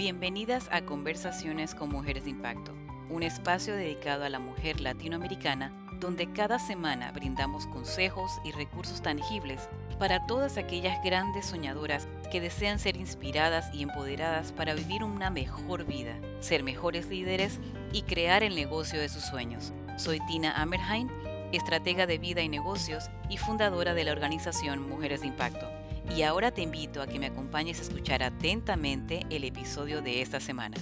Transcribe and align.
Bienvenidas 0.00 0.66
a 0.72 0.80
Conversaciones 0.80 1.74
con 1.74 1.90
Mujeres 1.90 2.24
de 2.24 2.30
Impacto, 2.30 2.72
un 3.10 3.22
espacio 3.22 3.76
dedicado 3.76 4.24
a 4.24 4.30
la 4.30 4.38
mujer 4.38 4.80
latinoamericana 4.80 5.74
donde 6.00 6.32
cada 6.32 6.58
semana 6.58 7.12
brindamos 7.12 7.66
consejos 7.66 8.32
y 8.42 8.52
recursos 8.52 9.02
tangibles 9.02 9.68
para 9.98 10.24
todas 10.24 10.56
aquellas 10.56 11.04
grandes 11.04 11.44
soñadoras 11.44 12.08
que 12.32 12.40
desean 12.40 12.78
ser 12.78 12.96
inspiradas 12.96 13.68
y 13.74 13.82
empoderadas 13.82 14.52
para 14.52 14.72
vivir 14.72 15.04
una 15.04 15.28
mejor 15.28 15.84
vida, 15.84 16.16
ser 16.40 16.62
mejores 16.62 17.06
líderes 17.08 17.60
y 17.92 18.00
crear 18.00 18.42
el 18.42 18.54
negocio 18.54 18.98
de 18.98 19.10
sus 19.10 19.24
sueños. 19.24 19.74
Soy 19.98 20.18
Tina 20.28 20.62
Amerheim, 20.62 21.10
estratega 21.52 22.06
de 22.06 22.16
vida 22.16 22.40
y 22.40 22.48
negocios 22.48 23.10
y 23.28 23.36
fundadora 23.36 23.92
de 23.92 24.04
la 24.04 24.12
organización 24.12 24.88
Mujeres 24.88 25.20
de 25.20 25.26
Impacto. 25.26 25.79
Y 26.16 26.22
ahora 26.22 26.50
te 26.50 26.60
invito 26.60 27.00
a 27.00 27.06
que 27.06 27.18
me 27.20 27.26
acompañes 27.26 27.78
a 27.78 27.82
escuchar 27.82 28.22
atentamente 28.22 29.20
el 29.30 29.44
episodio 29.44 30.02
de 30.02 30.20
esta 30.20 30.40
semana. 30.40 30.76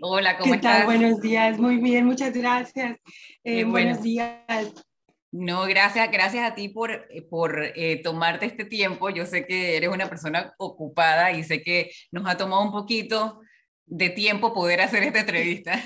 Hola, 0.00 0.38
¿cómo 0.38 0.52
¿Qué 0.52 0.56
estás? 0.56 0.78
Tal? 0.78 0.86
Buenos 0.86 1.20
días, 1.20 1.58
muy 1.58 1.76
bien, 1.76 2.06
muchas 2.06 2.32
gracias. 2.32 2.98
Eh, 3.44 3.64
bueno. 3.64 3.70
Buenos 3.70 4.02
días. 4.02 4.72
No, 5.30 5.64
gracias, 5.66 6.10
gracias 6.10 6.50
a 6.50 6.54
ti 6.54 6.70
por, 6.70 6.92
eh, 6.92 7.22
por 7.28 7.62
eh, 7.76 8.00
tomarte 8.02 8.46
este 8.46 8.64
tiempo. 8.64 9.10
Yo 9.10 9.26
sé 9.26 9.46
que 9.46 9.76
eres 9.76 9.90
una 9.90 10.08
persona 10.08 10.54
ocupada 10.56 11.32
y 11.32 11.44
sé 11.44 11.62
que 11.62 11.90
nos 12.10 12.26
ha 12.26 12.38
tomado 12.38 12.62
un 12.62 12.72
poquito 12.72 13.40
de 13.84 14.08
tiempo 14.08 14.54
poder 14.54 14.80
hacer 14.80 15.02
esta 15.02 15.20
entrevista. 15.20 15.78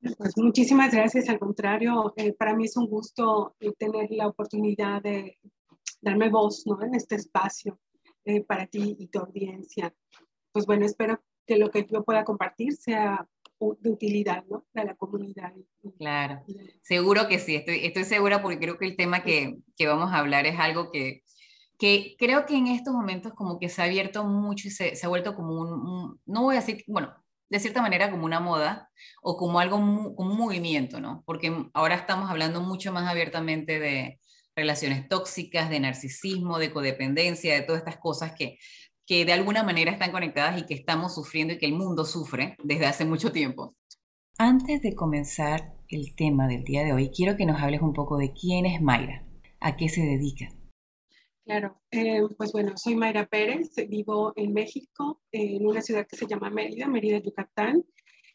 Pues 0.00 0.36
muchísimas 0.36 0.92
gracias, 0.92 1.28
al 1.28 1.38
contrario, 1.40 2.12
eh, 2.16 2.32
para 2.32 2.54
mí 2.54 2.66
es 2.66 2.76
un 2.76 2.86
gusto 2.86 3.56
eh, 3.58 3.72
tener 3.76 4.10
la 4.10 4.28
oportunidad 4.28 5.02
de 5.02 5.38
darme 6.00 6.30
voz 6.30 6.64
¿no? 6.66 6.80
en 6.82 6.94
este 6.94 7.16
espacio 7.16 7.80
eh, 8.24 8.42
para 8.44 8.66
ti 8.66 8.96
y 8.98 9.08
tu 9.08 9.18
audiencia. 9.18 9.92
Pues 10.52 10.66
bueno, 10.66 10.86
espero 10.86 11.20
que 11.46 11.56
lo 11.56 11.70
que 11.70 11.84
yo 11.90 12.04
pueda 12.04 12.24
compartir 12.24 12.74
sea 12.74 13.28
de 13.80 13.90
utilidad 13.90 14.44
¿no? 14.48 14.64
para 14.72 14.86
la 14.86 14.94
comunidad. 14.94 15.52
Claro, 15.98 16.44
seguro 16.80 17.26
que 17.26 17.40
sí, 17.40 17.56
estoy, 17.56 17.84
estoy 17.84 18.04
segura 18.04 18.40
porque 18.40 18.60
creo 18.60 18.78
que 18.78 18.86
el 18.86 18.96
tema 18.96 19.24
que, 19.24 19.58
que 19.76 19.86
vamos 19.88 20.12
a 20.12 20.18
hablar 20.18 20.46
es 20.46 20.60
algo 20.60 20.92
que, 20.92 21.24
que 21.76 22.14
creo 22.18 22.46
que 22.46 22.56
en 22.56 22.68
estos 22.68 22.94
momentos 22.94 23.32
como 23.34 23.58
que 23.58 23.68
se 23.68 23.82
ha 23.82 23.86
abierto 23.86 24.24
mucho 24.24 24.68
y 24.68 24.70
se, 24.70 24.94
se 24.94 25.06
ha 25.06 25.08
vuelto 25.08 25.34
como 25.34 25.60
un, 25.60 25.72
un, 25.72 26.20
no 26.24 26.42
voy 26.42 26.54
a 26.54 26.60
decir, 26.60 26.84
bueno, 26.86 27.12
de 27.50 27.60
cierta 27.60 27.82
manera 27.82 28.10
como 28.10 28.24
una 28.24 28.40
moda 28.40 28.90
o 29.22 29.36
como 29.36 29.60
algo, 29.60 29.76
como 30.14 30.32
un 30.32 30.38
movimiento, 30.38 31.00
¿no? 31.00 31.22
Porque 31.26 31.52
ahora 31.72 31.94
estamos 31.94 32.30
hablando 32.30 32.60
mucho 32.60 32.92
más 32.92 33.08
abiertamente 33.08 33.78
de 33.78 34.18
relaciones 34.54 35.08
tóxicas, 35.08 35.70
de 35.70 35.80
narcisismo, 35.80 36.58
de 36.58 36.72
codependencia, 36.72 37.54
de 37.54 37.62
todas 37.62 37.80
estas 37.80 37.98
cosas 37.98 38.32
que, 38.36 38.58
que 39.06 39.24
de 39.24 39.32
alguna 39.32 39.62
manera 39.62 39.90
están 39.90 40.12
conectadas 40.12 40.60
y 40.60 40.66
que 40.66 40.74
estamos 40.74 41.14
sufriendo 41.14 41.54
y 41.54 41.58
que 41.58 41.66
el 41.66 41.74
mundo 41.74 42.04
sufre 42.04 42.56
desde 42.62 42.86
hace 42.86 43.04
mucho 43.04 43.32
tiempo. 43.32 43.74
Antes 44.36 44.82
de 44.82 44.94
comenzar 44.94 45.74
el 45.88 46.14
tema 46.14 46.46
del 46.46 46.64
día 46.64 46.84
de 46.84 46.92
hoy, 46.92 47.10
quiero 47.10 47.36
que 47.36 47.46
nos 47.46 47.60
hables 47.62 47.80
un 47.80 47.92
poco 47.92 48.18
de 48.18 48.32
quién 48.32 48.66
es 48.66 48.80
Mayra, 48.82 49.24
a 49.60 49.76
qué 49.76 49.88
se 49.88 50.02
dedica. 50.02 50.50
Claro, 51.48 51.80
eh, 51.90 52.20
pues 52.36 52.52
bueno, 52.52 52.76
soy 52.76 52.94
Mayra 52.94 53.24
Pérez, 53.24 53.70
vivo 53.88 54.34
en 54.36 54.52
México, 54.52 55.22
eh, 55.32 55.56
en 55.56 55.66
una 55.66 55.80
ciudad 55.80 56.06
que 56.06 56.14
se 56.14 56.26
llama 56.26 56.50
Mérida, 56.50 56.86
Mérida, 56.88 57.20
Yucatán, 57.20 57.86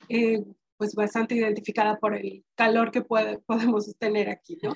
eh, 0.09 0.43
pues 0.77 0.95
bastante 0.95 1.35
identificada 1.35 1.99
por 1.99 2.15
el 2.15 2.43
calor 2.55 2.89
que 2.89 3.03
puede, 3.03 3.37
podemos 3.45 3.95
tener 3.99 4.31
aquí, 4.31 4.57
¿no? 4.63 4.73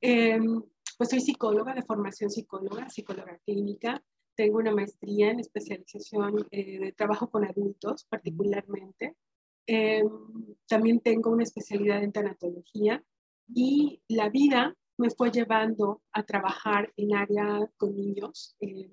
pues 0.98 1.10
soy 1.10 1.20
psicóloga 1.20 1.74
de 1.74 1.82
formación 1.82 2.30
psicóloga, 2.30 2.88
psicóloga 2.88 3.36
clínica, 3.44 4.00
tengo 4.36 4.58
una 4.58 4.70
maestría 4.70 5.32
en 5.32 5.40
especialización 5.40 6.46
de 6.52 6.94
trabajo 6.96 7.28
con 7.28 7.44
adultos 7.44 8.06
particularmente, 8.08 9.16
también 10.68 11.00
tengo 11.00 11.30
una 11.30 11.42
especialidad 11.42 12.04
en 12.04 12.12
tanatología 12.12 13.02
y 13.52 14.00
la 14.06 14.28
vida 14.28 14.76
me 15.00 15.10
fue 15.10 15.30
llevando 15.30 16.02
a 16.12 16.22
trabajar 16.22 16.92
en 16.96 17.14
área 17.16 17.68
con 17.78 17.96
niños. 17.96 18.54
Eh, 18.60 18.90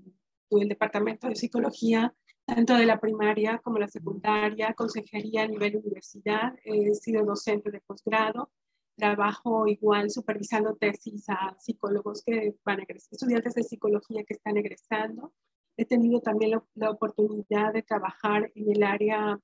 tuve 0.49 0.63
el 0.63 0.69
departamento 0.69 1.27
de 1.27 1.35
psicología, 1.35 2.15
tanto 2.45 2.75
de 2.75 2.85
la 2.85 2.99
primaria 2.99 3.59
como 3.59 3.77
la 3.77 3.89
secundaria, 3.89 4.73
consejería 4.73 5.43
a 5.43 5.47
nivel 5.47 5.75
universidad, 5.75 6.55
he 6.63 6.95
sido 6.95 7.25
docente 7.25 7.71
de 7.71 7.81
posgrado, 7.81 8.49
trabajo 8.95 9.67
igual 9.67 10.09
supervisando 10.09 10.75
tesis 10.75 11.25
a 11.29 11.55
psicólogos 11.59 12.23
que 12.23 12.55
van 12.63 12.79
a 12.79 12.83
egresar, 12.83 13.09
estudiantes 13.11 13.53
de 13.55 13.63
psicología 13.63 14.23
que 14.23 14.33
están 14.33 14.55
egresando. 14.55 15.33
He 15.75 15.85
tenido 15.85 16.21
también 16.21 16.51
la, 16.51 16.63
la 16.75 16.89
oportunidad 16.89 17.73
de 17.73 17.83
trabajar 17.83 18.49
en 18.55 18.71
el 18.71 18.81
área 18.81 19.39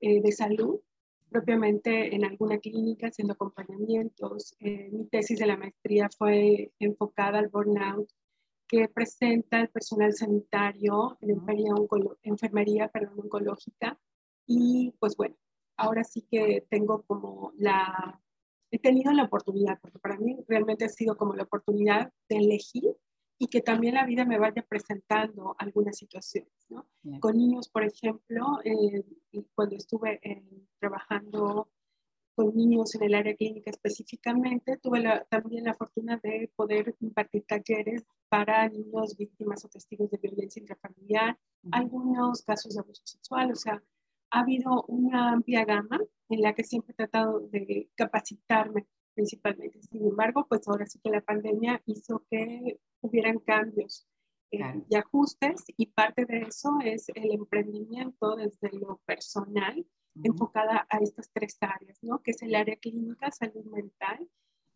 eh, 0.00 0.20
de 0.20 0.32
salud, 0.32 0.80
propiamente 1.32 2.14
en 2.14 2.24
alguna 2.24 2.58
clínica 2.58 3.08
haciendo 3.08 3.34
acompañamientos. 3.34 4.54
Eh, 4.60 4.90
mi 4.92 5.06
tesis 5.06 5.38
de 5.38 5.46
la 5.46 5.56
maestría 5.56 6.08
fue 6.16 6.72
enfocada 6.78 7.38
al 7.38 7.48
burnout 7.48 8.08
que 8.68 8.88
presenta 8.88 9.60
el 9.60 9.68
personal 9.68 10.12
sanitario 10.12 11.18
en 11.20 11.30
enfermería, 11.30 11.72
enfermería 12.22 12.88
perdón, 12.88 13.20
oncológica. 13.20 13.98
Y 14.46 14.94
pues 14.98 15.16
bueno, 15.16 15.36
ahora 15.76 16.04
sí 16.04 16.26
que 16.30 16.66
tengo 16.70 17.02
como 17.02 17.52
la, 17.56 18.20
he 18.70 18.78
tenido 18.78 19.12
la 19.12 19.24
oportunidad, 19.24 19.78
porque 19.80 19.98
para 19.98 20.18
mí 20.18 20.38
realmente 20.48 20.84
ha 20.84 20.88
sido 20.88 21.16
como 21.16 21.34
la 21.34 21.42
oportunidad 21.42 22.12
de 22.28 22.36
elegir 22.36 22.96
y 23.42 23.48
que 23.48 23.60
también 23.60 23.94
la 23.94 24.06
vida 24.06 24.24
me 24.24 24.38
vaya 24.38 24.62
presentando 24.62 25.56
algunas 25.58 25.96
situaciones. 25.96 26.52
¿no? 26.68 26.86
Yeah. 27.02 27.18
Con 27.18 27.36
niños, 27.36 27.68
por 27.68 27.82
ejemplo, 27.82 28.60
eh, 28.64 29.02
cuando 29.56 29.74
estuve 29.74 30.20
eh, 30.22 30.44
trabajando 30.78 31.68
con 32.36 32.54
niños 32.54 32.94
en 32.94 33.02
el 33.02 33.16
área 33.16 33.34
clínica 33.34 33.72
específicamente, 33.72 34.76
tuve 34.76 35.00
la, 35.00 35.24
también 35.24 35.64
la 35.64 35.74
fortuna 35.74 36.20
de 36.22 36.52
poder 36.54 36.94
impartir 37.00 37.44
talleres 37.44 38.04
para 38.28 38.68
niños 38.68 39.16
víctimas 39.16 39.64
o 39.64 39.68
testigos 39.68 40.08
de 40.12 40.18
violencia 40.18 40.60
intrafamiliar, 40.60 41.32
uh 41.32 41.34
-huh. 41.34 41.70
algunos 41.72 42.42
casos 42.42 42.74
de 42.74 42.80
abuso 42.80 43.02
sexual, 43.04 43.50
o 43.50 43.56
sea, 43.56 43.82
ha 44.30 44.40
habido 44.40 44.84
una 44.86 45.32
amplia 45.32 45.64
gama 45.64 45.98
en 46.28 46.42
la 46.42 46.52
que 46.54 46.62
siempre 46.62 46.92
he 46.92 46.96
tratado 46.96 47.40
de 47.40 47.90
capacitarme 47.96 48.86
principalmente. 49.14 49.80
Sin 49.82 50.06
embargo, 50.06 50.46
pues 50.48 50.66
ahora 50.68 50.86
sí 50.86 50.98
que 51.02 51.10
la 51.10 51.20
pandemia 51.20 51.82
hizo 51.86 52.24
que 52.30 52.78
hubieran 53.00 53.38
cambios 53.38 54.06
eh, 54.50 54.58
claro. 54.58 54.84
y 54.88 54.96
ajustes 54.96 55.64
y 55.76 55.86
parte 55.86 56.24
de 56.26 56.42
eso 56.42 56.78
es 56.84 57.08
el 57.14 57.32
emprendimiento 57.32 58.36
desde 58.36 58.70
lo 58.78 59.00
personal 59.06 59.78
uh 59.78 60.20
-huh. 60.20 60.26
enfocada 60.26 60.86
a 60.88 60.98
estas 60.98 61.30
tres 61.32 61.56
áreas, 61.60 61.98
¿no? 62.02 62.20
Que 62.22 62.32
es 62.32 62.42
el 62.42 62.54
área 62.54 62.76
clínica, 62.76 63.30
salud 63.30 63.64
mental. 63.64 64.28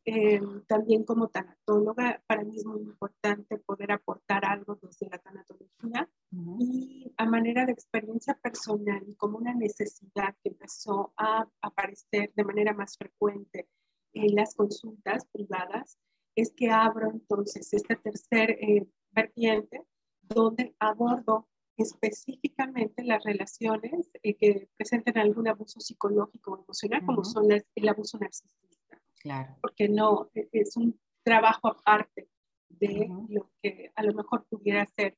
Eh, 0.09 0.41
también 0.69 1.03
como 1.03 1.31
tanatóloga, 1.31 2.23
para 2.29 2.45
mí 2.45 2.57
es 2.57 2.65
muy 2.65 2.81
importante 2.81 3.59
poder 3.59 3.91
aportar 3.91 4.45
algo 4.45 4.79
desde 4.81 5.09
la 5.09 5.19
tanatología 5.19 6.09
uh 6.31 6.37
-huh. 6.37 6.57
y 6.61 7.13
a 7.17 7.27
manera 7.27 7.67
de 7.67 7.73
experiencia 7.73 8.35
personal 8.41 9.03
y 9.05 9.17
como 9.17 9.39
una 9.39 9.53
necesidad 9.53 10.37
que 10.45 10.51
empezó 10.51 11.13
a 11.17 11.49
aparecer 11.61 12.33
de 12.37 12.45
manera 12.45 12.73
más 12.73 12.97
frecuente 12.97 13.69
en 14.17 14.35
las 14.35 14.55
consultas 14.55 15.27
privadas, 15.33 15.99
es 16.35 16.53
que 16.55 16.71
abro 16.71 17.11
entonces 17.11 17.73
este 17.73 17.97
tercer 17.97 18.51
eh, 18.51 18.87
vertiente 19.11 19.83
donde 20.23 20.75
abordo 20.79 21.49
específicamente 21.77 23.05
las 23.05 23.23
relaciones 23.25 24.11
eh, 24.23 24.35
que 24.35 24.69
presenten 24.77 25.19
algún 25.19 25.49
abuso 25.49 25.81
psicológico 25.81 26.53
o 26.53 26.63
emocional, 26.63 27.01
uh 27.01 27.05
-huh. 27.05 27.07
como 27.07 27.25
son 27.25 27.49
las, 27.49 27.65
el 27.75 27.89
abuso 27.89 28.19
narcisista. 28.19 29.01
Claro. 29.21 29.57
Porque 29.61 29.89
no, 29.89 30.31
e, 30.35 30.49
es 30.53 30.77
un 30.77 30.99
trabajo 31.23 31.69
aparte 31.69 32.29
de 32.69 33.07
uh 33.09 33.15
-huh. 33.15 33.27
lo 33.29 33.51
que 33.63 33.93
a 33.95 34.03
lo 34.03 34.15
mejor 34.15 34.47
pudiera 34.49 34.87
ser 34.87 35.17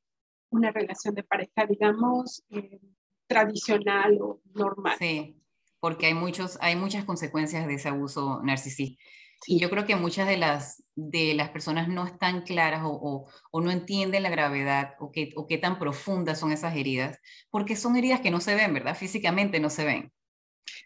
una 0.50 0.70
relación 0.70 1.14
de 1.14 1.22
pareja, 1.22 1.66
digamos, 1.68 2.42
eh, 2.50 2.80
tradicional 3.28 4.18
o 4.20 4.40
normal. 4.54 4.96
Sí, 4.98 5.36
porque 5.80 6.06
hay, 6.06 6.14
muchos, 6.14 6.58
hay 6.60 6.76
muchas 6.76 7.04
consecuencias 7.04 7.66
de 7.66 7.74
ese 7.74 7.88
abuso 7.88 8.40
narcisista. 8.42 9.02
Y 9.46 9.60
yo 9.60 9.70
creo 9.70 9.86
que 9.86 9.94
muchas 9.94 10.26
de 10.26 10.36
las, 10.36 10.82
de 10.96 11.34
las 11.34 11.50
personas 11.50 11.88
no 11.88 12.04
están 12.04 12.42
claras 12.42 12.82
o, 12.84 12.90
o, 12.90 13.30
o 13.52 13.60
no 13.60 13.70
entienden 13.70 14.24
la 14.24 14.30
gravedad 14.30 14.94
o 14.98 15.12
qué, 15.12 15.30
o 15.36 15.46
qué 15.46 15.58
tan 15.58 15.78
profundas 15.78 16.40
son 16.40 16.50
esas 16.50 16.76
heridas, 16.76 17.18
porque 17.50 17.76
son 17.76 17.96
heridas 17.96 18.20
que 18.20 18.32
no 18.32 18.40
se 18.40 18.56
ven, 18.56 18.74
¿verdad? 18.74 18.96
Físicamente 18.96 19.60
no 19.60 19.70
se 19.70 19.84
ven. 19.84 20.12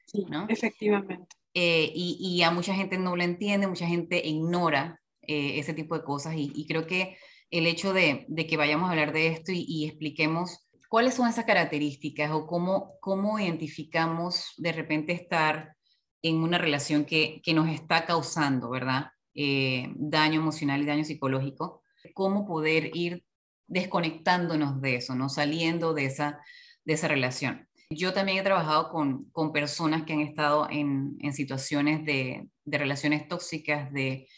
Sí, 0.06 0.26
¿no? 0.28 0.46
efectivamente. 0.48 1.34
Eh, 1.54 1.90
y, 1.94 2.18
y, 2.20 2.42
a 2.42 2.50
mucha 2.50 2.74
gente 2.74 2.98
no 2.98 3.14
lo 3.14 3.22
entiende, 3.22 3.66
mucha 3.66 3.86
gente 3.86 4.26
ignora 4.26 5.00
eh, 5.22 5.58
ese 5.58 5.74
tipo 5.74 5.96
de 5.96 6.04
cosas 6.04 6.34
y, 6.34 6.50
y, 6.54 6.66
creo 6.66 6.86
que 6.86 7.18
el 7.50 7.66
hecho 7.66 7.92
de, 7.92 8.24
de, 8.28 8.46
que 8.46 8.56
vayamos 8.56 8.88
a 8.88 8.92
hablar 8.92 9.12
de 9.12 9.26
esto 9.26 9.52
y, 9.52 9.64
y 9.68 9.86
expliquemos 9.86 10.66
cuáles 10.92 11.14
son 11.14 11.26
esas 11.26 11.46
características 11.46 12.32
o 12.32 12.46
cómo, 12.46 12.98
cómo 13.00 13.38
identificamos 13.38 14.52
de 14.58 14.72
repente 14.72 15.14
estar 15.14 15.74
en 16.20 16.36
una 16.36 16.58
relación 16.58 17.06
que, 17.06 17.40
que 17.42 17.54
nos 17.54 17.70
está 17.70 18.04
causando, 18.04 18.68
¿verdad? 18.68 19.06
Eh, 19.34 19.90
daño 19.96 20.38
emocional 20.42 20.82
y 20.82 20.84
daño 20.84 21.04
psicológico, 21.04 21.82
cómo 22.12 22.46
poder 22.46 22.94
ir 22.94 23.24
desconectándonos 23.66 24.82
de 24.82 24.96
eso, 24.96 25.14
no 25.14 25.30
saliendo 25.30 25.94
de 25.94 26.04
esa, 26.04 26.42
de 26.84 26.92
esa 26.92 27.08
relación. 27.08 27.66
Yo 27.88 28.12
también 28.12 28.36
he 28.36 28.42
trabajado 28.42 28.90
con, 28.90 29.30
con 29.30 29.50
personas 29.50 30.02
que 30.02 30.12
han 30.12 30.20
estado 30.20 30.68
en, 30.68 31.16
en 31.20 31.32
situaciones 31.32 32.04
de, 32.04 32.50
de, 32.66 32.76
relaciones 32.76 33.26
tóxicas, 33.28 33.90
de, 33.94 34.28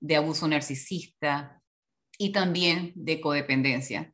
de 0.00 0.16
abuso 0.16 0.48
narcisista 0.48 1.62
y 2.18 2.32
también 2.32 2.90
de 2.96 3.20
codependencia 3.20 4.12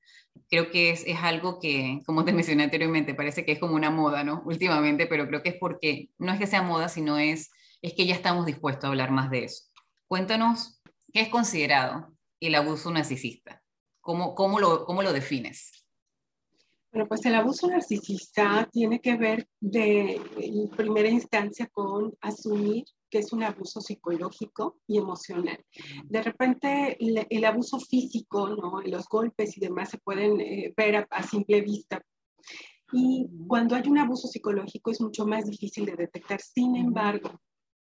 creo 0.51 0.71
que 0.71 0.91
es, 0.91 1.05
es, 1.07 1.19
algo 1.23 1.59
que, 1.59 2.01
como 2.07 2.25
te 2.25 2.33
mencioné 2.33 2.65
anteriormente, 2.65 3.15
parece 3.15 3.45
que 3.45 3.53
es 3.53 3.59
como 3.59 3.75
una 3.75 3.91
moda, 3.91 4.25
¿no? 4.25 4.43
Últimamente, 4.45 5.07
pero 5.07 5.27
creo 5.27 5.43
que 5.43 5.51
es 5.51 5.57
porque 5.59 6.11
no 6.19 6.33
es 6.33 6.39
que 6.39 6.47
sea 6.47 6.63
moda, 6.63 6.89
sino 6.89 7.19
es, 7.19 7.51
es 7.83 7.95
que 7.95 8.07
ya 8.07 8.15
estamos 8.15 8.47
dispuestos 8.47 8.85
a 8.85 8.89
hablar 8.89 9.11
más 9.11 9.31
de 9.31 9.45
eso. 9.45 9.65
Cuéntanos, 10.09 10.81
¿qué 11.13 11.21
es 11.21 11.29
considerado 11.29 12.15
el 12.41 12.55
abuso 12.55 12.91
narcisista? 12.91 13.63
¿Cómo, 14.01 14.35
cómo, 14.35 14.61
lo, 14.61 14.85
cómo 14.85 15.03
lo 15.03 15.13
defines? 15.13 15.85
Bueno, 16.93 17.09
pues 17.09 17.27
el 17.27 17.35
abuso 17.35 17.69
narcisista 17.69 18.69
tiene 18.73 19.01
que 19.01 19.17
ver 19.17 19.49
de, 19.61 20.21
en 20.39 20.69
primera 20.71 21.09
instancia 21.09 21.67
con 21.67 22.17
asumir 22.21 22.85
que 23.11 23.19
es 23.19 23.33
un 23.33 23.43
abuso 23.43 23.81
psicológico 23.81 24.79
y 24.87 24.99
emocional. 24.99 25.65
De 26.05 26.23
repente 26.23 26.97
el, 27.01 27.45
abuso 27.45 27.79
físico, 27.79 28.49
¿no? 28.49 28.81
los 28.83 29.09
golpes 29.09 29.57
y 29.57 29.61
demás 29.61 29.91
se 29.91 29.99
pueden 29.99 30.41
eh, 30.41 30.75
ver 30.77 31.07
a, 31.11 31.23
simple 31.23 31.61
vista. 31.61 32.03
Y 32.93 33.27
cuando 33.49 33.75
hay 33.75 33.89
un 33.89 33.99
abuso 33.99 34.29
psicológico 34.29 34.91
es 34.91 35.01
mucho 35.01 35.27
más 35.27 35.45
difícil 35.47 35.87
de 35.87 35.97
detectar. 35.97 36.41
Sin 36.41 36.77
embargo, 36.77 37.41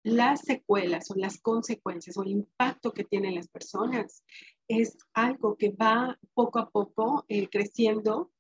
las 0.04 0.42
secuelas 0.42 1.10
o 1.10 1.16
las 1.16 1.40
consecuencias 1.42 2.18
o 2.18 2.24
el 2.24 2.32
impacto 2.32 2.92
que 2.92 3.06
tienen 3.06 3.36
las 3.36 3.48
personas 3.48 4.24
es 4.68 4.98
algo 5.14 5.56
que 5.56 5.70
va 5.70 6.20
poco 6.34 6.60
a 6.60 6.70
poco 6.70 7.26
eh, 7.28 7.48
creciendo. 7.50 8.32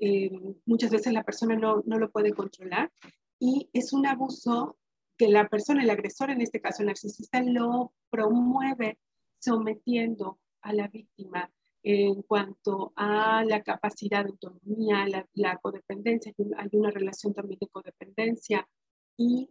Eh, 0.00 0.30
muchas 0.64 0.90
veces 0.90 1.12
la 1.12 1.24
persona 1.24 1.56
no, 1.56 1.82
no, 1.84 1.98
lo 1.98 2.10
puede 2.10 2.32
controlar 2.32 2.90
y 3.38 3.68
es 3.72 3.92
un 3.92 4.06
abuso 4.06 4.78
que 5.20 5.28
la 5.28 5.46
persona, 5.50 5.82
el 5.82 5.90
agresor, 5.90 6.30
en 6.30 6.40
este 6.40 6.62
caso 6.62 6.80
el 6.80 6.86
narcisista, 6.86 7.42
lo 7.42 7.92
promueve 8.08 8.98
sometiendo 9.38 10.38
a 10.62 10.72
la 10.72 10.88
víctima 10.88 11.52
en 11.82 12.22
cuanto 12.22 12.94
a 12.96 13.44
la 13.44 13.62
capacidad 13.62 14.24
de 14.24 14.30
autonomía, 14.30 15.06
la, 15.08 15.28
la 15.34 15.58
codependencia, 15.58 16.32
hay 16.56 16.68
una 16.72 16.90
relación 16.90 17.34
también 17.34 17.58
de 17.60 17.68
codependencia 17.68 18.66
y 19.18 19.50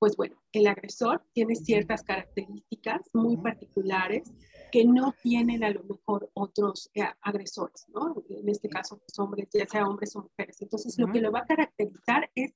pues 0.00 0.16
bueno, 0.16 0.42
el 0.50 0.66
agresor 0.66 1.22
tiene 1.32 1.54
ciertas 1.54 2.02
características 2.02 3.02
muy 3.12 3.36
particulares 3.36 4.32
que 4.72 4.84
no 4.84 5.14
tienen 5.22 5.62
a 5.62 5.70
lo 5.70 5.84
mejor 5.84 6.28
otros 6.34 6.90
eh, 6.94 7.04
agresores, 7.22 7.86
¿no? 7.88 8.16
En 8.28 8.48
este 8.48 8.68
caso, 8.68 9.00
hombres, 9.18 9.48
ya 9.52 9.66
sea 9.66 9.86
hombres 9.86 10.16
o 10.16 10.22
mujeres. 10.22 10.60
Entonces, 10.60 10.98
lo 10.98 11.06
que 11.12 11.20
lo 11.20 11.30
va 11.30 11.40
a 11.40 11.46
caracterizar 11.46 12.28
es 12.34 12.52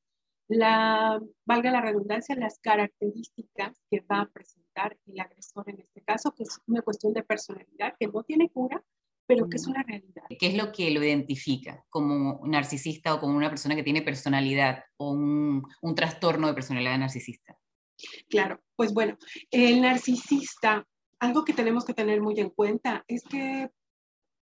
la, 0.48 1.20
valga 1.44 1.70
la 1.70 1.80
redundancia, 1.80 2.34
las 2.34 2.58
características 2.58 3.80
que 3.90 4.00
va 4.00 4.22
a 4.22 4.30
presentar 4.30 4.96
el 5.06 5.20
agresor 5.20 5.68
en 5.68 5.80
este 5.80 6.02
caso, 6.02 6.32
que 6.34 6.44
es 6.44 6.58
una 6.66 6.82
cuestión 6.82 7.12
de 7.12 7.22
personalidad 7.22 7.94
que 7.98 8.08
no 8.08 8.22
tiene 8.22 8.48
cura, 8.50 8.82
pero 9.26 9.48
que 9.48 9.56
es 9.56 9.66
una 9.66 9.82
realidad. 9.82 10.24
¿Qué 10.38 10.46
es 10.46 10.54
lo 10.54 10.72
que 10.72 10.90
lo 10.90 11.04
identifica 11.04 11.84
como 11.90 12.40
narcisista 12.44 13.14
o 13.14 13.20
como 13.20 13.36
una 13.36 13.50
persona 13.50 13.76
que 13.76 13.82
tiene 13.82 14.00
personalidad 14.00 14.84
o 14.96 15.12
un, 15.12 15.62
un 15.82 15.94
trastorno 15.94 16.46
de 16.46 16.54
personalidad 16.54 16.98
narcisista? 16.98 17.58
Claro, 18.30 18.62
pues 18.74 18.94
bueno, 18.94 19.18
el 19.50 19.82
narcisista, 19.82 20.86
algo 21.18 21.44
que 21.44 21.52
tenemos 21.52 21.84
que 21.84 21.94
tener 21.94 22.22
muy 22.22 22.40
en 22.40 22.50
cuenta 22.50 23.04
es 23.06 23.22
que 23.24 23.68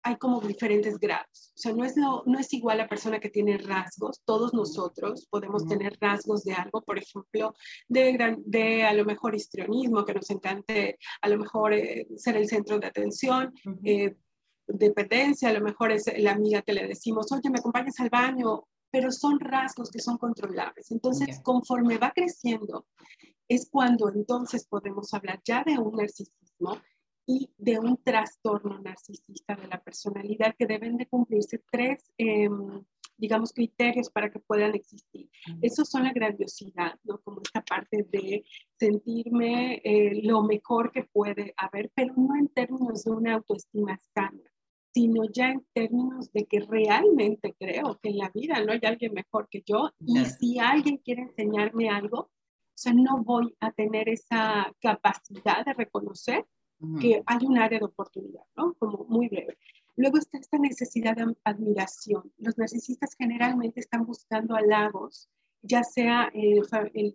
hay 0.05 0.17
como 0.17 0.39
diferentes 0.39 0.99
grados. 0.99 1.51
O 1.55 1.57
sea, 1.57 1.73
no 1.73 1.83
es, 1.83 1.97
lo, 1.97 2.21
no 2.27 2.37
es 2.37 2.53
igual 2.53 2.77
la 2.77 2.87
persona 2.87 3.19
que 3.19 3.31
tiene 3.31 3.57
rasgos. 3.57 4.21
Todos 4.23 4.53
nosotros 4.53 5.27
podemos 5.31 5.65
tener 5.65 5.97
rasgos 5.99 6.43
de 6.43 6.53
algo, 6.53 6.83
por 6.83 6.99
ejemplo, 6.99 7.55
de, 7.87 8.37
de 8.45 8.83
a 8.83 8.93
lo 8.93 9.03
mejor 9.03 9.33
histrionismo, 9.33 10.05
que 10.05 10.13
nos 10.13 10.29
encante 10.29 10.99
a 11.21 11.27
lo 11.27 11.39
mejor 11.39 11.73
eh, 11.73 12.07
ser 12.17 12.37
el 12.37 12.47
centro 12.47 12.77
de 12.77 12.85
atención, 12.85 13.51
eh, 13.83 14.15
dependencia, 14.67 15.49
a 15.49 15.53
lo 15.53 15.61
mejor 15.61 15.91
es 15.91 16.05
la 16.19 16.33
amiga 16.33 16.61
que 16.61 16.73
le 16.73 16.87
decimos, 16.87 17.31
oye, 17.31 17.49
me 17.49 17.57
acompañas 17.57 17.99
al 17.99 18.11
baño, 18.11 18.67
pero 18.91 19.11
son 19.11 19.39
rasgos 19.39 19.89
que 19.89 19.99
son 19.99 20.19
controlables. 20.19 20.91
Entonces, 20.91 21.41
conforme 21.41 21.97
va 21.97 22.11
creciendo, 22.11 22.85
es 23.47 23.67
cuando 23.71 24.09
entonces 24.09 24.67
podemos 24.67 25.11
hablar 25.15 25.41
ya 25.43 25.63
de 25.63 25.79
un 25.79 25.95
narcisismo 25.95 26.79
y 27.25 27.49
de 27.57 27.79
un 27.79 27.97
trastorno 28.03 28.79
narcisista 28.79 29.55
de 29.55 29.67
la 29.67 29.81
personalidad 29.81 30.55
que 30.57 30.67
deben 30.67 30.97
de 30.97 31.07
cumplirse 31.07 31.63
tres, 31.71 32.11
em, 32.17 32.83
digamos, 33.17 33.53
criterios 33.53 34.09
para 34.09 34.29
que 34.29 34.39
puedan 34.39 34.75
existir. 34.75 35.29
Esos 35.61 35.89
son 35.89 36.03
la 36.03 36.13
grandiosidad, 36.13 36.99
¿no? 37.03 37.19
Como 37.19 37.41
esta 37.41 37.61
parte 37.61 38.05
de 38.11 38.43
sentirme 38.77 39.81
eh, 39.83 40.21
lo 40.23 40.43
mejor 40.43 40.91
que 40.91 41.03
puede 41.03 41.53
haber, 41.57 41.91
pero 41.95 42.13
no 42.15 42.35
en 42.35 42.49
términos 42.49 43.03
de 43.05 43.11
una 43.11 43.35
autoestima 43.35 43.97
sana, 44.13 44.43
sino 44.93 45.23
ya 45.31 45.49
en 45.49 45.65
términos 45.73 46.31
de 46.31 46.45
que 46.45 46.59
realmente 46.59 47.55
creo 47.57 47.99
que 48.01 48.09
en 48.09 48.17
la 48.17 48.29
vida 48.33 48.63
no 48.63 48.73
hay 48.73 48.81
alguien 48.83 49.13
mejor 49.13 49.47
que 49.49 49.63
yo 49.65 49.91
y 49.99 50.23
si 50.25 50.59
alguien 50.59 50.97
quiere 50.97 51.23
enseñarme 51.23 51.89
algo, 51.89 52.19
o 52.19 52.77
sea, 52.77 52.93
no 52.93 53.23
voy 53.23 53.55
a 53.61 53.71
tener 53.71 54.09
esa 54.09 54.73
capacidad 54.81 55.65
de 55.65 55.73
reconocer 55.73 56.45
que 56.99 57.23
hay 57.25 57.45
un 57.45 57.57
área 57.57 57.79
de 57.79 57.85
oportunidad, 57.85 58.43
¿no? 58.55 58.73
Como 58.75 59.05
muy 59.05 59.27
breve. 59.29 59.57
Luego 59.95 60.17
está 60.17 60.37
esta 60.37 60.57
necesidad 60.57 61.15
de 61.15 61.35
admiración. 61.43 62.31
Los 62.37 62.57
narcisistas 62.57 63.15
generalmente 63.17 63.79
están 63.79 64.05
buscando 64.05 64.55
halagos, 64.55 65.29
ya 65.61 65.83
sea 65.83 66.31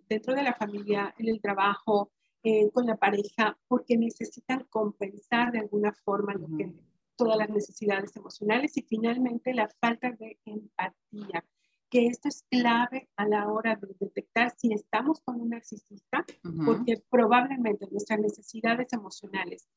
dentro 0.09 0.33
de 0.33 0.43
la 0.43 0.53
familia, 0.55 1.13
en 1.17 1.29
el 1.29 1.41
trabajo, 1.41 2.11
eh, 2.43 2.71
con 2.71 2.87
la 2.87 2.97
pareja, 2.97 3.57
porque 3.67 3.97
necesitan 3.97 4.65
compensar 4.69 5.51
de 5.51 5.59
alguna 5.59 5.93
forma 5.93 6.33
lo 6.33 6.47
que, 6.57 6.73
todas 7.15 7.37
las 7.37 7.49
necesidades 7.49 8.15
emocionales 8.15 8.75
y 8.77 8.81
finalmente 8.81 9.53
la 9.53 9.69
falta 9.79 10.11
de 10.11 10.39
empatía 10.45 11.45
que 11.91 12.07
esto 12.07 12.29
es 12.29 12.45
clave 12.49 13.09
a 13.17 13.27
la 13.27 13.47
hora 13.49 13.75
de 13.75 13.93
detectar 13.99 14.53
si 14.57 14.73
estamos 14.73 15.19
con 15.21 15.41
un 15.41 15.49
narcisista, 15.49 16.25
porque 16.65 17.03
probablemente 17.09 17.85
nuestras 17.91 18.19
necesidades 18.19 18.93
emocionales 18.93 19.67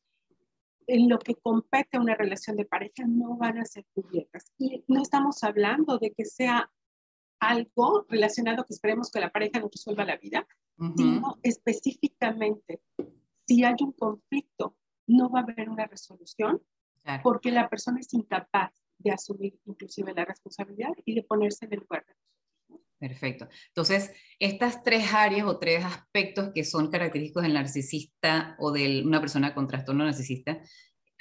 en 0.86 1.08
lo 1.08 1.18
que 1.18 1.34
compete 1.34 1.96
a 1.96 2.00
una 2.00 2.14
relación 2.14 2.56
de 2.56 2.66
pareja 2.66 3.04
no 3.06 3.36
van 3.36 3.58
a 3.58 3.64
ser 3.64 3.84
cubiertas. 3.92 4.52
Y 4.58 4.84
no 4.86 5.02
estamos 5.02 5.42
hablando 5.42 5.98
de 5.98 6.12
que 6.12 6.24
sea 6.24 6.70
algo 7.40 8.06
relacionado 8.08 8.64
que 8.64 8.74
esperemos 8.74 9.10
que 9.10 9.20
la 9.20 9.32
pareja 9.32 9.58
nos 9.58 9.72
resuelva 9.72 10.04
la 10.04 10.16
vida, 10.16 10.46
sino 10.96 11.38
específicamente 11.42 12.80
si 13.46 13.64
hay 13.64 13.76
un 13.80 13.92
conflicto, 13.92 14.76
no 15.06 15.30
va 15.30 15.40
a 15.40 15.42
haber 15.42 15.68
una 15.68 15.86
resolución 15.86 16.62
porque 17.22 17.50
la 17.50 17.68
persona 17.68 18.00
es 18.00 18.14
incapaz 18.14 18.72
de 18.98 19.10
asumir 19.10 19.58
inclusive 19.66 20.12
la 20.14 20.24
responsabilidad 20.24 20.92
y 21.04 21.14
de 21.14 21.22
ponerse 21.22 21.66
en 21.66 21.74
el 21.74 21.80
lugar. 21.80 22.04
Perfecto. 22.98 23.48
Entonces, 23.68 24.12
estas 24.38 24.82
tres 24.82 25.12
áreas 25.12 25.46
o 25.46 25.58
tres 25.58 25.84
aspectos 25.84 26.52
que 26.54 26.64
son 26.64 26.90
característicos 26.90 27.42
del 27.42 27.52
narcisista 27.52 28.56
o 28.58 28.72
de 28.72 29.02
una 29.04 29.20
persona 29.20 29.54
con 29.54 29.66
trastorno 29.66 30.04
narcisista 30.04 30.60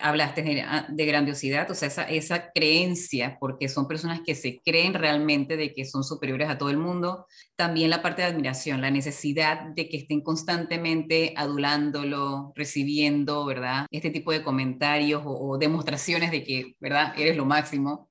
hablaste 0.04 0.62
ah, 0.68 0.86
de, 0.90 1.06
grandiosidad, 1.06 1.72
o 1.72 1.74
sea, 1.74 1.88
esa, 1.88 2.52
creencia, 2.52 3.38
porque 3.40 3.70
son 3.70 3.88
personas 3.88 4.20
que 4.26 4.36
se 4.36 4.60
creen 4.64 4.94
realmente 4.94 5.56
de 5.56 5.74
que 5.74 5.86
son 5.86 6.04
superiores 6.04 6.50
a 6.50 6.58
todo 6.58 6.70
el 6.70 6.78
mundo. 6.78 7.26
También 7.56 7.90
la 7.90 8.02
parte 8.02 8.22
de 8.22 8.28
admiración, 8.28 8.82
la 8.82 8.92
necesidad 8.92 9.62
de 9.74 9.88
que 9.88 9.98
estén 9.98 10.20
constantemente 10.22 11.34
adulándolo, 11.38 12.52
recibiendo, 12.54 13.46
¿verdad? 13.46 13.86
Este 13.92 14.10
tipo 14.10 14.34
de 14.34 14.44
comentarios 14.44 15.24
o, 15.26 15.58
demostraciones 15.58 16.32
de 16.32 16.44
que, 16.44 16.76
¿verdad? 16.82 17.14
Eres 17.18 17.38
lo 17.38 17.46
máximo. 17.46 18.10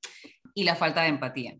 Y 0.54 0.64
la 0.64 0.76
falta 0.76 1.02
de 1.02 1.08
empatía. 1.08 1.58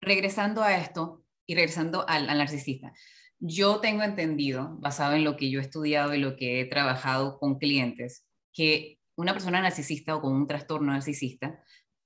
Regresando 0.00 0.62
a 0.62 0.76
esto 0.76 1.22
y 1.46 1.54
regresando 1.54 2.04
al, 2.08 2.28
al 2.28 2.38
narcisista, 2.38 2.92
yo 3.38 3.80
tengo 3.80 4.02
entendido, 4.02 4.76
basado 4.80 5.14
en 5.14 5.22
lo 5.22 5.36
que 5.36 5.48
yo 5.48 5.60
he 5.60 5.62
estudiado 5.62 6.12
y 6.12 6.18
lo 6.18 6.34
que 6.34 6.60
he 6.60 6.64
trabajado 6.64 7.38
con 7.38 7.58
clientes, 7.58 8.24
que 8.52 8.98
una 9.16 9.32
persona 9.32 9.60
narcisista 9.60 10.16
o 10.16 10.20
con 10.20 10.34
un 10.34 10.46
trastorno 10.46 10.92
narcisista 10.92 11.62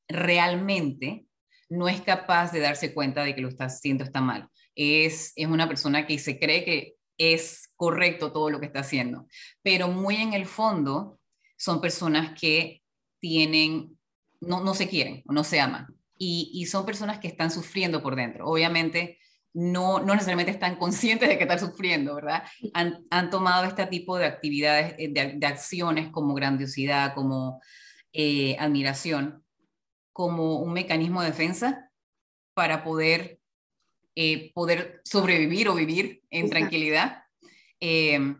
realmente 0.08 1.26
no 1.68 1.88
es 1.88 2.00
capaz 2.00 2.52
de 2.52 2.60
darse 2.60 2.94
cuenta 2.94 3.24
de 3.24 3.34
que 3.34 3.42
lo 3.42 3.48
está 3.48 3.66
haciendo 3.66 4.04
está 4.04 4.20
mal. 4.20 4.48
Es, 4.74 5.32
es 5.36 5.46
una 5.46 5.68
persona 5.68 6.06
que 6.06 6.18
se 6.18 6.38
cree 6.38 6.64
que 6.64 6.94
es 7.18 7.72
correcto 7.76 8.32
todo 8.32 8.48
lo 8.50 8.60
que 8.60 8.66
está 8.66 8.80
haciendo, 8.80 9.26
pero 9.62 9.88
muy 9.88 10.16
en 10.16 10.34
el 10.34 10.46
fondo 10.46 11.18
son 11.56 11.80
personas 11.80 12.38
que 12.40 12.82
tienen, 13.20 13.98
no, 14.40 14.62
no 14.62 14.74
se 14.74 14.88
quieren 14.88 15.22
o 15.26 15.32
no 15.32 15.42
se 15.42 15.60
aman 15.60 15.86
y, 16.16 16.50
y 16.54 16.66
son 16.66 16.86
personas 16.86 17.18
que 17.18 17.28
están 17.28 17.50
sufriendo 17.50 18.02
por 18.02 18.14
dentro. 18.14 18.46
Obviamente 18.46 19.18
no, 19.60 19.98
no 19.98 20.14
necesariamente 20.14 20.52
están 20.52 20.76
conscientes 20.76 21.28
de 21.28 21.36
que 21.36 21.42
están 21.42 21.58
sufriendo, 21.58 22.14
¿verdad? 22.14 22.44
Han, 22.74 23.04
han 23.10 23.28
tomado 23.28 23.64
este 23.64 23.86
tipo 23.86 24.16
de 24.16 24.26
actividades, 24.26 24.94
eh, 24.98 25.08
de, 25.08 25.46
acciones 25.46 26.10
como 26.10 26.32
grandiosidad, 26.34 27.12
como 27.12 27.60
eh, 28.12 28.56
admiración, 28.60 29.44
como 30.12 30.60
un 30.60 30.72
mecanismo 30.72 31.22
de 31.22 31.30
defensa 31.30 31.90
para 32.54 32.84
poder, 32.84 33.40
eh, 34.14 34.52
poder 34.54 35.00
sobrevivir 35.04 35.68
o 35.68 35.74
vivir 35.74 36.22
en 36.30 36.48
tranquilidad. 36.50 37.24
Eh, 37.80 38.36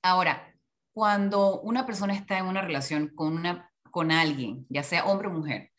ahora, 0.00 0.54
cuando 0.92 1.60
una 1.62 1.84
persona 1.86 2.14
está 2.14 2.38
en 2.38 2.46
una 2.46 2.62
relación 2.62 3.08
con, 3.16 3.32
una, 3.32 3.72
con 3.90 4.12
alguien, 4.12 4.64
ya 4.68 4.84
sea 4.84 5.06
hombre 5.06 5.26
o 5.26 5.32
mujer, 5.32 5.72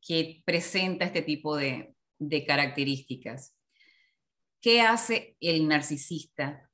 que 0.00 0.42
presenta 0.46 1.04
este 1.04 1.20
tipo 1.20 1.56
de, 1.56 1.94
de 2.18 2.46
características, 2.46 3.54
¿qué 4.64 4.80
hace 4.80 5.36
el 5.40 5.68
narcisista 5.68 6.70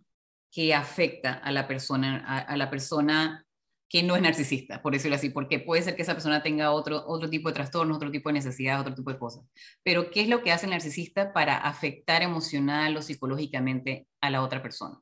que 0.49 0.73
afecta 0.73 1.33
a 1.33 1.51
la 1.51 1.67
persona, 1.67 2.25
a, 2.25 2.57
la 2.57 2.71
persona 2.71 3.45
que 3.89 4.05
no 4.05 4.15
es 4.15 4.23
narcisista, 4.23 4.81
por 4.81 4.93
decirlo 4.93 5.17
así, 5.17 5.31
porque 5.31 5.59
puede 5.59 5.83
ser 5.83 5.97
que 5.97 6.03
esa 6.03 6.13
persona 6.13 6.41
tenga 6.41 6.71
otro, 6.71 7.03
otro 7.09 7.29
tipo 7.29 7.49
de 7.49 7.57
trastorno, 7.57 7.97
otro 7.97 8.13
tipo 8.13 8.29
de 8.29 8.35
necesidad, 8.35 8.81
otro 8.81 8.95
tipo 8.95 9.11
de 9.11 9.19
cosas. 9.19 9.45
Pero 9.83 10.09
¿qué 10.13 10.21
es 10.21 10.29
lo 10.29 10.41
que 10.41 10.53
hace 10.53 10.67
el 10.67 10.71
narcisista 10.71 11.33
para 11.33 11.57
afectar 11.57 12.23
emocional 12.23 12.97
o 12.97 13.03
psicológicamente 13.03 14.07
a 14.21 14.31
la 14.31 14.45
otra 14.45 14.63
persona? 14.63 15.01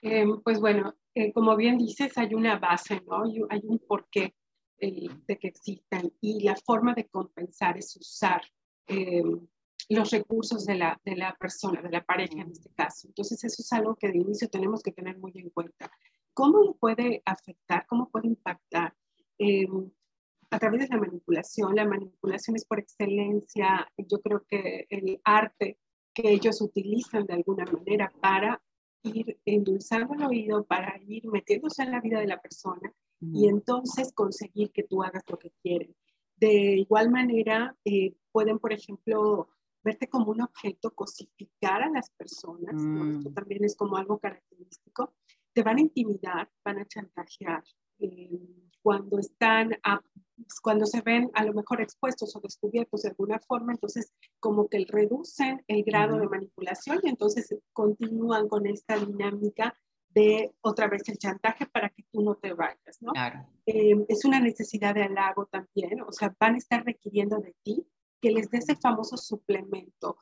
Eh, 0.00 0.26
pues 0.42 0.58
bueno, 0.58 0.96
eh, 1.14 1.32
como 1.32 1.54
bien 1.54 1.78
dices, 1.78 2.18
hay 2.18 2.34
una 2.34 2.58
base, 2.58 3.00
¿no? 3.06 3.22
Hay 3.50 3.60
un 3.62 3.78
porqué 3.86 4.34
eh, 4.78 5.08
de 5.28 5.38
que 5.38 5.46
existan 5.46 6.12
y 6.20 6.42
la 6.42 6.56
forma 6.56 6.92
de 6.94 7.06
compensar 7.06 7.78
es 7.78 7.94
usar 7.94 8.42
los 9.88 10.10
recursos 10.10 10.64
de 10.66 10.76
la, 10.76 11.00
de 11.04 11.16
la 11.16 11.36
persona, 11.36 11.82
de 11.82 11.90
la 11.90 12.04
pareja 12.04 12.40
en 12.40 12.50
este 12.50 12.70
caso. 12.70 13.08
Entonces, 13.08 13.42
eso 13.44 13.62
es 13.62 13.72
algo 13.72 13.96
que 13.96 14.08
de 14.08 14.18
inicio 14.18 14.48
tenemos 14.48 14.82
que 14.82 14.92
tener 14.92 15.18
muy 15.18 15.32
en 15.34 15.50
cuenta. 15.50 15.90
¿Cómo 16.34 16.76
puede 16.76 17.22
afectar, 17.24 17.86
cómo 17.86 18.08
puede 18.10 18.28
impactar? 18.28 18.94
Eh, 19.38 19.66
a 20.52 20.58
través 20.58 20.82
de 20.82 20.88
la 20.88 20.98
manipulación. 20.98 21.74
La 21.74 21.86
manipulación 21.86 22.56
es 22.56 22.64
por 22.66 22.78
excelencia, 22.78 23.88
yo 23.96 24.20
creo 24.20 24.44
que 24.46 24.86
el 24.90 25.20
arte 25.24 25.78
que 26.14 26.30
ellos 26.30 26.60
utilizan 26.60 27.24
de 27.24 27.34
alguna 27.34 27.64
manera 27.64 28.12
para 28.20 28.62
ir 29.02 29.40
endulzando 29.46 30.14
el 30.14 30.22
oído, 30.24 30.64
para 30.64 31.00
ir 31.08 31.26
metiéndose 31.26 31.82
en 31.82 31.92
la 31.92 32.00
vida 32.00 32.20
de 32.20 32.26
la 32.26 32.40
persona 32.40 32.92
y 33.20 33.48
entonces 33.48 34.12
conseguir 34.12 34.72
que 34.72 34.82
tú 34.82 35.02
hagas 35.02 35.22
lo 35.28 35.38
que 35.38 35.52
quieren. 35.62 35.94
De 36.36 36.76
igual 36.76 37.10
manera, 37.10 37.76
eh, 37.84 38.14
pueden, 38.30 38.58
por 38.58 38.72
ejemplo, 38.72 39.48
verte 39.82 40.08
como 40.08 40.30
un 40.30 40.42
objeto, 40.42 40.92
cosificar 40.94 41.82
a 41.82 41.90
las 41.90 42.10
personas, 42.10 42.74
esto 42.74 43.30
mm. 43.30 43.34
también 43.34 43.64
es 43.64 43.76
como 43.76 43.96
algo 43.96 44.18
característico, 44.18 45.14
te 45.52 45.62
van 45.62 45.78
a 45.78 45.82
intimidar, 45.82 46.50
van 46.64 46.78
a 46.78 46.86
chantajear. 46.86 47.62
Eh, 47.98 48.30
cuando 48.82 49.18
están, 49.18 49.70
cuando 50.60 50.86
se 50.86 51.02
ven 51.02 51.30
a 51.34 51.44
lo 51.44 51.54
mejor 51.54 51.80
expuestos 51.80 52.34
o 52.34 52.40
descubiertos 52.40 53.02
de 53.02 53.10
alguna 53.10 53.38
forma, 53.38 53.72
entonces 53.72 54.12
como 54.40 54.68
que 54.68 54.84
reducen 54.88 55.62
el 55.68 55.84
grado 55.84 56.18
de 56.18 56.28
manipulación 56.28 56.98
y 57.02 57.08
entonces 57.08 57.54
continúan 57.72 58.48
con 58.48 58.66
esta 58.66 58.96
dinámica 58.96 59.76
de 60.08 60.52
otra 60.60 60.88
vez 60.88 61.08
el 61.08 61.16
chantaje 61.16 61.66
para 61.66 61.88
que 61.90 62.04
tú 62.10 62.22
no 62.22 62.34
te 62.34 62.52
vayas, 62.52 63.00
¿no? 63.00 63.12
Eh, 63.66 63.94
es 64.08 64.24
una 64.24 64.40
necesidad 64.40 64.94
de 64.94 65.04
halago 65.04 65.46
también, 65.46 66.00
o 66.02 66.12
sea, 66.12 66.34
van 66.38 66.54
a 66.54 66.58
estar 66.58 66.84
requiriendo 66.84 67.38
de 67.38 67.54
ti 67.62 67.86
que 68.22 68.30
les 68.30 68.48
dé 68.48 68.58
ese 68.58 68.76
famoso 68.76 69.16
suplemento. 69.16 70.16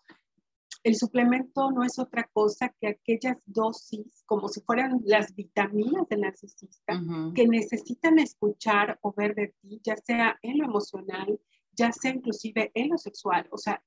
El 0.83 0.97
suplemento 0.97 1.71
no 1.71 1.85
es 1.85 1.99
otra 1.99 2.29
cosa 2.33 2.75
que 2.81 2.89
aquellas 2.89 3.37
dosis, 3.45 4.25
como 4.25 4.49
si 4.49 4.63
fueran 4.63 5.03
las 5.05 5.35
vitaminas 5.35 6.09
del 6.09 6.23
narcisista, 6.23 6.99
que 7.35 7.47
necesitan 7.47 8.19
escuchar 8.19 8.99
o 9.03 9.13
ver 9.13 9.35
de 9.35 9.55
ti, 9.61 9.81
ya 9.85 9.97
sea 9.99 10.39
en 10.41 10.59
lo 10.59 10.65
emocional, 10.65 11.39
ya 11.73 11.93
sea 11.93 12.13
inclusive 12.13 12.71
en 12.75 12.89
lo 12.89 12.97
sexual, 12.97 13.47
o 13.51 13.59
sea, 13.59 13.83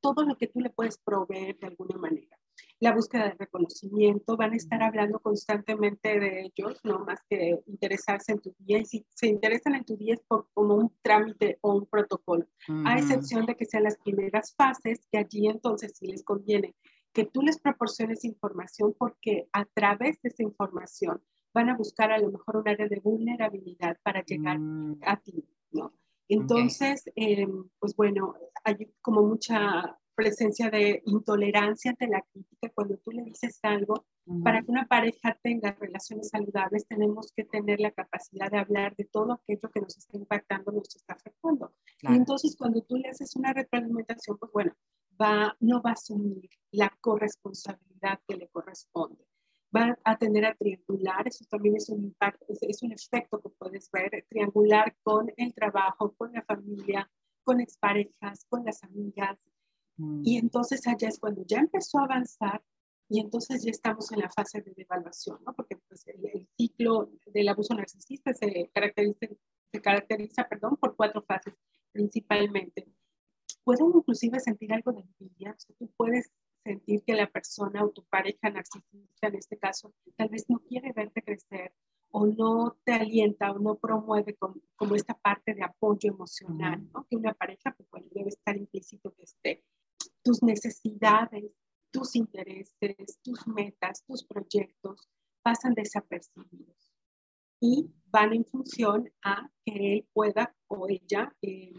todo 0.00 0.24
lo 0.24 0.36
que 0.36 0.48
tú 0.48 0.60
le 0.60 0.68
puedes 0.68 0.98
proveer 0.98 1.58
de 1.58 1.68
alguna 1.68 1.96
manera 1.96 2.38
la 2.80 2.94
búsqueda 2.94 3.24
de 3.24 3.36
reconocimiento, 3.38 4.36
van 4.36 4.52
a 4.52 4.56
estar 4.56 4.82
hablando 4.82 5.18
constantemente 5.20 6.20
de 6.20 6.42
ellos, 6.42 6.80
no 6.84 7.00
más 7.00 7.20
que 7.28 7.58
interesarse 7.66 8.32
en 8.32 8.40
tu 8.40 8.54
día, 8.58 8.78
y 8.78 8.84
si 8.84 9.06
se 9.14 9.26
interesan 9.26 9.74
en 9.74 9.84
tu 9.84 9.96
día 9.96 10.14
es 10.14 10.20
por, 10.20 10.48
como 10.54 10.74
un 10.74 10.92
trámite 11.02 11.58
o 11.62 11.74
un 11.74 11.86
protocolo, 11.86 12.46
a 12.84 12.98
excepción 12.98 13.46
de 13.46 13.56
que 13.56 13.64
sean 13.64 13.84
las 13.84 13.98
primeras 13.98 14.54
fases, 14.54 15.06
que 15.10 15.18
allí 15.18 15.46
entonces 15.46 15.92
sí 15.96 16.06
les 16.06 16.24
conviene 16.24 16.74
que 17.14 17.24
tú 17.24 17.40
les 17.42 17.58
proporciones 17.58 18.24
información 18.24 18.94
porque 18.98 19.48
a 19.52 19.64
través 19.64 20.20
de 20.20 20.28
esa 20.30 20.42
información 20.42 21.22
van 21.54 21.70
a 21.70 21.76
buscar 21.76 22.10
a 22.10 22.18
lo 22.18 22.30
mejor 22.30 22.56
un 22.56 22.68
área 22.68 22.88
de 22.88 22.98
vulnerabilidad 22.98 23.96
para 24.02 24.24
llegar 24.24 24.58
mm. 24.58 24.98
a 25.02 25.16
ti, 25.20 25.48
¿no? 25.70 25.94
Entonces, 26.28 27.04
em, 27.14 27.68
pues 27.78 27.94
bueno, 27.94 28.34
hay 28.64 28.92
como 29.00 29.22
mucha 29.22 29.96
presencia 30.14 30.70
de 30.70 31.02
intolerancia 31.06 31.90
ante 31.90 32.06
la 32.06 32.22
crítica. 32.22 32.70
Cuando 32.74 32.96
tú 32.98 33.10
le 33.12 33.22
dices 33.22 33.58
algo, 33.62 34.06
para 34.42 34.62
que 34.62 34.70
una 34.70 34.86
pareja 34.86 35.38
tenga 35.42 35.72
relaciones 35.72 36.30
saludables, 36.30 36.86
tenemos 36.86 37.32
que 37.32 37.44
tener 37.44 37.80
la 37.80 37.90
capacidad 37.90 38.50
de 38.50 38.58
hablar 38.58 38.94
de 38.96 39.04
todo 39.04 39.34
aquello 39.34 39.70
que 39.70 39.80
nos 39.80 39.96
está 39.96 40.16
impactando, 40.16 40.72
nos 40.72 40.94
está 40.96 41.14
afectando. 41.14 41.72
Y 42.02 42.14
entonces, 42.14 42.56
cuando 42.56 42.80
tú 42.82 42.96
le 42.96 43.08
haces 43.08 43.36
una 43.36 43.52
retroalimentación, 43.52 44.38
pues 44.38 44.52
bueno, 44.52 44.72
va, 45.20 45.56
no 45.60 45.82
va 45.82 45.90
a 45.90 45.94
asumir 45.94 46.48
la 46.70 46.90
corresponsabilidad 47.00 48.20
que 48.26 48.36
le 48.36 48.48
corresponde. 48.48 49.24
Va 49.76 49.98
a 50.04 50.16
tender 50.16 50.46
a 50.46 50.54
triangular, 50.54 51.26
eso 51.26 51.44
también 51.50 51.76
es 51.76 51.88
un 51.88 52.04
impacto, 52.04 52.46
es 52.48 52.82
un 52.82 52.92
efecto 52.92 53.40
que 53.40 53.48
puedes 53.50 53.90
ver, 53.90 54.24
triangular 54.28 54.94
con 55.02 55.32
el 55.36 55.52
trabajo, 55.52 56.14
con 56.16 56.32
la 56.32 56.42
familia, 56.42 57.10
con 57.42 57.60
exparejas, 57.60 58.46
con 58.48 58.64
las 58.64 58.82
amigas, 58.84 59.38
y 59.96 60.36
mm. 60.36 60.44
entonces 60.44 60.86
allá 60.86 61.08
es 61.08 61.18
cuando 61.18 61.44
ya 61.46 61.58
empezó 61.58 61.98
a 61.98 62.04
avanzar 62.04 62.62
y 63.08 63.20
entonces 63.20 63.62
ya 63.62 63.70
estamos 63.70 64.10
en 64.12 64.20
la 64.20 64.30
fase 64.30 64.60
de 64.60 64.72
devaluación, 64.74 65.38
¿no? 65.44 65.54
Porque 65.54 65.76
pues, 65.88 66.06
el, 66.06 66.48
ciclo 66.56 67.10
del 67.26 67.48
abuso 67.48 67.74
narcisista 67.74 68.32
se 68.32 68.70
caracteriza, 68.72 69.28
se 69.72 69.80
caracteriza 69.80 70.48
perdón, 70.48 70.76
por 70.76 70.96
cuatro 70.96 71.22
fases 71.22 71.54
principalmente. 71.92 72.88
Pueden 73.62 73.92
inclusive 73.94 74.40
sentir 74.40 74.72
algo 74.72 74.92
de 74.92 75.02
envidia, 75.02 75.52
o 75.52 75.60
sea, 75.60 75.76
tú 75.78 75.90
puedes 75.96 76.30
sentir 76.64 77.04
que 77.04 77.14
la 77.14 77.30
persona 77.30 77.84
o 77.84 77.90
tu 77.90 78.04
pareja 78.04 78.50
narcisista 78.50 79.28
en 79.28 79.36
este 79.36 79.58
caso 79.58 79.94
tal 80.16 80.30
vez 80.30 80.46
no 80.48 80.60
quiere 80.60 80.92
verte 80.92 81.22
crecer 81.22 81.72
o 82.10 82.26
no 82.26 82.76
te 82.84 82.92
alienta 82.92 83.52
o 83.52 83.58
no 83.58 83.76
promueve 83.76 84.34
como, 84.36 84.56
como 84.76 84.94
esta 84.94 85.14
parte 85.14 85.52
de 85.52 85.62
apoyo 85.62 86.10
emocional, 86.10 86.88
¿no? 86.92 87.06
Que 87.08 87.16
una 87.16 87.34
pareja 87.34 87.74
pues, 87.76 87.88
bueno, 87.90 88.06
debe 88.12 88.28
estar 88.28 88.56
implícito 88.56 89.12
que 89.12 89.24
esté 89.24 89.64
tus 90.24 90.42
necesidades, 90.42 91.52
tus 91.92 92.16
intereses, 92.16 93.20
tus 93.22 93.46
metas, 93.46 94.02
tus 94.06 94.24
proyectos 94.24 95.08
pasan 95.42 95.74
desapercibidos 95.74 96.92
y 97.60 97.90
van 98.06 98.32
en 98.32 98.44
función 98.44 99.12
a 99.22 99.48
que 99.64 99.94
él 99.94 100.08
pueda 100.12 100.56
o 100.66 100.88
ella 100.88 101.32
eh, 101.42 101.72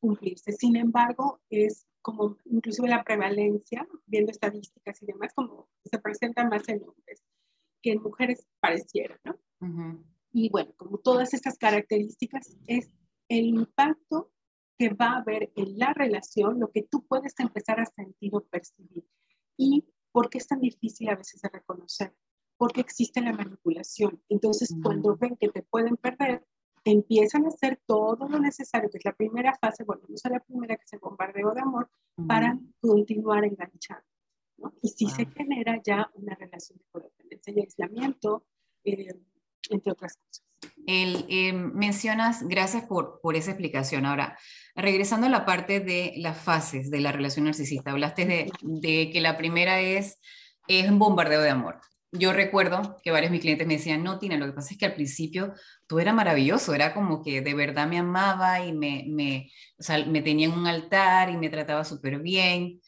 cumplirse. 0.00 0.52
Sin 0.52 0.76
embargo, 0.76 1.40
es 1.50 1.86
como 2.00 2.36
inclusive 2.46 2.88
la 2.88 3.04
prevalencia, 3.04 3.86
viendo 4.06 4.32
estadísticas 4.32 5.02
y 5.02 5.06
demás, 5.06 5.32
como 5.34 5.68
se 5.84 5.98
presenta 5.98 6.48
más 6.48 6.68
en 6.68 6.82
hombres 6.82 7.22
que 7.82 7.92
en 7.92 8.02
mujeres 8.02 8.46
pareciera, 8.60 9.20
¿no? 9.24 9.36
Y 10.32 10.48
bueno, 10.50 10.72
como 10.76 10.98
todas 10.98 11.34
estas 11.34 11.58
características, 11.58 12.56
es 12.66 12.90
el 13.28 13.46
impacto 13.46 14.32
que 14.82 14.88
va 14.88 15.12
a 15.12 15.18
haber 15.18 15.52
en 15.54 15.78
la 15.78 15.92
relación, 15.92 16.58
lo 16.58 16.72
que 16.72 16.82
tú 16.82 17.06
puedes 17.06 17.38
empezar 17.38 17.78
a 17.78 17.86
sentir 17.86 18.34
o 18.34 18.40
percibir. 18.40 19.06
¿Y 19.56 19.84
por 20.10 20.28
qué 20.28 20.38
es 20.38 20.48
tan 20.48 20.58
difícil 20.58 21.08
a 21.08 21.14
veces 21.14 21.40
de 21.40 21.48
reconocer? 21.50 22.12
Porque 22.56 22.80
existe 22.80 23.20
la 23.20 23.32
manipulación. 23.32 24.20
Entonces, 24.28 24.74
cuando 24.82 25.16
ven 25.16 25.36
que 25.36 25.50
te 25.50 25.62
pueden 25.62 25.96
perder, 25.96 26.44
empiezan 26.84 27.44
a 27.44 27.50
hacer 27.50 27.80
todo 27.86 28.28
lo 28.28 28.40
necesario, 28.40 28.90
que 28.90 28.98
es 28.98 29.04
la 29.04 29.14
primera 29.14 29.56
fase, 29.60 29.84
volvemos 29.84 30.26
a 30.26 30.30
la 30.30 30.40
primera, 30.40 30.74
que 30.74 30.82
es 30.84 30.92
el 30.94 30.98
bombardeo 30.98 31.54
de 31.54 31.60
amor, 31.60 31.88
para 32.26 32.58
continuar 32.80 33.44
enganchando. 33.44 34.04
¿no? 34.58 34.72
Y 34.82 34.88
si 34.88 35.06
se 35.06 35.26
genera 35.26 35.80
ya 35.80 36.10
una 36.14 36.34
relación 36.34 36.78
de 36.78 36.86
codependencia 36.90 37.52
y 37.52 37.60
aislamiento, 37.60 38.46
eh, 38.82 39.14
entre 39.70 39.92
otras 39.92 40.16
cosas. 40.16 40.44
El, 40.86 41.26
eh, 41.28 41.52
mencionas, 41.52 42.46
gracias 42.46 42.84
por, 42.84 43.20
por 43.20 43.36
esa 43.36 43.50
explicación. 43.50 44.06
Ahora, 44.06 44.38
regresando 44.74 45.26
a 45.26 45.30
la 45.30 45.44
parte 45.44 45.80
de 45.80 46.14
las 46.16 46.38
fases 46.38 46.90
de 46.90 47.00
la 47.00 47.12
relación 47.12 47.46
narcisista, 47.46 47.90
hablaste 47.90 48.24
de, 48.26 48.50
de 48.62 49.10
que 49.10 49.20
la 49.20 49.36
primera 49.36 49.80
es, 49.80 50.20
es 50.68 50.88
un 50.88 50.98
bombardeo 50.98 51.40
de 51.40 51.50
amor. 51.50 51.80
Yo 52.12 52.32
recuerdo 52.32 52.98
que 53.02 53.10
varios 53.10 53.30
de 53.30 53.36
mis 53.36 53.40
clientes 53.40 53.66
me 53.66 53.76
decían, 53.78 54.02
no, 54.02 54.18
Tina, 54.18 54.36
lo 54.36 54.46
que 54.46 54.52
pasa 54.52 54.72
es 54.72 54.78
que 54.78 54.84
al 54.84 54.94
principio 54.94 55.54
todo 55.86 55.98
era 55.98 56.12
maravilloso, 56.12 56.74
era 56.74 56.92
como 56.92 57.22
que 57.22 57.40
de 57.40 57.54
verdad 57.54 57.88
me 57.88 57.98
amaba 57.98 58.64
y 58.64 58.72
me, 58.72 59.06
me, 59.08 59.50
o 59.78 59.82
sea, 59.82 60.04
me 60.04 60.20
tenía 60.20 60.46
en 60.46 60.52
un 60.52 60.66
altar 60.66 61.30
y 61.30 61.38
me 61.38 61.48
trataba 61.48 61.84
súper 61.84 62.20
bien. 62.20 62.80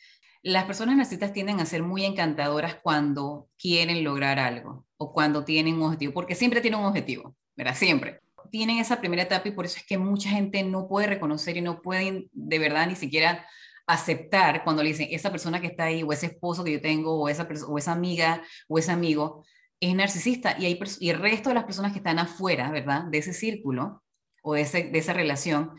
Las 0.45 0.65
personas 0.65 0.95
narcisistas 0.95 1.33
tienden 1.33 1.59
a 1.59 1.65
ser 1.65 1.83
muy 1.83 2.05
encantadoras 2.05 2.77
cuando 2.77 3.49
quieren 3.59 4.05
lograr 4.05 4.39
algo 4.39 4.87
o 4.99 5.11
cuando 5.11 5.43
tienen 5.43 5.77
un 5.77 5.85
objetivo, 5.85 6.13
porque 6.13 6.35
siempre 6.35 6.61
tienen 6.61 6.81
un 6.81 6.87
objetivo, 6.87 7.35
¿verdad? 7.57 7.75
Siempre. 7.75 8.21
tienen 8.51 8.79
esa 8.79 9.01
primera 9.01 9.23
etapa 9.23 9.49
y 9.49 9.53
por 9.53 9.65
eso 9.65 9.79
es 9.79 9.87
que 9.87 9.97
mucha 9.97 10.29
gente 10.29 10.63
no 10.63 10.87
puede 10.87 11.07
reconocer 11.07 11.57
y 11.57 11.63
no 11.63 11.81
pueden 11.81 12.29
de 12.31 12.59
verdad 12.59 12.87
ni 12.87 12.95
siquiera 12.95 13.47
aceptar 13.87 14.65
cuando 14.65 14.83
le 14.83 14.91
dicen 14.91 15.09
esa 15.11 15.31
persona 15.31 15.63
que 15.63 15.69
está 15.69 15.85
ahí 15.85 16.03
o 16.03 16.13
ese 16.13 16.27
esposo 16.27 16.63
que 16.63 16.73
yo 16.73 16.81
tengo 16.81 17.19
o 17.19 17.29
esa, 17.31 17.49
o 17.67 17.79
esa 17.79 17.93
amiga 17.93 18.43
o 18.69 18.79
ese 18.79 18.93
amigo 18.93 19.45
es 19.81 19.95
narcisista 19.95 20.57
y, 20.59 20.67
hay 20.67 20.79
y 21.01 21.09
el 21.09 21.21
resto 21.21 21.49
de 21.49 21.55
las 21.55 21.65
personas 21.65 21.93
que 21.93 21.99
están 21.99 22.19
afuera, 22.19 22.71
¿verdad? 22.71 23.05
De 23.05 23.19
ese 23.19 23.33
círculo 23.33 24.03
o 24.43 24.55
de, 24.55 24.61
ese, 24.61 24.85
de 24.85 24.99
esa 24.99 25.15
relación 25.15 25.73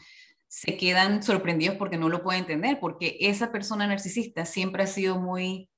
se 0.56 0.78
quedan 0.78 1.22
sorprendidos 1.22 1.76
porque 1.76 1.98
no 1.98 2.08
lo 2.08 2.24
pueden 2.24 2.44
entender, 2.44 2.80
porque 2.80 3.18
esa 3.20 3.52
persona 3.52 3.88
narcisista 3.88 4.46
siempre 4.46 4.84
ha 4.84 4.88
sido 4.88 5.20
muy 5.20 5.70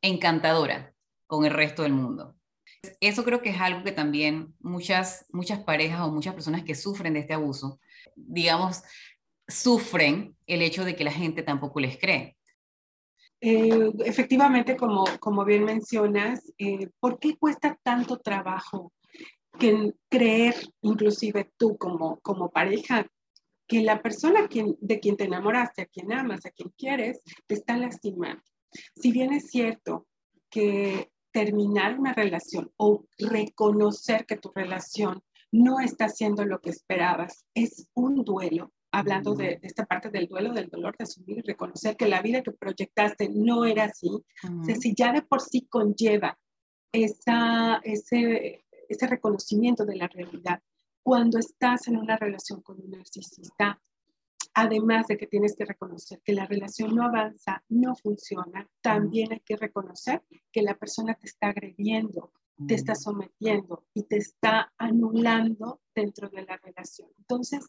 encantadora 0.00 0.94
con 1.26 1.44
el 1.44 1.52
resto 1.52 1.82
del 1.82 1.92
mundo. 1.92 2.34
Eso 3.00 3.24
creo 3.24 3.42
que 3.42 3.50
es 3.50 3.60
algo 3.60 3.84
que 3.84 3.92
también 3.92 4.54
muchas, 4.58 5.26
muchas 5.32 5.62
parejas 5.64 6.00
o 6.00 6.10
muchas 6.10 6.32
personas 6.32 6.64
que 6.64 6.74
sufren 6.74 7.12
de 7.12 7.20
este 7.20 7.34
abuso, 7.34 7.78
digamos, 8.14 8.82
sufren 9.48 10.34
el 10.46 10.62
hecho 10.62 10.86
de 10.86 10.96
que 10.96 11.04
la 11.04 11.12
gente 11.12 11.42
tampoco 11.42 11.78
les 11.78 11.98
cree. 11.98 12.38
Eh, 13.42 13.92
efectivamente, 14.06 14.78
como, 14.78 15.04
como 15.20 15.44
bien 15.44 15.64
mencionas, 15.64 16.40
eh, 16.56 16.88
¿por 17.00 17.18
qué 17.18 17.36
cuesta 17.36 17.78
tanto 17.82 18.16
trabajo 18.16 18.94
que 19.58 19.92
creer, 20.08 20.54
inclusive 20.80 21.52
tú 21.58 21.76
como, 21.76 22.18
como 22.20 22.50
pareja, 22.50 23.06
que 23.66 23.82
la 23.82 24.02
persona 24.02 24.48
quien, 24.48 24.76
de 24.80 25.00
quien 25.00 25.16
te 25.16 25.24
enamoraste, 25.24 25.82
a 25.82 25.86
quien 25.86 26.12
amas, 26.12 26.46
a 26.46 26.50
quien 26.50 26.70
quieres, 26.76 27.20
te 27.46 27.54
está 27.54 27.76
lastimando? 27.76 28.42
Si 28.94 29.12
bien 29.12 29.32
es 29.32 29.50
cierto 29.50 30.06
que 30.50 31.10
terminar 31.32 31.98
una 31.98 32.14
relación 32.14 32.72
o 32.76 33.04
reconocer 33.18 34.24
que 34.26 34.36
tu 34.36 34.52
relación 34.54 35.22
no 35.52 35.80
está 35.80 36.06
haciendo 36.06 36.44
lo 36.44 36.60
que 36.60 36.70
esperabas 36.70 37.44
es 37.54 37.88
un 37.94 38.24
duelo, 38.24 38.72
hablando 38.90 39.34
de, 39.34 39.58
esta 39.62 39.84
parte 39.84 40.10
del 40.10 40.26
duelo, 40.28 40.52
del 40.52 40.68
dolor, 40.68 40.96
de 40.96 41.04
asumir 41.04 41.38
y 41.38 41.42
reconocer 41.42 41.96
que 41.96 42.08
la 42.08 42.22
vida 42.22 42.42
que 42.42 42.52
proyectaste 42.52 43.28
no 43.28 43.64
era 43.64 43.84
así, 43.84 44.10
si 44.80 44.94
ya 44.94 45.12
de 45.12 45.22
por 45.22 45.40
sí 45.40 45.66
conlleva 45.68 46.38
esa, 46.92 47.80
ese, 47.84 48.64
ese 48.88 49.06
reconocimiento 49.06 49.84
de 49.84 49.96
la 49.96 50.08
realidad, 50.08 50.62
cuando 51.06 51.38
estás 51.38 51.86
en 51.86 51.98
una 51.98 52.16
relación 52.16 52.62
con 52.62 52.80
un 52.80 52.90
narcisista, 52.90 53.80
además 54.54 55.06
de 55.06 55.16
que 55.16 55.28
tienes 55.28 55.54
que 55.54 55.64
reconocer 55.64 56.20
que 56.24 56.32
la 56.32 56.46
relación 56.46 56.96
no 56.96 57.04
avanza, 57.04 57.62
no 57.68 57.94
funciona, 57.94 58.68
también 58.80 59.32
hay 59.32 59.38
que 59.38 59.56
reconocer 59.56 60.24
que 60.50 60.62
la 60.62 60.76
persona 60.76 61.14
te 61.14 61.28
está 61.28 61.50
agrediendo, 61.50 62.32
te 62.66 62.74
está 62.74 62.96
sometiendo 62.96 63.86
y 63.94 64.02
te 64.02 64.16
está 64.16 64.72
anulando 64.78 65.80
dentro 65.94 66.28
de 66.28 66.42
la 66.42 66.56
relación. 66.56 67.08
Entonces, 67.18 67.64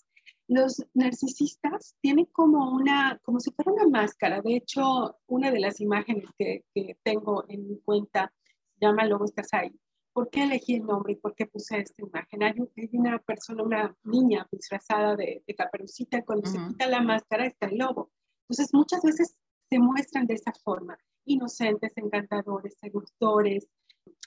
los 0.48 0.84
narcisistas 0.96 1.96
tienen 2.02 2.26
como 2.26 2.72
una, 2.72 3.22
como 3.24 3.40
si 3.40 3.52
fuera 3.52 3.72
una 3.72 3.88
máscara. 3.88 4.42
De 4.42 4.56
hecho, 4.56 5.16
una 5.28 5.52
de 5.52 5.60
las 5.60 5.80
imágenes 5.80 6.26
que, 6.40 6.64
tengo 7.04 7.46
en 7.50 7.68
mi 7.68 7.78
cuenta 7.82 8.34
se 8.74 8.88
llama 8.88 9.06
Lobo 9.06 9.26
estás 9.26 9.54
ahí. 9.54 9.80
¿Por 10.18 10.32
qué 10.32 10.46
elegí 10.46 10.74
el 10.74 10.84
nombre 10.88 11.14
y 11.14 11.16
por 11.18 11.36
qué 11.36 11.46
puse 11.46 11.78
esta 11.78 12.02
imagen? 12.02 12.42
Hay, 12.42 12.56
una 12.94 13.20
persona, 13.20 13.62
una 13.62 13.96
niña 14.04 14.48
disfrazada 14.52 15.16
de, 15.16 15.44
caperucita, 15.56 16.26
cuando 16.26 16.50
se 16.50 16.58
quita 16.58 16.88
la 16.88 17.04
máscara 17.04 17.46
está 17.46 17.68
el 17.68 17.78
lobo. 17.78 18.10
Entonces 18.50 18.74
muchas 18.74 19.04
veces 19.04 19.38
se 19.70 19.78
muestran 19.78 20.26
de 20.26 20.34
esa 20.34 20.54
forma, 20.54 20.98
inocentes, 21.26 21.94
encantadores, 21.98 22.80
seductores, 22.80 23.68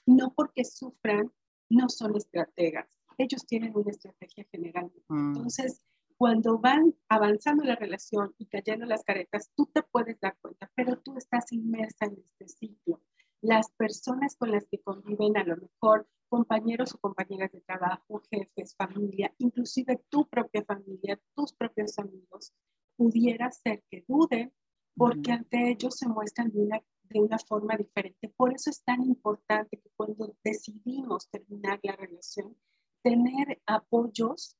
no 0.05 0.33
porque 0.33 0.63
sufran, 0.63 1.29
no 1.69 1.89
son 1.89 2.15
estrategas. 2.15 2.87
Ellos 3.17 3.45
tienen 3.45 3.75
una 3.75 3.91
estrategia 3.91 4.45
general. 4.49 4.89
Mm. 5.09 5.35
Entonces, 5.35 5.81
cuando 6.15 6.57
van 6.57 6.95
avanzando 7.09 7.65
la 7.65 7.75
relación 7.75 8.33
y 8.37 8.45
cayendo 8.45 8.85
las 8.85 9.03
caretas, 9.03 9.51
tú 9.57 9.69
te 9.73 9.83
puedes 9.83 10.17
dar 10.21 10.37
cuenta, 10.39 10.71
pero 10.73 10.97
tú 11.01 11.17
estás 11.17 11.51
inmersa 11.51 12.05
en 12.05 12.17
este 12.23 12.47
ciclo 12.47 13.01
las 13.41 13.71
personas 13.71 14.35
con 14.35 14.51
las 14.51 14.67
que 14.67 14.79
conviven, 14.79 15.37
a 15.37 15.43
lo 15.43 15.57
mejor 15.57 16.07
compañeros 16.29 16.93
o 16.93 16.99
compañeras 16.99 17.51
de 17.51 17.61
trabajo, 17.61 18.21
jefes, 18.31 18.75
familia, 18.75 19.33
inclusive 19.39 20.01
tu 20.09 20.27
propia 20.29 20.63
familia, 20.63 21.19
tus 21.35 21.53
propios 21.53 21.99
amigos, 21.99 22.53
pudiera 22.95 23.51
ser 23.51 23.83
que 23.89 24.05
duden 24.07 24.53
porque 24.95 25.31
ante 25.31 25.69
ellos 25.69 25.97
se 25.97 26.07
muestran 26.07 26.51
de 26.51 26.59
una, 26.59 26.81
de 27.03 27.19
una 27.19 27.39
forma 27.39 27.75
diferente. 27.75 28.29
Por 28.29 28.53
eso 28.53 28.69
es 28.69 28.83
tan 28.83 29.03
importante 29.03 29.77
que 29.77 29.89
cuando 29.95 30.35
decidimos 30.43 31.29
terminar 31.29 31.79
la 31.83 31.95
relación, 31.95 32.55
tener 33.01 33.61
apoyos, 33.65 34.55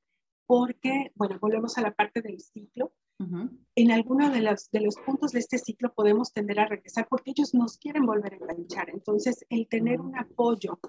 porque, 0.45 1.11
bueno, 1.15 1.37
volvemos 1.39 1.77
a 1.77 1.81
la 1.81 1.93
parte 1.93 2.21
del 2.21 2.41
ciclo, 2.41 2.93
en 3.75 3.91
alguno 3.91 4.29
de 4.29 4.41
los, 4.41 4.69
de 4.71 4.81
los 4.81 4.95
puntos 4.97 5.31
de 5.31 5.39
este 5.39 5.57
ciclo 5.57 5.93
podemos 5.93 6.33
tender 6.33 6.59
a 6.59 6.67
regresar 6.67 7.07
porque 7.09 7.31
ellos 7.31 7.53
nos 7.53 7.77
quieren 7.77 8.05
volver 8.05 8.33
a 8.33 8.37
enganchar. 8.37 8.89
Entonces, 8.89 9.45
el 9.49 9.67
tener 9.67 10.01
un 10.01 10.17
apoyo 10.17 10.79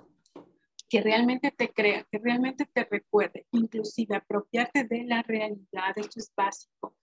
que 0.88 1.00
realmente 1.00 1.50
te 1.50 1.72
crea, 1.72 2.06
que 2.10 2.18
realmente 2.18 2.66
te 2.66 2.84
recuerde, 2.84 3.46
inclusive 3.52 4.16
apropiarte 4.16 4.84
de 4.84 5.04
la 5.04 5.22
realidad, 5.22 5.92
esto 5.96 6.20
es 6.20 6.30
básico. 6.36 6.94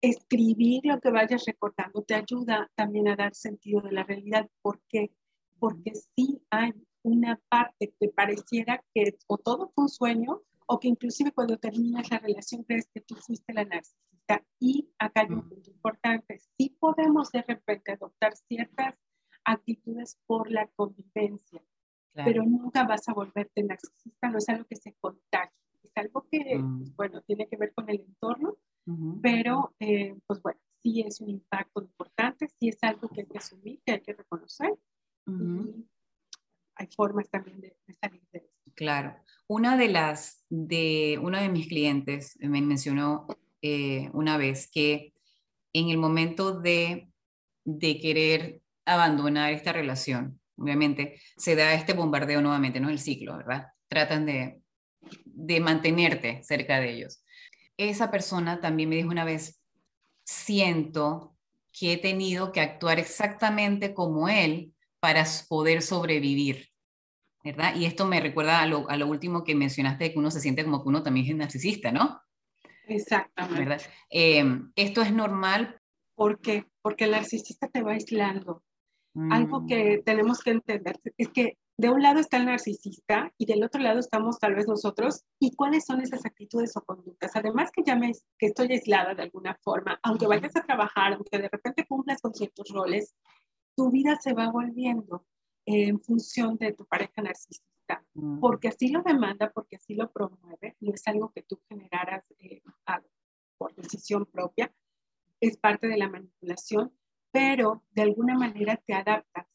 Escribir 0.00 0.80
lo 0.84 1.00
que 1.00 1.10
vayas 1.10 1.44
recordando 1.44 2.02
te 2.02 2.14
ayuda 2.14 2.70
también 2.74 3.08
a 3.08 3.16
dar 3.16 3.34
sentido 3.34 3.80
de 3.80 3.92
la 3.92 4.04
realidad. 4.04 4.48
¿Por 4.62 4.80
qué? 4.88 5.10
Porque 5.58 5.92
sí 5.94 6.40
hay 6.50 6.72
una 7.02 7.38
parte 7.48 7.92
que 8.00 8.08
pareciera 8.08 8.82
que 8.94 9.18
o 9.26 9.36
todo 9.38 9.72
fue 9.74 9.84
un 9.84 9.90
sueño 9.90 10.42
o 10.68 10.78
que 10.78 10.88
inclusive 10.88 11.32
cuando 11.32 11.56
terminas 11.58 12.10
la 12.10 12.18
relación 12.18 12.62
crees 12.62 12.88
que 12.92 13.00
tú 13.00 13.14
fuiste 13.16 13.52
la 13.52 13.64
narcisista. 13.64 14.44
Y 14.60 14.90
acá 14.98 15.22
hay 15.22 15.32
un 15.32 15.48
punto 15.48 15.70
importante, 15.70 16.38
sí 16.56 16.76
podemos 16.78 17.30
de 17.32 17.42
repente 17.42 17.92
adoptar 17.92 18.36
ciertas 18.36 18.94
actitudes 19.44 20.18
por 20.26 20.50
la 20.50 20.68
convivencia, 20.76 21.62
pero 22.12 22.42
nunca 22.44 22.84
vas 22.84 23.08
a 23.08 23.14
volverte 23.14 23.62
narcisista, 23.62 24.28
no 24.28 24.38
es 24.38 24.48
algo 24.48 24.66
que 24.66 24.76
se 24.76 24.94
contagie, 25.00 25.56
es 25.82 25.92
algo 25.96 26.26
que, 26.30 26.58
mm. 26.58 26.78
pues, 26.78 26.96
bueno, 26.96 27.22
tiene 27.22 27.48
que 27.48 27.56
ver 27.56 27.72
con 27.72 27.88
el 27.88 28.00
entorno, 28.00 28.58
pero, 29.22 29.74
eh, 29.80 30.18
pues 30.26 30.42
bueno, 30.42 30.60
sí 30.82 31.02
es 31.02 31.20
un 31.20 31.30
impacto 31.30 31.82
importante, 31.82 32.48
sí 32.48 32.68
es 32.68 32.78
algo 32.82 33.08
que 33.08 33.22
hay 33.22 33.26
que 33.26 33.38
asumir, 33.38 33.80
que 33.84 33.92
hay 33.92 34.00
que 34.00 34.14
reconocer, 34.14 34.74
y 35.26 35.86
hay 36.74 36.86
formas 36.96 37.28
también 37.30 37.60
de, 37.60 37.76
de 37.86 37.94
salir 37.94 38.22
de 38.32 38.38
eso. 38.38 38.54
Claro. 38.74 39.14
Una 39.48 39.78
de 39.78 39.88
las, 39.88 40.44
de, 40.50 41.18
uno 41.22 41.40
de 41.40 41.48
mis 41.48 41.68
clientes 41.68 42.36
me 42.38 42.60
mencionó 42.60 43.26
eh, 43.62 44.10
una 44.12 44.36
vez 44.36 44.70
que 44.70 45.14
en 45.72 45.88
el 45.88 45.96
momento 45.96 46.60
de, 46.60 47.08
de 47.64 47.98
querer 47.98 48.60
abandonar 48.84 49.52
esta 49.52 49.72
relación, 49.72 50.38
obviamente 50.56 51.20
se 51.38 51.56
da 51.56 51.72
este 51.72 51.94
bombardeo 51.94 52.42
nuevamente, 52.42 52.78
no 52.78 52.90
el 52.90 52.98
ciclo, 52.98 53.38
¿verdad? 53.38 53.68
Tratan 53.88 54.26
de, 54.26 54.60
de 55.24 55.60
mantenerte 55.60 56.42
cerca 56.42 56.78
de 56.80 56.92
ellos. 56.92 57.24
Esa 57.78 58.10
persona 58.10 58.60
también 58.60 58.90
me 58.90 58.96
dijo 58.96 59.08
una 59.08 59.24
vez, 59.24 59.62
siento 60.24 61.36
que 61.72 61.94
he 61.94 61.96
tenido 61.96 62.52
que 62.52 62.60
actuar 62.60 62.98
exactamente 62.98 63.94
como 63.94 64.28
él 64.28 64.74
para 65.00 65.24
poder 65.48 65.80
sobrevivir. 65.80 66.67
¿Verdad? 67.44 67.74
Y 67.76 67.86
esto 67.86 68.06
me 68.06 68.20
recuerda 68.20 68.60
a 68.60 68.66
lo, 68.66 69.06
último 69.06 69.44
que 69.44 69.54
mencionaste, 69.54 70.12
que 70.12 70.18
uno 70.18 70.30
se 70.30 70.40
siente 70.40 70.64
como 70.64 70.82
que 70.82 70.88
uno 70.88 71.02
también 71.02 71.26
es 71.26 71.36
narcisista, 71.36 71.92
¿no? 71.92 72.20
Exactamente. 72.86 73.60
¿verdad? 73.60 73.82
Em, 74.10 74.72
esto 74.76 75.02
es 75.02 75.12
normal. 75.12 75.80
¿Por 76.14 76.40
qué? 76.40 76.66
Porque 76.82 77.04
el 77.04 77.12
narcisista 77.12 77.68
te 77.68 77.82
va 77.82 77.92
aislando. 77.92 78.62
Algo 79.30 79.66
que 79.66 79.98
mm. 79.98 80.04
tenemos 80.04 80.40
que 80.40 80.50
entender 80.50 81.00
es 81.16 81.28
que 81.30 81.58
de 81.76 81.90
un 81.90 82.02
lado 82.02 82.20
está 82.20 82.36
el 82.36 82.46
narcisista 82.46 83.32
y 83.38 83.46
del 83.46 83.62
otro 83.64 83.80
lado 83.80 84.00
estamos 84.00 84.38
tal 84.38 84.54
vez 84.54 84.66
nosotros. 84.66 85.24
¿Y 85.40 85.54
cuáles 85.54 85.86
son 85.86 86.00
esas 86.00 86.24
actitudes 86.24 86.76
o 86.76 86.82
conductas? 86.82 87.32
Además 87.34 87.70
que 87.72 87.82
ya 87.84 87.98
que 88.00 88.46
estoy 88.46 88.72
aislada 88.72 89.14
de 89.14 89.22
alguna 89.22 89.56
forma, 89.62 89.98
aunque 90.02 90.26
vayas 90.26 90.54
a 90.56 90.62
trabajar, 90.62 91.14
aunque 91.14 91.38
de 91.38 91.48
repente 91.48 91.86
cumplas 91.86 92.20
con 92.20 92.34
ciertos 92.34 92.68
roles, 92.70 93.14
tu 93.76 93.90
vida 93.90 94.16
se 94.20 94.34
va 94.34 94.50
volviendo 94.50 95.24
en 95.70 96.00
función 96.00 96.56
de 96.56 96.72
tu 96.72 96.86
pareja 96.86 97.20
narcisista, 97.20 98.02
mm. 98.14 98.40
porque 98.40 98.68
así 98.68 98.88
lo 98.88 99.02
demanda, 99.02 99.50
porque 99.50 99.76
así 99.76 99.94
lo 99.94 100.10
promueve, 100.10 100.76
no 100.80 100.94
es 100.94 101.06
algo 101.06 101.30
que 101.30 101.42
tú 101.42 101.60
generaras 101.68 102.24
eh, 102.38 102.62
por 103.58 103.74
decisión 103.74 104.24
propia, 104.24 104.72
es 105.40 105.58
parte 105.58 105.86
de 105.86 105.98
la 105.98 106.08
manipulación, 106.08 106.94
pero 107.30 107.84
de 107.90 108.02
alguna 108.02 108.34
manera 108.34 108.80
te 108.86 108.94
adaptas 108.94 109.46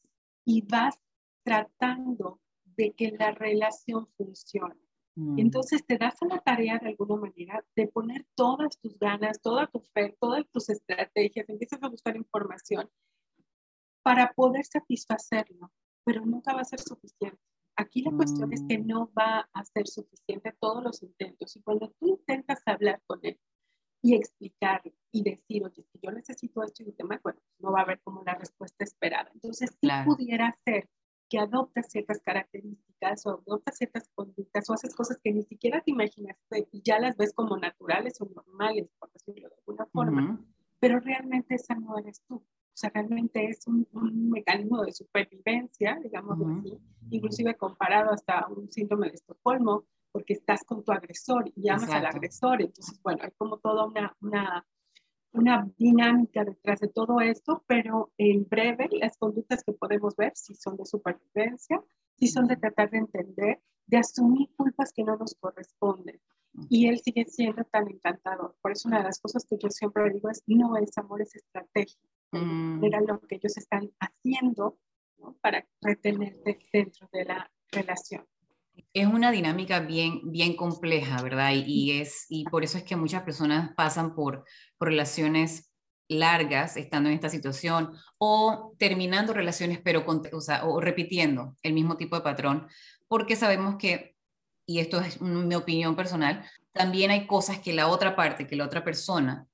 y 0.46 0.62
vas 0.62 1.00
tratando 1.44 2.40
de 2.64 2.92
que 2.92 3.12
la 3.12 3.32
relación 3.32 4.08
funcione. 4.16 4.80
Mm. 5.16 5.40
Entonces 5.40 5.84
te 5.84 5.98
das 5.98 6.22
a 6.22 6.28
la 6.28 6.40
tarea 6.42 6.78
de 6.78 6.90
alguna 6.90 7.16
manera 7.16 7.66
de 7.76 7.88
poner 7.88 8.28
todas 8.36 8.80
tus 8.80 9.00
ganas, 9.00 9.42
toda 9.42 9.66
tu 9.66 9.80
fe, 9.80 10.16
todas 10.20 10.48
tus 10.52 10.70
estrategias, 10.70 11.50
empiezas 11.50 11.82
a 11.82 11.90
buscar 11.90 12.16
información 12.16 12.88
para 14.04 14.32
poder 14.34 14.64
satisfacerlo 14.64 15.72
pero 16.04 16.26
nunca 16.26 16.54
va 16.54 16.62
a 16.62 16.66
ser 16.66 16.80
suficiente. 16.80 17.40
Aquí 17.76 18.02
la 18.04 18.12
cuestión 18.12 18.54
es 18.54 18.64
que 18.68 18.78
mm. 18.78 18.88
no 18.88 19.12
va 19.18 19.50
a 19.52 19.66
ser 19.66 19.88
suficiente 19.88 20.56
todos 20.60 20.84
los 20.84 21.02
intentos. 21.02 21.56
Y 21.56 21.62
cuando 21.62 21.90
tú 22.00 22.08
intentas 22.08 22.62
hablar 22.66 23.02
con 23.08 23.20
él 23.24 23.40
y 24.02 24.16
explicar 24.16 24.82
y 25.12 25.24
decir, 25.24 25.64
oye, 25.64 25.84
si 25.92 26.00
yo 26.02 26.12
necesito 26.12 26.62
esto 26.64 26.84
y 26.84 26.92
te 26.92 27.04
me 27.04 27.16
acuerdo, 27.16 27.42
no 27.60 27.72
va 27.72 27.80
a 27.80 27.84
haber 27.84 28.02
como 28.02 28.22
la 28.24 28.36
respuesta 28.36 28.84
esperada. 28.84 29.32
Entonces, 29.34 29.72
si 29.82 29.88
pudiera 30.06 30.56
ser 30.66 30.90
que 31.30 31.40
adoptas 31.40 31.88
ciertas 31.90 32.22
características 32.22 33.26
o 33.26 33.42
adoptas 33.48 33.78
ciertas 33.78 34.08
conductas 34.14 34.70
o 34.70 34.74
haces 34.74 34.94
cosas 34.94 35.18
que 35.24 35.32
ni 35.32 35.42
siquiera 35.44 35.82
te 35.82 35.92
imaginaste 35.92 36.68
y 36.72 36.82
ya 36.84 37.00
las 37.00 37.18
ves 37.18 37.34
como 37.34 37.58
naturales 37.58 38.22
o 38.22 38.26
normales, 38.26 38.90
por 39.00 39.12
decirlo 39.12 39.50
de 39.50 39.56
alguna 39.56 39.86
forma, 39.88 40.46
pero 40.80 41.00
realmente 41.00 41.56
esa 41.56 41.74
no 41.76 41.98
eres 41.98 42.22
tú. 42.28 42.46
O 42.74 42.76
sea, 42.76 42.90
realmente 42.92 43.46
es 43.46 43.68
un, 43.68 43.88
mecanismo 44.32 44.84
de 44.84 44.92
supervivencia, 44.92 46.00
digamos 46.02 46.40
así, 46.42 46.80
inclusive 47.12 47.56
comparado 47.56 48.12
hasta 48.12 48.48
un 48.48 48.72
síndrome 48.72 49.10
de 49.10 49.14
Estocolmo, 49.14 49.86
porque 50.12 50.34
estás 50.34 50.64
con 50.64 50.84
tu 50.84 50.92
agresor 50.92 51.52
y 51.56 51.62
llamas 51.62 51.92
al 51.92 52.08
agresor. 52.08 52.62
Entonces, 52.62 53.00
bueno, 53.04 53.20
hay 53.24 53.32
como 53.38 53.58
toda 53.58 53.86
una, 53.86 54.16
una, 54.22 54.66
una, 55.34 55.72
dinámica 55.78 56.44
detrás 56.44 56.80
de 56.80 56.88
todo 56.88 57.22
esto, 57.22 57.64
pero 57.68 58.12
en 58.18 58.48
breve 58.50 58.88
las 58.92 59.18
conductas 59.18 59.64
que 59.64 59.74
podemos 59.74 60.16
ver 60.16 60.32
si 60.36 60.56
son 60.56 60.76
de 60.76 60.86
supervivencia, 60.86 61.80
si 62.18 62.28
son 62.28 62.48
de 62.48 62.58
tratar 62.58 62.90
de 62.90 62.98
entender, 63.00 63.62
de 63.86 63.98
asumir 63.98 64.50
culpas 64.56 64.92
que 64.94 65.04
no 65.04 65.16
nos 65.16 65.36
corresponden. 65.36 66.20
Y 66.70 66.88
él 66.88 67.00
sigue 67.00 67.26
siendo 67.26 67.64
tan 67.66 67.88
encantador. 67.88 68.56
Por 68.62 68.72
eso 68.72 68.88
una 68.88 69.00
de 69.00 69.06
las 69.06 69.20
cosas 69.20 69.46
que 69.48 69.58
yo 69.58 69.70
siempre 69.70 70.12
digo 70.12 70.30
es, 70.30 70.44
no 70.48 70.78
es 70.78 70.98
amor, 70.98 71.22
es 71.22 71.36
estrategia. 71.36 72.02
Mm. 72.34 72.84
Era 72.84 73.02
lo 73.02 73.20
que 73.22 73.36
ellos 73.36 73.58
están 73.58 73.92
haciendo 74.00 74.80
para 75.42 75.66
retenerte 75.82 76.60
dentro 76.72 77.10
de 77.14 77.26
la 77.26 77.52
relación. 77.72 78.26
Es 78.94 79.08
una 79.08 79.32
dinámica 79.32 79.80
bien, 79.80 80.32
bien 80.32 80.56
compleja, 80.56 81.22
¿verdad? 81.22 81.52
Y, 81.54 82.00
es, 82.00 82.26
y 82.30 82.44
por 82.46 82.64
eso 82.64 82.78
es 82.78 82.84
que 82.84 82.96
muchas 82.96 83.24
personas 83.24 83.72
pasan 83.76 84.16
por, 84.16 84.46
relaciones 84.80 85.72
largas 86.10 86.76
estando 86.76 87.10
en 87.10 87.16
esta 87.16 87.30
situación 87.30 87.92
o 88.18 88.76
terminando 88.78 89.34
relaciones 89.34 89.80
pero 89.82 90.06
con, 90.06 90.22
o, 90.34 90.42
sea, 90.42 90.66
o 90.66 90.82
repitiendo 90.82 91.56
el 91.62 91.74
mismo 91.74 91.96
tipo 91.96 92.18
de 92.18 92.22
patrón 92.22 92.68
porque 93.08 93.38
sabemos 93.38 93.78
que 93.78 94.16
y 94.66 94.80
esto 94.80 95.00
es 95.00 95.22
mi 95.22 95.56
opinión 95.56 95.96
personal 95.96 96.46
también 96.74 97.10
hay 97.10 97.26
cosas 97.26 97.60
que 97.60 97.72
la 97.72 97.88
otra 97.88 98.18
parte 98.18 98.46
que 98.46 98.58
la 98.58 98.66
otra 98.66 98.84
persona 98.84 99.48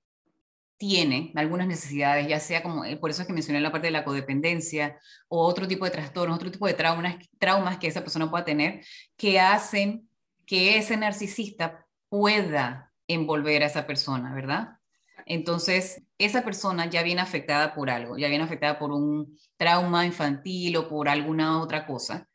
tiene 0.79 1.33
algunas 1.35 1.67
necesidades, 1.67 2.27
ya 2.27 2.39
sea 2.39 2.63
como, 2.63 2.85
eh, 2.85 2.95
por 2.95 3.09
eso 3.09 3.21
es 3.21 3.27
que 3.27 3.33
mencioné 3.33 3.59
la 3.59 3.71
parte 3.71 3.87
de 3.87 3.91
la 3.91 4.05
codependencia 4.05 4.97
o 5.27 5.45
otro 5.45 5.67
tipo 5.67 5.83
de 5.83 5.91
trastornos, 5.91 6.37
otro 6.37 6.49
tipo 6.49 6.65
de 6.67 6.73
traumas, 6.73 7.17
traumas 7.37 7.77
que 7.77 7.87
esa 7.87 8.01
persona 8.01 8.31
pueda 8.31 8.45
tener, 8.45 8.85
que 9.17 9.41
hacen 9.41 10.09
que 10.45 10.77
ese 10.77 10.95
narcisista 10.95 11.85
pueda 12.07 12.93
envolver 13.07 13.61
a 13.61 13.65
esa 13.65 13.85
persona, 13.85 14.33
¿verdad? 14.33 14.77
Entonces, 15.25 16.01
esa 16.17 16.43
persona 16.43 16.89
ya 16.89 17.03
viene 17.03 17.21
afectada 17.21 17.75
por 17.75 17.89
algo, 17.89 18.17
ya 18.17 18.29
viene 18.29 18.45
afectada 18.45 18.79
por 18.79 18.91
un 18.91 19.37
trauma 19.57 20.05
infantil 20.05 20.77
o 20.77 20.87
por 20.87 21.09
alguna 21.09 21.61
otra 21.61 21.85
cosa. 21.85 22.27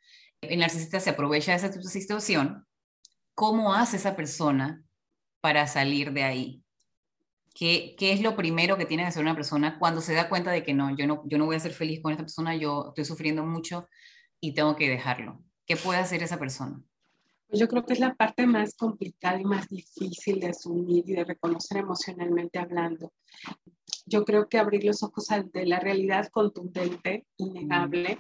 El 0.43 0.61
narcisista 0.61 1.01
se 1.01 1.11
aprovecha 1.11 1.53
de 1.53 1.57
esa 1.57 1.73
situación. 1.73 2.67
¿Cómo 3.35 3.75
hace 3.75 3.97
esa 3.97 4.15
persona 4.15 4.85
para 5.41 5.67
salir 5.67 6.13
de 6.13 6.25
ahí? 6.25 6.64
¿Qué, 7.55 7.95
¿Qué, 7.97 8.13
es 8.13 8.21
lo 8.21 8.35
primero 8.35 8.77
que 8.77 8.85
tiene 8.85 9.05
que 9.05 9.11
hacer 9.11 9.23
una 9.23 9.37
persona 9.37 9.79
cuando 9.79 10.01
se 10.01 10.13
da 10.13 10.29
cuenta 10.29 10.51
de 10.51 10.65
que 10.65 10.75
no 10.75 10.95
yo, 10.97 11.07
no, 11.07 11.23
yo 11.27 11.39
no 11.39 11.47
voy 11.47 11.55
a 11.55 11.61
ser 11.61 11.73
feliz 11.73 12.03
con 12.03 12.11
esta 12.11 12.25
persona, 12.25 12.57
yo 12.57 12.87
estoy 12.89 13.05
sufriendo 13.05 13.45
mucho 13.47 13.89
y 14.41 14.55
tengo 14.55 14.75
que 14.75 14.91
dejarlo? 14.91 15.41
¿Qué 15.65 15.77
puede 15.77 16.01
hacer 16.01 16.23
esa 16.23 16.39
persona? 16.39 16.83
Pues 17.47 17.61
yo 17.61 17.69
creo 17.69 17.87
que 17.87 17.93
es 17.93 18.01
la 18.01 18.15
parte 18.15 18.47
más 18.47 18.75
complicada 18.75 19.41
y 19.41 19.45
más 19.45 19.69
difícil 19.69 20.41
de 20.41 20.49
asumir 20.49 21.05
y 21.09 21.13
de 21.13 21.25
reconocer 21.25 21.79
emocionalmente 21.79 22.59
hablando. 22.59 23.13
Yo 24.07 24.25
creo 24.25 24.49
que 24.49 24.59
abrir 24.59 24.85
los 24.85 25.03
ojos 25.03 25.31
ante 25.31 25.65
la 25.65 25.79
realidad 25.79 26.29
contundente, 26.33 27.25
innegable, 27.37 28.19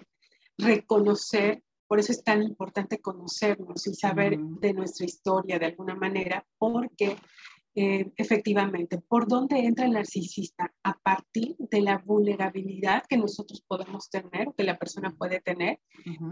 reconocer, 0.56 1.62
por 1.88 1.98
eso 1.98 2.12
es 2.12 2.22
tan 2.22 2.42
importante 2.42 3.00
conocernos 3.00 3.86
y 3.88 3.94
saber 3.94 4.38
de 4.38 4.72
nuestra 4.72 5.04
historia 5.04 5.58
de 5.58 5.66
alguna 5.66 5.94
manera, 5.94 6.46
porque 6.56 7.16
eh, 7.76 8.12
efectivamente, 8.16 8.98
¿por 8.98 9.26
dónde 9.26 9.58
entra 9.58 9.86
el 9.86 9.92
narcisista? 9.92 10.72
A 10.84 10.96
partir 10.96 11.56
de 11.58 11.80
la 11.80 11.98
vulnerabilidad 11.98 13.02
que 13.08 13.16
nosotros 13.16 13.64
podemos 13.66 14.08
tener, 14.10 14.52
que 14.56 14.62
la 14.62 14.78
persona 14.78 15.14
puede 15.16 15.40
tener, 15.40 15.80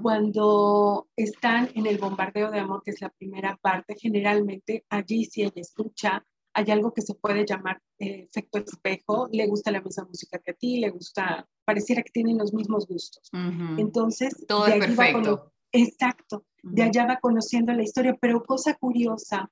cuando 0.03 1.09
están 1.17 1.71
en 1.75 1.87
el 1.87 1.99
bombardeo 1.99 2.51
de 2.51 2.61
amor, 2.61 2.83
que 2.85 2.93
es 2.93 3.01
la 3.01 3.09
primera 3.11 3.59
parte, 3.61 3.97
generalmente 3.99 4.85
allí 4.89 5.25
si 5.25 5.43
ella 5.43 5.53
escucha, 5.57 6.25
hay 6.55 6.71
algo 6.71 6.93
que 6.93 7.03
se 7.03 7.15
puede 7.15 7.45
llamar 7.45 7.81
eh, 7.99 8.29
efecto 8.29 8.59
espejo, 8.59 9.29
le 9.33 9.47
gusta 9.47 9.71
la 9.71 9.81
misma 9.81 10.05
música 10.05 10.39
que 10.39 10.53
a 10.53 10.55
ti, 10.55 10.79
le 10.79 10.91
gusta, 10.91 11.49
pareciera 11.65 12.03
que 12.03 12.13
tienen 12.13 12.39
los 12.39 12.53
mismos 12.53 12.87
gustos. 12.87 13.31
Entonces, 13.79 14.45
todo 14.47 14.67
es 14.67 14.87
perfecto. 14.87 15.53
exacto, 15.73 16.45
de 16.63 16.83
allá 16.83 17.07
va 17.07 17.19
conociendo 17.21 17.73
la 17.73 17.83
historia, 17.83 18.17
pero 18.21 18.45
cosa 18.45 18.75
curiosa, 18.75 19.51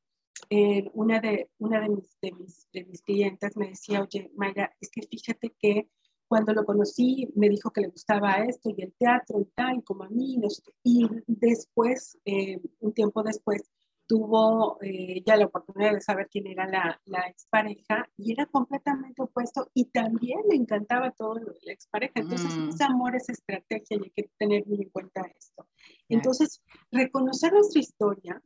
eh, 0.49 0.91
una, 0.95 1.21
de, 1.21 1.51
una 1.59 1.81
de, 1.81 1.89
mis, 1.89 2.19
de, 2.21 2.33
mis, 2.33 2.69
de 2.73 2.85
mis 2.85 3.03
clientes 3.03 3.57
me 3.57 3.69
decía, 3.69 4.03
oye, 4.03 4.31
Mayra, 4.37 4.75
es 4.81 4.91
que 4.91 5.03
fíjate 5.03 5.55
que 5.59 5.89
cuando 6.29 6.53
lo 6.53 6.65
conocí 6.65 7.29
me 7.35 7.49
dijo 7.49 7.73
que 7.73 7.81
le 7.81 7.89
gustaba 7.89 8.45
esto 8.45 8.71
y 8.71 8.83
el 8.83 8.95
teatro 8.99 9.41
y 9.41 9.47
tal, 9.47 9.83
como 9.83 10.05
a 10.05 10.09
mí, 10.09 10.41
y 10.85 11.09
después, 11.27 12.19
eh, 12.25 12.61
un 12.79 12.93
tiempo 12.95 13.23
después, 13.23 13.69
tuvo 14.11 14.77
eh, 14.83 15.23
ya 15.25 15.37
la 15.37 15.47
oportunidad 15.47 15.93
de 15.93 16.01
saber 16.01 16.29
quién 16.29 16.49
era 16.49 16.67
la, 16.67 17.01
la, 17.05 17.29
expareja 17.29 18.09
y 18.17 18.33
era 18.33 18.45
completamente 18.47 19.23
opuesto 19.23 19.71
y 19.73 19.85
también 19.85 20.41
le 20.49 20.57
encantaba 20.57 21.13
todo 21.13 21.35
lo 21.35 21.53
de 21.53 21.61
la 21.63 21.73
expareja. 21.73 22.15
Entonces, 22.17 22.57
mm. 22.57 22.71
ese 22.71 22.83
amor 22.83 23.15
es 23.15 23.29
estrategia 23.29 23.97
y 23.97 24.03
hay 24.03 24.11
que 24.11 24.31
tener 24.37 24.67
muy 24.67 24.83
en 24.83 24.91
cuenta 24.91 25.21
esto. 25.39 25.69
Entonces, 26.09 26.61
reconocer 26.91 27.53
nuestra 27.53 27.81
historia, 27.81 28.43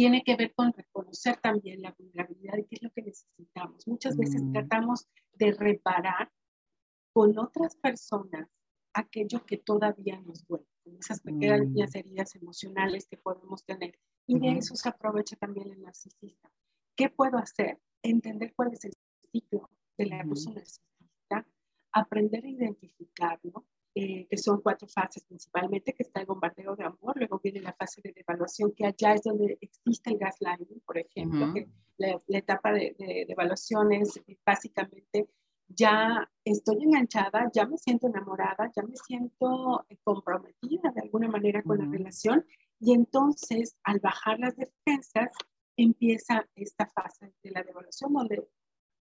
tiene 0.00 0.24
que 0.24 0.34
ver 0.34 0.54
con 0.54 0.72
reconocer 0.72 1.38
también 1.42 1.82
la 1.82 1.92
vulnerabilidad 1.92 2.56
y 2.56 2.64
qué 2.64 2.76
es 2.76 2.82
lo 2.82 2.90
que 2.90 3.02
necesitamos. 3.02 3.86
Muchas 3.86 4.16
veces 4.16 4.42
mm. 4.42 4.52
tratamos 4.52 5.06
de 5.34 5.52
reparar 5.52 6.32
con 7.12 7.38
otras 7.38 7.76
personas 7.76 8.48
aquello 8.94 9.44
que 9.44 9.58
todavía 9.58 10.18
nos 10.22 10.46
duele, 10.46 10.64
esas 10.98 11.20
pequeñas 11.20 11.90
mm. 11.92 11.98
heridas 11.98 12.34
emocionales 12.34 13.08
que 13.08 13.18
podemos 13.18 13.62
tener. 13.66 13.98
Y 14.26 14.38
de 14.38 14.52
eso 14.52 14.74
se 14.74 14.88
aprovecha 14.88 15.36
también 15.36 15.70
el 15.70 15.82
narcisista. 15.82 16.50
¿Qué 16.96 17.10
puedo 17.10 17.36
hacer? 17.36 17.78
Entender 18.02 18.54
cuál 18.56 18.72
es 18.72 18.86
el 18.86 18.92
ciclo 19.30 19.68
del 19.98 20.14
abuso 20.14 20.50
narcisista, 20.50 21.46
aprender 21.92 22.46
a 22.46 22.48
identificarlo, 22.48 23.66
eh, 23.94 24.26
que 24.28 24.36
son 24.36 24.60
cuatro 24.60 24.86
fases 24.86 25.24
principalmente, 25.24 25.92
que 25.92 26.04
está 26.04 26.20
el 26.20 26.26
bombardeo 26.26 26.76
de 26.76 26.84
amor, 26.84 27.16
luego 27.16 27.40
viene 27.42 27.60
la 27.60 27.72
fase 27.72 28.00
de 28.02 28.12
evaluación, 28.16 28.72
que 28.72 28.86
allá 28.86 29.14
es 29.14 29.22
donde 29.22 29.58
existe 29.60 30.10
el 30.10 30.18
gaslighting, 30.18 30.80
por 30.86 30.98
ejemplo, 30.98 31.52
que 31.52 31.68
la, 31.98 32.20
etapa 32.28 32.72
de, 32.72 32.94
de, 32.98 33.26
evaluación 33.28 33.92
es 33.92 34.16
eh, 34.28 34.38
básicamente 34.46 35.28
ya 35.68 36.28
estoy 36.44 36.82
enganchada, 36.82 37.50
ya 37.52 37.66
me 37.66 37.78
siento 37.78 38.08
enamorada, 38.08 38.70
ya 38.74 38.82
me 38.82 38.96
siento 38.96 39.84
eh, 39.88 39.96
comprometida 40.02 40.90
de 40.94 41.00
alguna 41.00 41.28
manera 41.28 41.62
con 41.62 41.78
la 41.78 41.84
relación 41.84 42.44
y 42.80 42.94
entonces 42.94 43.76
al 43.84 44.00
bajar 44.00 44.38
las 44.40 44.56
defensas 44.56 45.30
empieza 45.76 46.46
esta 46.54 46.86
fase 46.86 47.32
de 47.42 47.50
la 47.50 47.62
devaluación 47.62 48.12
donde 48.12 48.48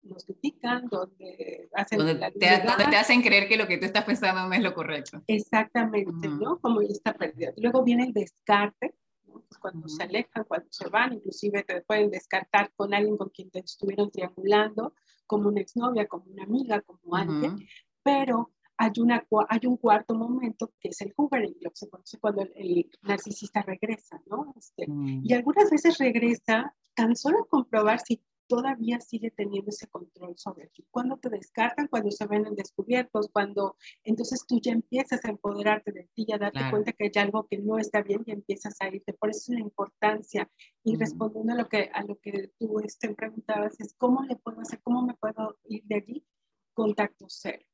nos 0.09 0.25
critican, 0.25 0.89
donde 0.89 1.69
hacen... 1.75 1.99
Donde 1.99 2.33
te, 2.39 2.97
hacen 2.97 3.23
creer 3.23 3.49
que 3.49 3.57
lo 3.57 3.67
que 3.67 3.79
tú 3.79 3.85
estás 3.85 4.05
pensando 4.05 4.49
no 4.49 4.55
es 4.55 4.63
lo 4.63 4.75
correcto. 4.75 5.23
Exactamente, 5.27 6.29
¿no? 6.29 6.59
Como 6.61 6.83
ya 6.83 6.89
está 6.89 7.15
perdido. 7.15 7.53
Luego 7.59 7.83
viene 7.85 8.05
el 8.05 8.13
descarte, 8.13 8.95
¿no? 9.27 9.45
cuando 9.61 9.89
se 9.89 10.03
alejan, 10.03 10.45
cuando 10.45 10.67
se 10.71 10.89
van, 10.89 11.15
inclusive 11.15 11.63
te 11.63 11.83
pueden 11.83 12.11
descartar 12.11 12.73
con 12.75 12.95
alguien 12.95 13.17
con 13.17 13.29
quien 13.29 13.51
te 13.51 13.61
estuvieron 13.61 14.11
triangulando, 14.11 14.95
como 15.27 15.49
una 15.49 15.61
exnovia, 15.61 16.07
como 16.07 16.25
una 16.27 16.45
amiga, 16.45 16.81
como 16.81 17.15
alguien, 17.15 17.59
pero 18.03 18.53
hay, 18.79 18.93
una, 18.99 19.27
hay 19.49 19.61
un 19.67 19.77
cuarto 19.77 20.15
momento 20.15 20.73
que 20.81 20.89
es 20.89 21.01
el 21.01 21.13
hoovering, 21.17 21.57
lo 21.61 21.71
que 21.71 21.77
se 21.77 21.91
conoce 21.91 22.19
cuando 22.19 22.43
el, 22.43 22.89
narcisista 23.03 23.63
regresa, 23.63 24.23
¿no? 24.27 24.55
Este, 24.57 24.87
mm. 24.89 25.23
Y 25.25 25.35
algunas 25.35 25.69
veces 25.71 25.99
regresa 25.99 26.75
tan 26.95 27.17
solo 27.17 27.47
comprobar 27.51 28.01
si 28.01 28.23
todavía 28.49 29.01
sigue 29.01 29.31
teniendo 29.31 29.71
ese 29.71 29.87
control 29.87 30.37
sobre 30.37 30.69
ti. 30.69 30.85
Cuando 30.91 31.19
te 31.19 31.29
descartan, 31.29 31.87
cuando 31.89 32.11
se 32.11 32.27
ven 32.27 32.45
descubiertos, 32.57 33.29
cuando 33.33 33.77
entonces 34.03 34.45
tú 34.47 34.61
ya 34.61 34.73
empiezas 34.73 35.25
a 35.25 35.31
empoderarte 35.31 35.93
de 35.93 36.09
ti, 36.15 36.27
a 36.33 36.39
darte 36.39 36.61
cuenta 36.71 36.93
que 36.93 37.05
hay 37.05 37.23
algo 37.23 37.47
que 37.47 37.59
no 37.59 37.79
está 37.79 38.03
bien 38.03 38.23
y 38.27 38.33
empiezas 38.33 38.75
a 38.81 38.89
irte. 38.89 39.13
Por 39.13 39.31
eso 39.31 39.53
es 39.53 39.59
la 39.59 39.61
importancia. 39.61 40.51
Y 40.83 40.97
respondiendo 40.97 41.53
a 41.53 41.57
lo 41.57 41.69
que, 41.69 41.91
a 41.93 42.03
lo 42.03 42.19
que 42.19 42.51
tú 42.59 42.81
este, 42.81 43.15
preguntabas, 43.15 43.79
es 43.79 43.95
cómo 43.97 44.23
le 44.23 44.37
puedo 44.37 44.61
hacer, 44.61 44.81
cómo 44.83 45.03
me 45.03 45.15
puedo 45.15 45.59
ir 45.65 45.85
de 45.85 45.97
allí, 45.97 46.27
contacto 46.73 47.27
cero. 47.29 47.65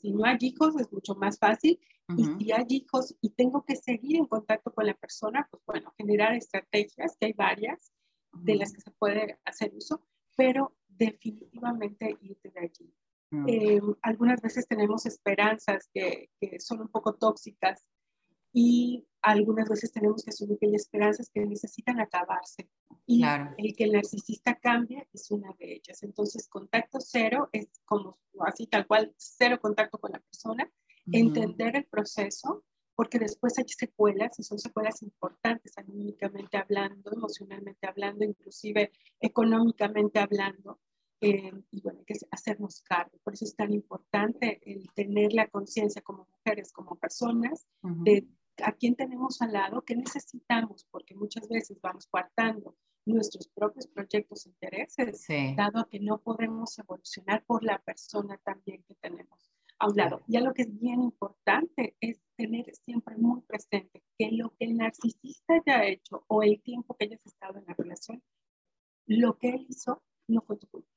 Si 0.00 0.12
no 0.12 0.24
hay 0.24 0.36
hijos 0.40 0.76
es 0.80 0.92
mucho 0.92 1.14
más 1.16 1.38
fácil. 1.38 1.80
Y 2.16 2.24
si 2.24 2.52
hay 2.52 2.66
hijos 2.68 3.16
y 3.20 3.30
tengo 3.30 3.64
que 3.64 3.74
seguir 3.74 4.16
en 4.16 4.26
contacto 4.26 4.72
con 4.72 4.86
la 4.86 4.94
persona, 4.94 5.48
pues 5.50 5.62
bueno, 5.66 5.94
generar 5.96 6.34
estrategias, 6.34 7.16
que 7.18 7.26
hay 7.26 7.32
varias 7.32 7.90
de 8.32 8.56
las 8.56 8.72
que 8.72 8.80
se 8.80 8.90
puede 8.90 9.38
hacer 9.44 9.72
uso, 9.74 10.02
pero 10.36 10.74
definitivamente 10.88 12.16
irte 12.20 12.50
de 12.50 12.60
allí. 12.60 12.94
Mm. 13.30 13.48
Eh, 13.48 13.80
algunas 14.02 14.40
veces 14.42 14.66
tenemos 14.68 15.06
esperanzas 15.06 15.88
que, 15.92 16.30
que, 16.40 16.60
son 16.60 16.80
un 16.82 16.88
poco 16.88 17.14
tóxicas 17.14 17.84
y 18.52 19.06
algunas 19.22 19.68
veces 19.68 19.92
tenemos 19.92 20.22
que 20.22 20.30
asumir 20.30 20.58
que 20.58 20.66
hay 20.66 20.74
esperanzas 20.74 21.30
que 21.32 21.40
necesitan 21.46 22.00
acabarse. 22.00 22.68
Y 23.06 23.24
el 23.24 23.74
que 23.74 23.84
el 23.84 23.92
narcisista 23.92 24.58
cambie 24.58 25.08
es 25.12 25.30
una 25.30 25.54
de 25.58 25.74
ellas. 25.74 26.02
Entonces, 26.02 26.48
contacto 26.48 27.00
cero 27.00 27.48
es 27.52 27.68
como 27.84 28.18
así 28.40 28.66
tal 28.66 28.86
cual, 28.86 29.12
cero 29.16 29.58
contacto 29.60 29.98
con 29.98 30.12
la 30.12 30.20
persona, 30.20 30.70
entender 31.10 31.76
el 31.76 31.84
proceso, 31.86 32.64
porque 33.02 33.18
después 33.18 33.58
hay 33.58 33.64
secuelas 33.66 34.38
y 34.38 34.44
son 34.44 34.60
secuelas 34.60 35.02
importantes 35.02 35.76
anímicamente 35.76 36.56
hablando, 36.56 37.10
emocionalmente 37.12 37.88
hablando, 37.88 38.24
inclusive 38.24 38.92
económicamente 39.18 40.20
hablando. 40.20 40.78
Eh, 41.20 41.50
y 41.72 41.80
bueno, 41.80 41.98
hay 41.98 42.04
que 42.04 42.14
hacernos 42.30 42.80
cargo. 42.82 43.18
Por 43.24 43.34
eso 43.34 43.44
es 43.44 43.56
tan 43.56 43.72
importante 43.72 44.60
el 44.64 44.88
tener 44.92 45.32
la 45.32 45.48
conciencia 45.48 46.00
como 46.00 46.28
mujeres, 46.30 46.72
como 46.72 46.94
personas, 46.94 47.66
de 47.82 48.24
a 48.62 48.70
quién 48.70 48.94
tenemos 48.94 49.42
al 49.42 49.52
lado, 49.52 49.82
qué 49.82 49.96
necesitamos, 49.96 50.86
porque 50.88 51.16
muchas 51.16 51.48
veces 51.48 51.80
vamos 51.82 52.06
coartando 52.06 52.76
nuestros 53.04 53.48
propios 53.48 53.88
proyectos 53.88 54.46
e 54.46 54.50
intereses, 54.50 55.26
dado 55.56 55.88
que 55.88 55.98
no 55.98 56.18
podemos 56.18 56.78
evolucionar 56.78 57.44
por 57.46 57.64
la 57.64 57.80
persona 57.80 58.38
también 58.44 58.84
que 58.84 58.94
tenemos 58.94 59.51
a 59.82 59.88
un 59.88 59.96
lado. 59.96 60.22
Ya 60.28 60.40
lo 60.40 60.54
que 60.54 60.62
es 60.62 60.80
bien 60.80 61.02
importante 61.02 61.96
es 62.00 62.20
tener 62.36 62.72
siempre 62.76 63.16
muy 63.16 63.40
presente 63.42 64.02
que 64.16 64.30
lo 64.30 64.50
que 64.50 64.66
el 64.66 64.76
narcisista 64.76 65.54
haya 65.54 65.84
hecho 65.86 66.24
o 66.28 66.42
el 66.44 66.62
tiempo 66.62 66.96
que 66.96 67.06
hayas 67.06 67.26
estado 67.26 67.58
en 67.58 67.64
la 67.66 67.74
relación, 67.76 68.22
lo 69.06 69.36
que 69.38 69.48
él 69.50 69.66
hizo 69.68 70.00
no 70.28 70.40
fue 70.42 70.56
tu 70.56 70.68
culpa. 70.68 70.88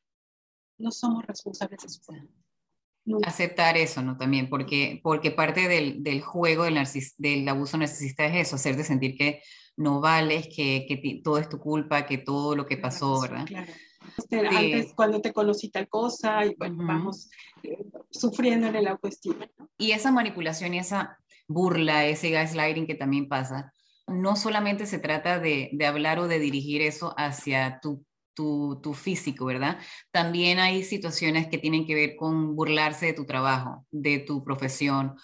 No 0.78 0.92
somos 0.92 1.26
responsables 1.26 1.82
de 1.82 1.90
su 1.90 2.02
culpa. 2.02 3.28
Aceptar 3.28 3.76
eso, 3.76 4.04
¿no? 4.04 4.18
También, 4.18 4.50
porque, 4.50 5.00
porque 5.02 5.32
parte 5.32 5.68
del, 5.68 6.04
del 6.04 6.22
juego 6.22 6.64
del, 6.66 6.78
del, 7.18 7.50
abuso 7.50 7.78
narcisista 7.78 8.26
es 8.26 8.48
eso, 8.48 8.56
hacerte 8.56 8.84
sentir 8.84 9.18
que 9.18 9.42
no 9.78 10.00
vales, 10.00 10.48
que, 10.48 10.86
que 10.88 11.22
todo 11.24 11.40
es 11.40 11.50
tu 11.50 11.60
culpa, 11.60 12.06
que 12.06 12.20
todo 12.20 12.56
lo 12.56 12.68
que 12.68 12.78
pasó, 12.78 13.20
¿verdad? 13.22 13.46
Claro. 13.46 13.72
Este, 14.18 14.48
antes, 14.48 14.94
cuando 14.96 15.22
te 15.22 15.34
conocí 15.34 15.70
tal 15.70 15.88
cosa, 15.88 16.46
y 16.46 16.56
bueno, 16.56 16.86
vamos 16.86 17.30
eh, 17.64 17.78
sufriendo 18.10 18.68
en 18.68 18.76
el 18.76 18.88
autoestima. 18.88 19.50
¿no? 19.58 19.70
Y 19.78 19.92
esa 19.92 20.12
manipulación 20.12 20.74
y 20.74 20.80
esa 20.80 21.18
burla, 21.48 22.06
ese 22.06 22.30
gaslighting 22.30 22.88
que 22.88 22.96
también 22.96 23.28
pasa, 23.28 23.74
no 24.08 24.36
solamente 24.36 24.86
se 24.86 25.00
trata 25.00 25.40
de, 25.40 25.70
de 25.74 25.86
hablar 25.86 26.20
o 26.20 26.28
de 26.28 26.40
dirigir 26.40 26.82
eso 26.82 27.14
hacia 27.18 27.80
tu 27.82 28.06
tu, 28.36 28.80
tu, 28.84 28.94
físico, 28.94 29.46
¿verdad? 29.46 29.80
También 30.12 30.60
hay 30.60 30.84
situaciones 30.84 31.48
que 31.48 31.58
tienen 31.58 31.88
que 31.88 31.96
ver 31.96 32.16
con 32.18 32.56
burlarse 32.56 33.08
de 33.08 33.14
tu 33.14 33.26
trabajo, 33.26 33.88
de 33.92 34.20
tu 34.20 34.44
profesión, 34.44 35.16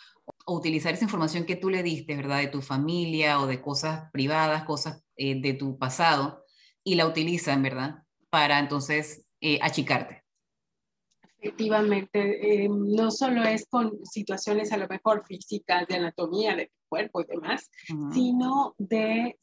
o 0.45 0.55
utilizar 0.55 0.93
esa 0.93 1.03
información 1.03 1.45
que 1.45 1.57
tú 1.57 1.69
le 1.69 1.83
diste, 1.83 2.15
¿verdad? 2.15 2.39
De 2.39 2.47
tu 2.47 2.61
familia 2.61 3.39
o 3.39 3.47
de 3.47 3.61
cosas 3.61 4.09
privadas, 4.11 4.63
cosas 4.63 5.03
eh, 5.17 5.39
de 5.39 5.53
tu 5.53 5.77
pasado, 5.77 6.45
y 6.83 6.95
la 6.95 7.05
utilizan, 7.05 7.61
¿verdad? 7.61 8.03
Para 8.31 8.57
entonces 8.57 9.25
eh, 9.39 9.59
achicarte. 9.61 10.23
Efectivamente, 11.43 12.63
eh, 12.63 12.69
no 12.69 13.09
solo 13.09 13.43
es 13.43 13.65
con 13.67 14.05
situaciones 14.05 14.71
a 14.71 14.77
lo 14.77 14.87
mejor 14.87 15.25
físicas, 15.25 15.87
de 15.87 15.95
anatomía, 15.95 16.55
de 16.55 16.71
cuerpo 16.87 17.21
y 17.21 17.25
demás, 17.25 17.71
sino 18.13 18.75
de 18.77 19.39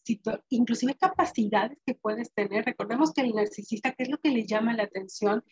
inclusive 0.51 0.95
capacidades 0.95 1.79
que 1.85 1.95
puedes 1.95 2.33
tener. 2.33 2.65
Recordemos 2.65 3.13
que 3.13 3.23
el 3.23 3.35
narcisista, 3.35 3.93
¿qué 3.93 4.05
es 4.05 4.11
lo 4.11 4.19
que 4.19 4.31
le 4.31 4.47
llama 4.47 4.75
la 4.75 4.85
atención? 4.85 5.43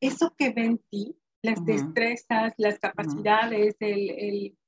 Eso 0.00 0.32
que 0.38 0.50
ve 0.50 0.66
en 0.66 0.78
ti, 0.88 1.16
las 1.42 1.64
destrezas, 1.64 2.52
las 2.58 2.78
capacidades, 2.78 3.74
el, 3.80 4.10
el, 4.10 4.58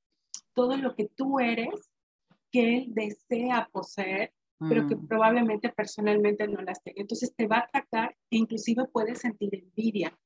todo 0.52 0.76
lo 0.76 0.96
que 0.96 1.08
tú 1.14 1.38
eres, 1.38 1.92
que 2.50 2.78
él 2.78 2.86
desea 2.88 3.68
poseer, 3.70 4.32
pero 4.68 4.86
que 4.86 4.96
mm. 4.96 5.06
probablemente 5.06 5.68
personalmente 5.70 6.46
no 6.48 6.60
las 6.62 6.82
tenga. 6.82 7.00
Entonces 7.00 7.34
te 7.36 7.46
va 7.46 7.56
a 7.56 7.70
atacar 7.72 8.16
e 8.30 8.36
inclusive 8.36 8.86
puedes 8.92 9.18
sentir 9.18 9.54
envidia 9.54 10.16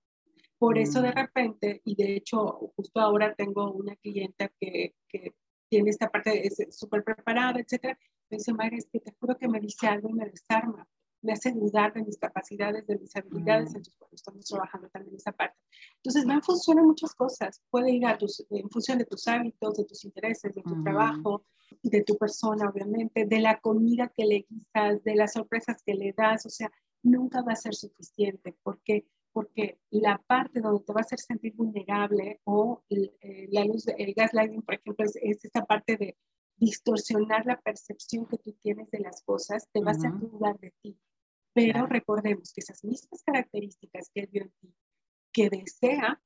por 0.59 0.77
eso 0.77 1.01
de 1.01 1.11
mm. 1.11 1.14
repente, 1.14 1.81
y 1.85 1.94
de 1.94 2.16
hecho 2.16 2.72
justo 2.77 3.01
ahora 3.01 3.35
tengo 3.35 3.72
una 3.72 3.94
clienta 3.96 4.51
que, 4.61 4.94
que 5.09 5.35
tiene 5.70 5.90
esta 5.90 6.11
parte, 6.11 6.46
es 6.46 6.57
súper 6.70 7.05
preparada, 7.05 7.61
etcétera, 7.61 7.96
me 8.31 8.38
dice, 8.38 8.53
Mayra, 8.53 8.77
es 8.77 8.88
que 8.90 9.01
te 9.01 9.14
juro 9.20 9.37
que 9.37 9.48
me 9.48 9.61
dice 9.61 9.87
algo 9.87 10.09
y 10.09 10.14
me 10.14 10.29
desarma, 10.29 10.87
me 11.22 11.33
hace 11.33 11.52
dudar 11.52 11.92
de 11.92 12.04
mis 12.04 12.18
capacidades, 12.18 12.87
de 12.87 12.98
mis 12.98 13.14
habilidades, 13.16 13.72
mm. 13.72 13.76
entonces 13.76 13.94
bueno, 13.98 14.14
estamos 14.14 14.44
trabajando 14.44 14.88
también 14.88 15.16
esa 15.16 15.33
parte. 15.33 15.57
Entonces 15.96 16.28
va 16.28 16.35
en 16.35 16.42
función 16.42 16.76
de 16.76 16.83
muchas 16.83 17.14
cosas, 17.14 17.62
puede 17.70 17.90
ir 17.90 18.07
a 18.07 18.16
tus, 18.16 18.46
en 18.50 18.68
función 18.70 18.98
de 18.98 19.04
tus 19.04 19.26
hábitos, 19.28 19.76
de 19.76 19.85
tus 19.85 20.04
intereses, 20.04 20.54
de 20.54 20.62
tu 20.62 20.76
mm. 20.76 20.85
trabajo, 20.85 21.44
de 21.83 22.02
tu 22.02 22.16
persona, 22.16 22.68
obviamente, 22.68 23.26
de 23.26 23.40
la 23.40 23.61
comida 23.61 24.12
que 24.14 24.24
le 24.24 24.46
guisas, 24.48 25.02
de 25.04 25.14
las 25.14 25.33
sorpresas 25.33 25.83
que 25.85 25.94
le 25.94 26.14
das, 26.16 26.46
o 26.46 26.50
sea, 26.50 26.70
nunca 27.02 27.42
va 27.42 27.52
a 27.52 27.57
ser 27.57 27.74
suficiente, 27.74 28.57
porque 28.62 29.07
porque 29.38 29.78
la 29.90 30.20
parte 30.26 30.61
donde 30.61 30.85
te 30.85 30.92
va 30.92 31.00
a 31.00 31.02
hacer 31.02 31.20
sentir 31.20 31.54
vulnerable 31.54 32.40
o 32.42 32.83
eh, 32.90 33.46
la 33.52 33.64
luz, 33.64 33.87
el 33.87 34.12
gaslighting, 34.12 34.62
por 34.62 34.74
ejemplo, 34.74 35.04
es, 35.04 35.44
esta 35.44 35.64
parte 35.64 35.96
de 35.96 36.16
distorsionar 36.57 37.46
la 37.46 37.61
percepción 37.61 38.26
que 38.26 38.38
tú 38.38 38.52
tienes 38.61 38.90
de 38.90 38.98
las 38.98 39.22
cosas, 39.22 39.68
te 39.72 39.81
va 39.81 39.92
a 39.92 39.94
hacer 39.94 40.11
dudar 40.18 40.59
de 40.59 40.72
ti. 40.83 40.98
Pero 41.59 41.87
recordemos 41.87 42.53
que 42.53 42.61
esas 42.61 42.85
mismas 42.85 43.23
características 43.25 44.11
que 44.14 44.21
él 44.21 44.29
vio 44.31 44.42
en 44.42 44.53
ti, 44.61 44.75
que 45.33 45.51
desea, 45.51 46.21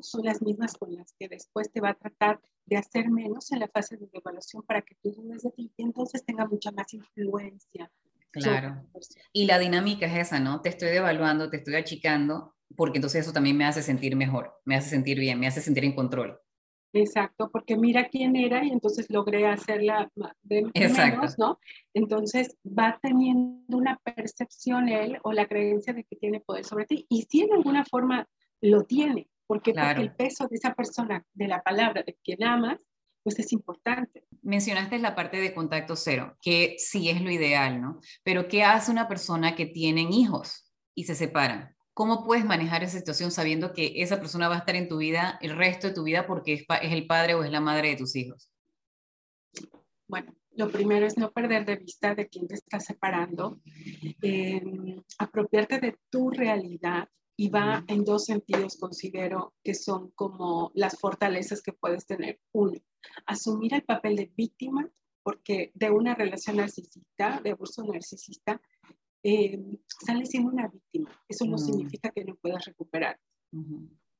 son 0.00 0.24
las 0.24 0.40
mismas 0.40 0.74
con 0.74 0.94
las 0.94 1.12
que 1.18 1.28
después 1.28 1.70
te 1.70 1.80
va 1.80 1.90
a 1.90 1.98
tratar 1.98 2.40
de 2.64 2.76
hacer 2.76 3.10
menos 3.10 3.52
en 3.52 3.60
la 3.60 3.68
fase 3.68 3.96
de 3.96 4.08
evaluación 4.12 4.62
para 4.62 4.82
que 4.82 4.94
tú 5.02 5.12
dudes 5.12 5.42
de 5.42 5.50
ti 5.50 5.72
y 5.76 5.82
entonces 5.82 6.24
tenga 6.24 6.46
mucha 6.46 6.70
más 6.72 6.92
influencia 6.94 7.90
Claro. 8.32 8.86
Y 9.32 9.46
la 9.46 9.58
dinámica 9.58 10.06
es 10.06 10.28
esa, 10.28 10.38
¿no? 10.38 10.60
Te 10.60 10.68
estoy 10.68 10.90
devaluando, 10.90 11.50
te 11.50 11.56
estoy 11.56 11.74
achicando, 11.74 12.54
porque 12.76 12.98
entonces 12.98 13.22
eso 13.24 13.32
también 13.32 13.56
me 13.56 13.64
hace 13.64 13.82
sentir 13.82 14.14
mejor, 14.14 14.60
me 14.64 14.76
hace 14.76 14.88
sentir 14.88 15.18
bien, 15.18 15.40
me 15.40 15.48
hace 15.48 15.60
sentir 15.60 15.84
en 15.84 15.94
control. 15.94 16.40
Exacto, 16.92 17.50
porque 17.52 17.76
mira 17.76 18.08
quién 18.08 18.34
era 18.34 18.64
y 18.64 18.70
entonces 18.70 19.06
logré 19.10 19.46
hacerla 19.46 20.10
de, 20.42 20.70
menos, 20.74 21.38
¿no? 21.38 21.58
Entonces 21.94 22.56
va 22.66 22.98
teniendo 23.00 23.76
una 23.76 23.96
percepción 23.98 24.88
él 24.88 25.18
o 25.22 25.32
la 25.32 25.46
creencia 25.46 25.92
de 25.92 26.04
que 26.04 26.16
tiene 26.16 26.40
poder 26.40 26.64
sobre 26.64 26.86
ti. 26.86 27.06
Y 27.08 27.22
si 27.22 27.42
en 27.42 27.52
alguna 27.52 27.84
forma 27.84 28.28
lo 28.60 28.84
tiene, 28.84 29.28
porque, 29.46 29.72
porque 29.72 30.02
el 30.02 30.14
peso 30.14 30.48
de 30.48 30.56
esa 30.56 30.74
persona, 30.74 31.24
de 31.32 31.48
la 31.48 31.62
palabra 31.62 32.02
de 32.02 32.18
quien 32.24 32.42
amas, 32.42 32.80
pues 33.22 33.38
es 33.38 33.52
importante. 33.52 34.24
Mencionaste 34.42 34.98
la 34.98 35.14
parte 35.14 35.38
de 35.38 35.54
contacto 35.54 35.94
cero, 35.94 36.36
que 36.42 36.76
sí 36.78 37.08
es 37.08 37.20
lo 37.20 37.30
ideal, 37.30 37.80
¿no? 37.80 38.00
Pero 38.24 38.48
¿qué 38.48 38.64
hace 38.64 38.90
una 38.90 39.08
persona 39.08 39.54
que 39.54 39.66
tienen 39.66 40.12
hijos 40.12 40.72
y 40.94 41.04
se 41.04 41.14
separan? 41.14 41.76
¿Cómo 42.00 42.24
puedes 42.24 42.46
manejar 42.46 42.82
esa 42.82 42.96
situación 42.96 43.30
sabiendo 43.30 43.74
que 43.74 43.92
esa 43.96 44.18
persona 44.18 44.48
va 44.48 44.54
a 44.54 44.58
estar 44.60 44.74
en 44.74 44.88
tu 44.88 44.96
vida 44.96 45.38
el 45.42 45.54
resto 45.54 45.88
de 45.88 45.92
tu 45.92 46.02
vida 46.02 46.26
porque 46.26 46.54
es, 46.54 46.64
el 46.80 47.06
padre 47.06 47.34
o 47.34 47.44
es 47.44 47.50
la 47.50 47.60
madre 47.60 47.90
de 47.90 47.96
tus 47.96 48.16
hijos? 48.16 48.50
Bueno, 50.08 50.34
lo 50.52 50.70
primero 50.70 51.04
es 51.04 51.18
no 51.18 51.30
perder 51.30 51.66
de 51.66 51.76
vista 51.76 52.14
de 52.14 52.26
quién 52.26 52.48
te 52.48 52.54
está 52.54 52.80
separando, 52.80 53.60
em, 54.22 55.02
apropiarte 55.18 55.78
de 55.78 55.98
tu 56.08 56.30
realidad, 56.30 57.06
y 57.36 57.50
va 57.50 57.84
en 57.86 58.02
dos 58.02 58.24
sentidos, 58.24 58.78
considero 58.78 59.52
que 59.62 59.74
son 59.74 60.10
como 60.12 60.72
las 60.74 60.98
fortalezas 60.98 61.60
que 61.60 61.74
puedes 61.74 62.06
tener. 62.06 62.40
Uno, 62.52 62.80
asumir 63.26 63.74
el 63.74 63.82
papel 63.82 64.16
de 64.16 64.32
víctima, 64.34 64.88
porque 65.22 65.70
de 65.74 65.90
una 65.90 66.14
relación 66.14 66.56
narcisista, 66.56 67.42
de 67.44 67.50
abuso 67.50 67.84
narcisista, 67.84 68.58
eh, 69.22 69.78
sales 70.04 70.30
siendo 70.30 70.50
una 70.50 70.68
víctima. 70.68 71.10
Eso 71.28 71.44
no 71.44 71.56
mm. 71.56 71.58
significa 71.58 72.10
que 72.10 72.24
no 72.24 72.36
puedas 72.36 72.64
recuperar. 72.64 73.18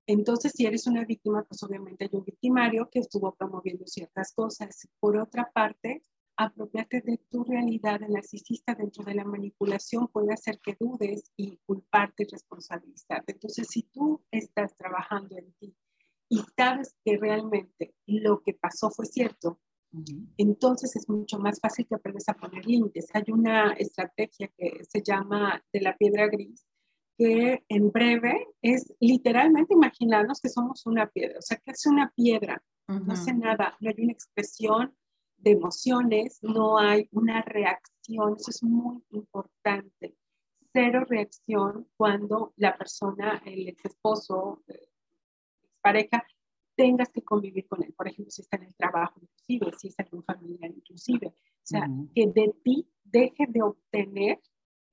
Entonces, 0.06 0.52
si 0.54 0.66
eres 0.66 0.86
una 0.86 1.04
víctima, 1.04 1.44
pues 1.44 1.62
obviamente 1.62 2.04
hay 2.04 2.10
un 2.12 2.24
victimario 2.24 2.88
que 2.90 2.98
estuvo 2.98 3.34
promoviendo 3.34 3.86
ciertas 3.86 4.32
cosas. 4.32 4.88
Por 4.98 5.16
otra 5.16 5.50
parte, 5.52 6.02
apropiarte 6.36 7.00
de 7.02 7.18
tu 7.30 7.44
realidad, 7.44 8.02
el 8.02 8.12
narcisista 8.12 8.74
dentro 8.74 9.04
de 9.04 9.14
la 9.14 9.24
manipulación 9.24 10.08
puede 10.08 10.32
hacer 10.32 10.58
que 10.60 10.76
dudes 10.80 11.30
y 11.36 11.58
culparte 11.66 12.24
y 12.24 12.26
responsabilizarte. 12.32 13.32
Entonces, 13.32 13.68
si 13.68 13.84
tú 13.84 14.24
estás 14.30 14.74
trabajando 14.76 15.36
en 15.36 15.52
ti 15.60 15.76
y 16.28 16.40
sabes 16.56 16.96
que 17.04 17.18
realmente 17.18 17.94
lo 18.06 18.40
que 18.40 18.54
pasó 18.54 18.90
fue 18.90 19.06
cierto, 19.06 19.60
entonces 20.37 20.94
es 20.94 21.09
mucho 21.09 21.38
más 21.38 21.59
fácil 21.61 21.87
que 21.87 21.96
aprendas 21.96 22.29
a 22.29 22.35
poner 22.35 22.64
límites. 22.64 23.09
Hay 23.12 23.24
una 23.29 23.72
estrategia 23.72 24.48
que 24.57 24.85
se 24.88 25.03
llama 25.03 25.62
de 25.72 25.81
la 25.81 25.96
piedra 25.96 26.29
gris, 26.29 26.64
que 27.18 27.64
en 27.68 27.90
breve 27.90 28.46
es 28.62 28.92
literalmente 29.00 29.74
imaginarnos 29.74 30.40
que 30.40 30.48
somos 30.48 30.87
una 30.87 31.09
piedra, 31.09 31.38
o 31.38 31.42
sea, 31.42 31.59
que 31.59 31.72
es 31.72 31.85
una 31.87 32.11
piedra, 32.14 32.62
no 32.88 33.12
hace 33.12 33.33
nada, 33.33 33.76
no 33.81 33.90
hay 33.90 34.03
una 34.03 34.12
expresión 34.12 34.96
de 35.37 35.53
emociones, 35.53 36.38
no 36.42 36.79
hay 36.79 37.09
una 37.12 37.42
reacción, 37.42 38.37
eso 38.38 38.50
es 38.50 38.62
muy 38.62 39.03
importante. 39.11 40.16
Cero 40.72 41.05
reacción 41.09 41.88
cuando 41.96 42.53
la 42.57 42.76
persona, 42.76 43.42
el 43.44 43.68
ex 43.68 43.85
esposo, 43.85 44.62
eh, 44.68 44.88
pareja, 45.81 46.24
tengas 46.80 47.10
que 47.10 47.22
convivir 47.22 47.68
con 47.68 47.82
él. 47.82 47.92
Por 47.92 48.08
ejemplo, 48.08 48.30
si 48.30 48.40
está 48.40 48.56
en 48.56 48.62
el 48.62 48.74
trabajo, 48.74 49.20
inclusive, 49.20 49.78
si 49.78 49.88
es 49.88 49.98
algún 49.98 50.24
familiar, 50.24 50.70
inclusive. 50.74 51.26
O 51.26 51.62
sea, 51.62 51.86
que 52.14 52.26
de 52.26 52.54
ti 52.64 52.88
deje 53.04 53.44
de 53.46 53.60
obtener 53.60 54.40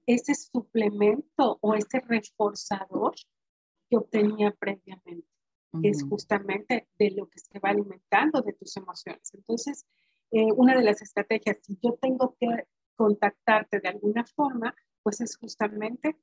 ese 0.06 0.36
suplemento 0.36 1.58
o 1.62 1.76
ese 1.76 2.02
reforzador 2.02 3.15
que 3.89 3.95
obtenía 3.95 4.52
previamente, 4.52 5.30
que 5.82 5.88
es 5.88 6.04
justamente 6.04 6.89
de 7.00 7.12
lo 7.12 7.30
que 7.30 7.39
se 7.39 7.58
va 7.60 7.69
alimentando 7.69 8.41
de 8.41 8.52
tus 8.52 8.76
emociones. 8.76 9.34
Entonces, 9.34 9.86
eh, 10.32 10.52
una 10.58 10.76
de 10.76 10.84
las 10.84 11.02
estrategias, 11.02 11.60
si 11.62 11.80
yo 11.82 11.93
tengo 12.02 12.36
que 12.38 12.67
contactarte 12.97 13.80
de 13.80 13.88
alguna 13.88 14.26
forma, 14.26 14.76
pues 15.04 15.21
es 15.21 15.38
justamente 15.38 16.17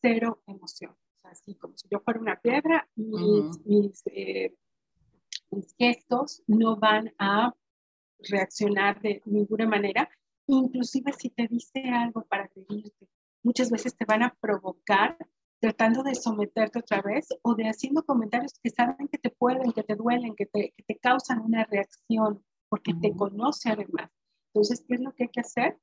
cero 0.00 0.42
emoción. 0.46 0.92
O 0.92 1.20
sea, 1.20 1.32
así 1.32 1.56
como 1.56 1.76
si 1.76 1.88
yo 1.90 2.00
fuera 2.00 2.20
una 2.20 2.40
piedra, 2.40 2.88
mis, 2.96 4.02
eh, 4.06 4.54
mis 5.50 5.74
gestos 5.78 6.42
no 6.46 6.76
van 6.76 7.12
a 7.18 7.54
reaccionar 8.18 9.00
de 9.00 9.22
ninguna 9.24 9.66
manera, 9.66 10.08
inclusive 10.46 11.12
si 11.12 11.30
te 11.30 11.46
dice 11.48 11.82
algo 11.90 12.24
para 12.24 12.48
pedirte, 12.48 13.08
muchas 13.42 13.70
veces 13.70 13.96
te 13.96 14.04
van 14.04 14.22
a 14.22 14.34
provocar 14.40 15.16
tratando 15.60 16.02
de 16.02 16.14
someterte 16.14 16.78
otra 16.78 17.02
vez 17.02 17.28
o 17.42 17.54
de 17.54 17.64
haciendo 17.64 18.02
comentarios 18.04 18.52
que 18.62 18.70
saben 18.70 19.08
que 19.08 19.18
te 19.18 19.30
pueden, 19.30 19.72
que 19.72 19.82
te 19.82 19.94
duelen, 19.94 20.34
que 20.34 20.46
te, 20.46 20.72
que 20.76 20.82
te 20.84 20.96
causan 20.96 21.40
una 21.40 21.64
reacción, 21.64 22.42
porque 22.68 22.94
te 22.94 23.14
conoce 23.14 23.70
además. 23.70 24.10
Entonces, 24.54 24.84
¿qué 24.86 24.94
es 24.94 25.00
lo 25.00 25.12
que 25.12 25.24
hay 25.24 25.28
que 25.28 25.40
hacer? 25.40 25.78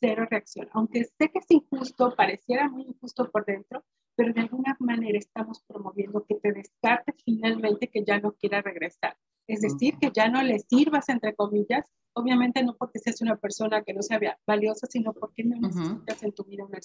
Cero 0.00 0.26
reacción. 0.30 0.68
Aunque 0.72 1.04
sé 1.04 1.30
que 1.30 1.38
es 1.38 1.50
injusto, 1.50 2.14
pareciera 2.16 2.68
muy 2.68 2.82
injusto 2.82 3.30
por 3.30 3.44
dentro, 3.44 3.84
pero 4.14 4.32
de 4.32 4.40
alguna 4.40 4.76
manera 4.80 5.18
estamos 5.18 5.62
promoviendo 5.66 6.24
que 6.24 6.36
te 6.36 6.52
descarte 6.52 7.14
finalmente 7.24 7.88
que 7.88 8.04
ya 8.04 8.18
no 8.18 8.32
quiera 8.32 8.62
regresar. 8.62 9.16
Es 9.46 9.62
decir, 9.62 9.96
que 9.98 10.10
ya 10.14 10.28
no 10.28 10.42
le 10.42 10.58
sirvas, 10.58 11.08
entre 11.08 11.34
comillas, 11.34 11.90
obviamente 12.12 12.62
no 12.62 12.76
porque 12.76 12.98
seas 12.98 13.20
una 13.22 13.36
persona 13.36 13.82
que 13.82 13.94
no 13.94 14.02
sea 14.02 14.20
valiosa, 14.46 14.86
sino 14.88 15.14
porque 15.14 15.42
no 15.44 15.56
necesitas 15.58 16.22
en 16.22 16.32
tu 16.32 16.44
vida 16.44 16.64
una 16.64 16.78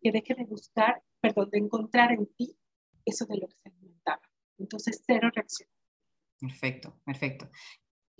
Que 0.00 0.12
deje 0.12 0.34
de 0.34 0.44
buscar, 0.44 1.02
perdón, 1.20 1.50
de 1.50 1.58
encontrar 1.58 2.12
en 2.12 2.26
ti 2.36 2.56
eso 3.04 3.26
de 3.26 3.38
lo 3.38 3.48
que 3.48 3.56
se 3.56 3.68
alimentaba. 3.68 4.22
Entonces, 4.58 5.02
cero 5.04 5.30
reacción. 5.34 5.68
Perfecto, 6.38 6.94
perfecto. 7.04 7.50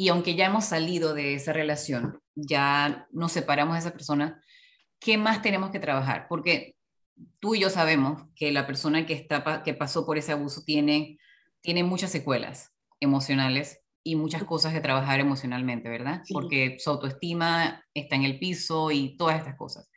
Y 0.02 0.08
aunque 0.08 0.34
ya 0.34 0.46
hemos 0.46 0.64
salido 0.64 1.14
de 1.14 1.34
esa 1.34 1.52
relación, 1.52 2.20
ya 2.34 3.06
nos 3.12 3.30
separamos 3.30 3.74
de 3.74 3.78
esa 3.78 3.92
persona, 3.92 4.42
¿qué 4.98 5.16
más 5.16 5.42
tenemos 5.42 5.70
que 5.70 5.78
trabajar? 5.78 6.26
Porque 6.28 6.74
tú 7.38 7.54
y 7.54 7.60
yo 7.60 7.70
sabemos 7.70 8.24
que 8.34 8.50
la 8.50 8.66
persona 8.66 9.06
que, 9.06 9.12
está, 9.12 9.62
que 9.62 9.74
pasó 9.74 10.04
por 10.04 10.18
ese 10.18 10.32
abuso 10.32 10.62
tiene, 10.66 11.20
tiene 11.60 11.84
muchas 11.84 12.10
secuelas 12.10 12.72
emocionales 12.98 13.80
y 14.02 14.16
muchas 14.16 14.42
cosas 14.42 14.72
de 14.72 14.80
trabajar 14.80 15.20
emocionalmente, 15.20 15.88
¿verdad? 15.88 16.22
Porque 16.32 16.78
su 16.80 16.90
autoestima 16.90 17.84
está 17.94 18.16
en 18.16 18.24
el 18.24 18.40
piso 18.40 18.90
y 18.90 19.16
todas 19.16 19.38
estas 19.38 19.54
cosas. 19.54 19.88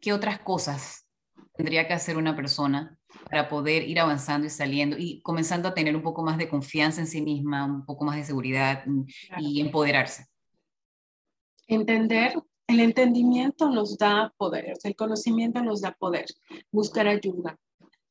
¿Qué 0.00 0.12
otras 0.12 0.40
cosas 0.40 1.06
tendría 1.54 1.86
que 1.86 1.94
hacer 1.94 2.16
una 2.16 2.34
persona 2.34 2.98
para 3.30 3.48
poder 3.48 3.88
ir 3.88 4.00
avanzando 4.00 4.46
y 4.46 4.50
saliendo 4.50 4.96
y 4.98 5.22
comenzando 5.22 5.68
a 5.68 5.74
tener 5.74 5.94
un 5.94 6.02
poco 6.02 6.22
más 6.22 6.36
de 6.36 6.48
confianza 6.48 7.00
en 7.00 7.06
sí 7.06 7.22
misma, 7.22 7.64
un 7.64 7.86
poco 7.86 8.04
más 8.04 8.16
de 8.16 8.24
seguridad 8.24 8.84
y 9.38 9.60
empoderarse? 9.60 10.26
Entender, 11.68 12.34
el 12.66 12.80
entendimiento 12.80 13.70
nos 13.70 13.96
da 13.96 14.32
poder, 14.36 14.74
el 14.82 14.96
conocimiento 14.96 15.62
nos 15.62 15.80
da 15.80 15.92
poder, 15.92 16.26
buscar 16.72 17.06
ayuda, 17.06 17.56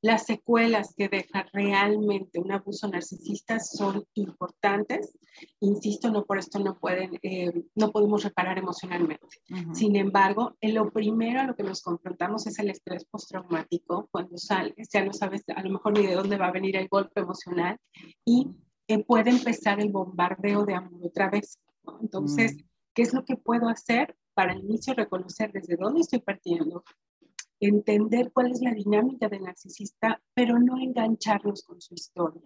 las 0.01 0.25
secuelas 0.25 0.93
que 0.95 1.09
deja 1.09 1.45
realmente 1.51 2.39
un 2.39 2.51
abuso 2.51 2.87
narcisista 2.87 3.59
son 3.59 4.05
importantes. 4.13 5.17
Insisto, 5.59 6.09
no 6.09 6.25
por 6.25 6.37
esto 6.37 6.59
no, 6.59 6.79
pueden, 6.79 7.19
eh, 7.21 7.51
no 7.75 7.91
podemos 7.91 8.23
reparar 8.23 8.57
emocionalmente. 8.57 9.27
Sin 9.73 9.95
embargo, 9.95 10.55
en 10.61 10.75
lo 10.75 10.91
primero 10.91 11.41
a 11.41 11.43
lo 11.43 11.55
que 11.55 11.63
nos 11.63 11.81
confrontamos 11.81 12.47
es 12.47 12.59
el 12.59 12.69
estrés 12.69 13.05
postraumático. 13.05 14.07
Cuando 14.11 14.37
sales, 14.37 14.87
ya 14.91 15.03
no 15.03 15.11
sabes 15.11 15.43
a 15.53 15.61
lo 15.63 15.71
mejor 15.71 15.97
ni 15.97 16.05
de 16.05 16.15
dónde 16.15 16.37
va 16.37 16.47
a 16.47 16.51
venir 16.51 16.77
el 16.77 16.87
golpe 16.87 17.19
emocional 17.21 17.77
y 18.23 18.47
eh, 18.87 19.03
puede 19.03 19.31
empezar 19.31 19.79
el 19.79 19.91
bombardeo 19.91 20.65
de 20.65 20.75
amor 20.75 21.07
otra 21.07 21.29
vez. 21.29 21.59
Entonces, 22.01 22.55
mm. 22.55 22.59
¿qué 22.93 23.01
es 23.01 23.13
lo 23.13 23.25
que 23.25 23.35
puedo 23.35 23.67
hacer 23.67 24.15
para 24.33 24.53
al 24.53 24.59
inicio 24.59 24.93
reconocer 24.93 25.51
desde 25.51 25.75
dónde 25.75 26.01
estoy 26.01 26.19
partiendo? 26.19 26.83
Entender 27.59 28.31
cuál 28.31 28.51
es 28.51 28.61
la 28.61 28.73
dinámica 28.73 29.27
del 29.27 29.43
narcisista, 29.43 30.21
pero 30.33 30.59
no 30.59 30.77
engancharnos 30.77 31.63
con 31.63 31.81
su 31.81 31.93
historia. 31.93 32.41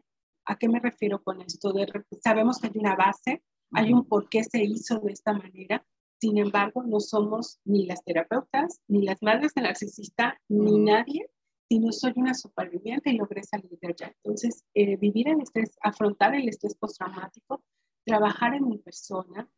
¿A 0.46 0.58
qué 0.58 0.68
me 0.68 0.80
refiero 0.80 1.24
con 1.24 1.42
esto? 1.42 1.72
De, 1.72 1.88
sabemos 2.22 2.60
que 2.60 2.68
hay 2.68 2.78
una 2.78 2.96
base, 2.96 3.44
hay 3.72 3.94
un 3.94 4.06
por 4.06 4.30
qué 4.30 4.44
se 4.44 4.64
hizo 4.64 5.00
de 5.00 5.14
esta 5.14 5.34
manera, 5.34 5.86
sin 6.20 6.38
embargo, 6.38 6.84
no 6.84 7.02
somos 7.02 7.60
ni 7.66 7.86
las 7.86 8.02
terapeutas, 8.04 8.80
ni 8.88 9.04
las 9.04 9.22
madres 9.22 9.54
del 9.54 9.66
narcisista, 9.66 10.40
ni 10.48 10.80
nadie, 10.80 11.30
sino 11.68 11.92
soy 11.92 12.14
una 12.16 12.34
superviviente 12.34 13.10
y 13.10 13.18
logré 13.18 13.44
salir 13.44 13.78
de 13.82 13.90
allá. 13.90 14.16
Entonces, 14.24 14.64
eh, 14.74 14.96
vivir 14.96 15.28
el 15.28 15.42
estrés, 15.42 15.78
afrontar 15.82 16.34
el 16.36 16.48
estrés 16.48 16.76
postraumático, 16.76 17.62
trabajar 18.06 18.54
en 18.54 18.70
mi 18.70 18.78
persona, 18.78 19.50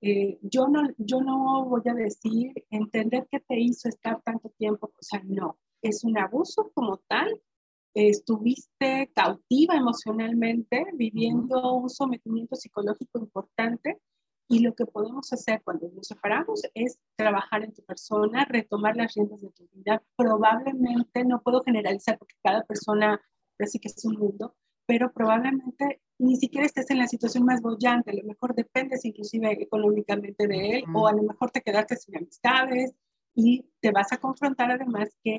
eh, 0.00 0.38
yo, 0.42 0.68
no, 0.68 0.82
yo 0.98 1.20
no 1.20 1.64
voy 1.64 1.82
a 1.86 1.94
decir 1.94 2.52
entender 2.70 3.26
qué 3.30 3.40
te 3.40 3.58
hizo 3.58 3.88
estar 3.88 4.20
tanto 4.22 4.50
tiempo, 4.58 4.88
o 4.88 5.02
sea, 5.02 5.22
no, 5.24 5.58
es 5.82 6.04
un 6.04 6.18
abuso 6.18 6.70
como 6.74 6.98
tal. 7.08 7.40
estuviste 7.94 9.10
cautiva 9.14 9.76
emocionalmente, 9.76 10.84
viviendo 10.94 11.74
un 11.74 11.88
sometimiento 11.88 12.56
psicológico 12.56 13.20
importante 13.20 14.00
y 14.48 14.60
lo 14.60 14.74
que 14.74 14.86
podemos 14.86 15.32
hacer 15.32 15.62
cuando 15.64 15.88
nos 15.90 16.06
separamos 16.06 16.62
es 16.74 16.98
trabajar 17.16 17.64
en 17.64 17.72
tu 17.72 17.82
persona, 17.84 18.44
retomar 18.44 18.96
las 18.96 19.14
riendas 19.14 19.40
de 19.40 19.50
tu 19.50 19.66
vida. 19.72 20.02
Probablemente, 20.16 21.24
no 21.24 21.40
puedo 21.42 21.62
generalizar 21.62 22.18
porque 22.18 22.34
cada 22.42 22.62
persona 22.64 23.20
parece 23.56 23.78
que 23.78 23.88
es 23.88 24.04
un 24.04 24.18
mundo, 24.18 24.54
pero 24.86 25.12
probablemente 25.12 26.00
ni 26.18 26.36
siquiera 26.36 26.66
estés 26.66 26.90
en 26.90 26.98
la 26.98 27.08
situación 27.08 27.44
más 27.44 27.60
bollante, 27.60 28.10
a 28.10 28.14
lo 28.14 28.24
mejor 28.24 28.54
dependes 28.54 29.04
inclusive 29.04 29.50
económicamente 29.62 30.46
de 30.46 30.70
él 30.70 30.84
o 30.94 31.08
a 31.08 31.12
lo 31.12 31.22
mejor 31.22 31.50
te 31.50 31.60
quedaste 31.60 31.96
sin 31.96 32.16
amistades 32.16 32.94
y 33.34 33.66
te 33.80 33.90
vas 33.90 34.12
a 34.12 34.18
confrontar 34.18 34.70
además 34.70 35.10
que 35.22 35.38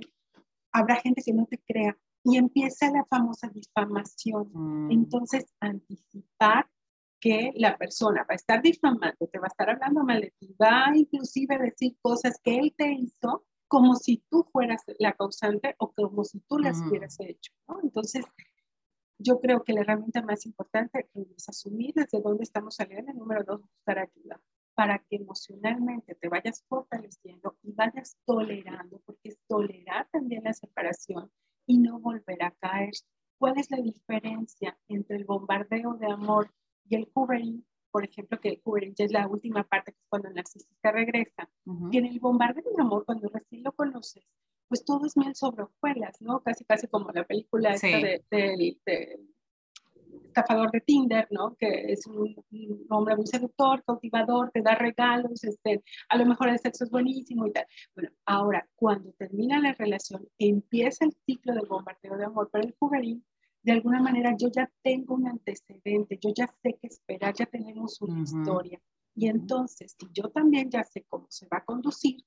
habrá 0.74 0.98
gente 0.98 1.22
que 1.24 1.34
no 1.34 1.46
te 1.46 1.60
crea 1.66 1.98
y 2.24 2.38
empieza 2.38 2.92
la 2.92 3.06
famosa 3.06 3.50
difamación. 3.50 4.50
Mm. 4.52 4.92
Entonces, 4.92 5.46
anticipar 5.60 6.68
que 7.22 7.52
la 7.56 7.78
persona 7.78 8.22
va 8.22 8.34
a 8.34 8.36
estar 8.36 8.62
difamando, 8.62 9.28
te 9.32 9.40
va 9.40 9.46
a 9.46 9.54
estar 9.54 9.70
hablando 9.70 10.04
mal 10.04 10.22
de 10.22 10.34
ti, 10.40 10.54
va 10.62 10.88
a 10.88 10.98
inclusive 10.98 11.58
decir 11.58 11.96
cosas 12.02 12.40
que 12.44 12.58
él 12.58 12.74
te 12.76 12.92
hizo 12.92 13.46
como 13.68 13.96
si 13.96 14.24
tú 14.30 14.46
fueras 14.52 14.82
la 15.00 15.14
causante 15.14 15.76
o 15.80 15.92
como 15.92 16.24
si 16.24 16.40
tú 16.42 16.60
las 16.60 16.80
mm. 16.80 16.88
hubieras 16.88 17.16
hecho. 17.20 17.54
¿no? 17.68 17.80
Entonces, 17.82 18.26
yo 19.18 19.40
creo 19.40 19.64
que 19.64 19.74
la 19.74 19.82
herramienta 19.82 20.22
más 20.22 20.46
importante 20.46 21.10
es 21.14 21.50
asumir 21.50 21.94
desde 21.94 22.22
dónde 22.22 22.44
estamos 22.44 22.76
saliendo. 22.76 23.12
El 23.12 23.18
número 23.18 23.44
dos, 23.44 23.62
buscar 23.62 24.00
ayuda 24.00 24.42
para 24.76 25.00
que 25.00 25.16
emocionalmente 25.16 26.16
te 26.16 26.28
vayas 26.28 26.64
fortaleciendo 26.68 27.56
y 27.64 27.72
vayas 27.72 28.18
tolerando, 28.26 29.02
porque 29.06 29.30
es 29.30 29.40
tolerar 29.48 30.08
también 30.12 30.44
la 30.44 30.54
separación 30.54 31.32
y 31.66 31.78
no 31.78 32.00
volver 32.00 32.44
a 32.44 32.52
caer. 32.52 32.92
¿Cuál 33.38 33.58
es 33.58 33.72
la 33.72 33.78
diferencia 33.78 34.78
entre 34.88 35.18
el 35.18 35.26
bombardeo 35.26 35.94
de 35.94 36.12
amor 36.12 36.52
y 36.90 36.96
el 36.96 37.10
hoovering? 37.14 37.66
Por 37.90 38.04
ejemplo, 38.04 38.40
que 38.42 38.50
el 38.50 38.62
hoovering 38.64 38.94
ya 38.96 39.06
es 39.06 39.14
la 39.14 39.28
última 39.28 39.64
parte, 39.64 39.94
que 39.94 40.00
es 40.00 40.08
cuando 40.10 40.28
el 40.28 40.36
narcisista 40.36 40.92
regresa. 40.92 41.50
Y 41.92 41.98
en 41.98 42.06
el 42.06 42.20
bombardeo 42.20 42.64
de 42.76 42.82
amor, 42.82 43.06
cuando 43.06 43.30
recién 43.30 43.64
lo 43.64 43.72
conoces, 43.72 44.26
pues 44.68 44.84
todo 44.84 45.06
es 45.06 45.16
miel 45.18 45.36
sobre 45.36 45.64
hojuelas, 45.64 46.22
¿no? 46.22 46.42
Casi, 46.42 46.66
casi 46.66 46.88
como 46.88 47.12
la 47.12 47.24
película 47.24 47.74
esta 47.74 47.88
del 47.88 48.24
de, 48.30 49.20
estafador 50.26 50.72
de 50.72 50.82
Tinder, 50.82 51.28
¿no? 51.32 51.56
Que 51.56 51.92
es 51.92 52.06
un, 52.08 52.36
hombre 52.90 53.16
muy 53.16 53.28
seductor, 53.28 53.84
cautivador, 53.86 54.52
te 54.52 54.62
da 54.62 54.76
regalos, 54.76 55.44
este, 55.44 55.84
a 56.10 56.18
lo 56.18 56.26
mejor 56.26 56.50
el 56.50 56.60
sexo 56.60 56.84
es 56.84 56.92
buenísimo 56.92 57.48
y 57.48 57.52
tal. 57.52 57.66
Bueno, 57.96 58.12
ahora, 58.26 58.68
cuando 58.76 59.12
termina 59.14 59.60
la 59.60 59.74
relación, 59.74 60.28
empieza 60.38 61.06
el 61.06 61.14
ciclo 61.26 61.54
del 61.54 61.68
bombardeo 61.68 62.18
de 62.18 62.26
amor 62.26 62.50
para 62.50 62.66
el 62.66 62.76
juvenil, 62.78 63.24
de 63.64 63.72
alguna 63.72 64.00
manera 64.00 64.36
yo 64.38 64.50
ya 64.52 64.72
tengo 64.84 65.16
un 65.16 65.28
antecedente, 65.28 66.20
yo 66.22 66.32
ya 66.36 66.48
sé 66.62 66.78
qué 66.80 66.88
esperar, 66.88 67.34
ya 67.34 67.48
tenemos 67.48 68.00
una 68.02 68.22
historia. 68.22 68.80
Y 69.16 69.28
entonces, 69.28 69.96
si 69.98 70.08
yo 70.14 70.30
también 70.30 70.70
ya 70.70 70.84
sé 70.84 71.04
cómo 71.10 71.26
se 71.30 71.48
va 71.48 71.58
a 71.58 71.66
conducir, 71.66 72.18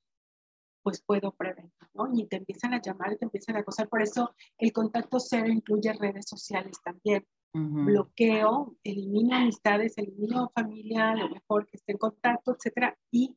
pues 0.89 1.03
puedo 1.03 1.33
prevenir, 1.33 1.71
¿no? 1.93 2.09
Y 2.15 2.27
te 2.29 2.37
empiezan 2.37 2.73
a 2.73 2.81
llamar 2.81 3.15
te 3.19 3.27
empiezan 3.27 3.57
a 3.57 3.59
acosar. 3.59 3.91
Por 3.91 4.01
eso 4.01 4.35
el 4.57 4.73
contacto 4.73 5.21
cero 5.21 5.47
incluye 5.49 5.93
redes 5.93 6.27
sociales 6.27 6.79
también. 6.83 7.27
Bloqueo, 7.53 8.75
elimino 8.83 9.37
amistades, 9.37 9.99
elimino 9.99 10.51
familia, 10.55 11.15
lo 11.15 11.29
mejor 11.29 11.67
que 11.67 11.77
esté 11.77 11.93
en 11.93 11.99
contacto, 11.99 12.55
etcétera, 12.55 12.97
y 13.11 13.37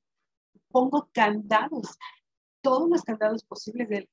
pongo 0.69 1.09
candados, 1.11 1.97
todos 2.61 2.89
los 2.89 3.01
candados 3.01 3.43
posibles 3.43 4.07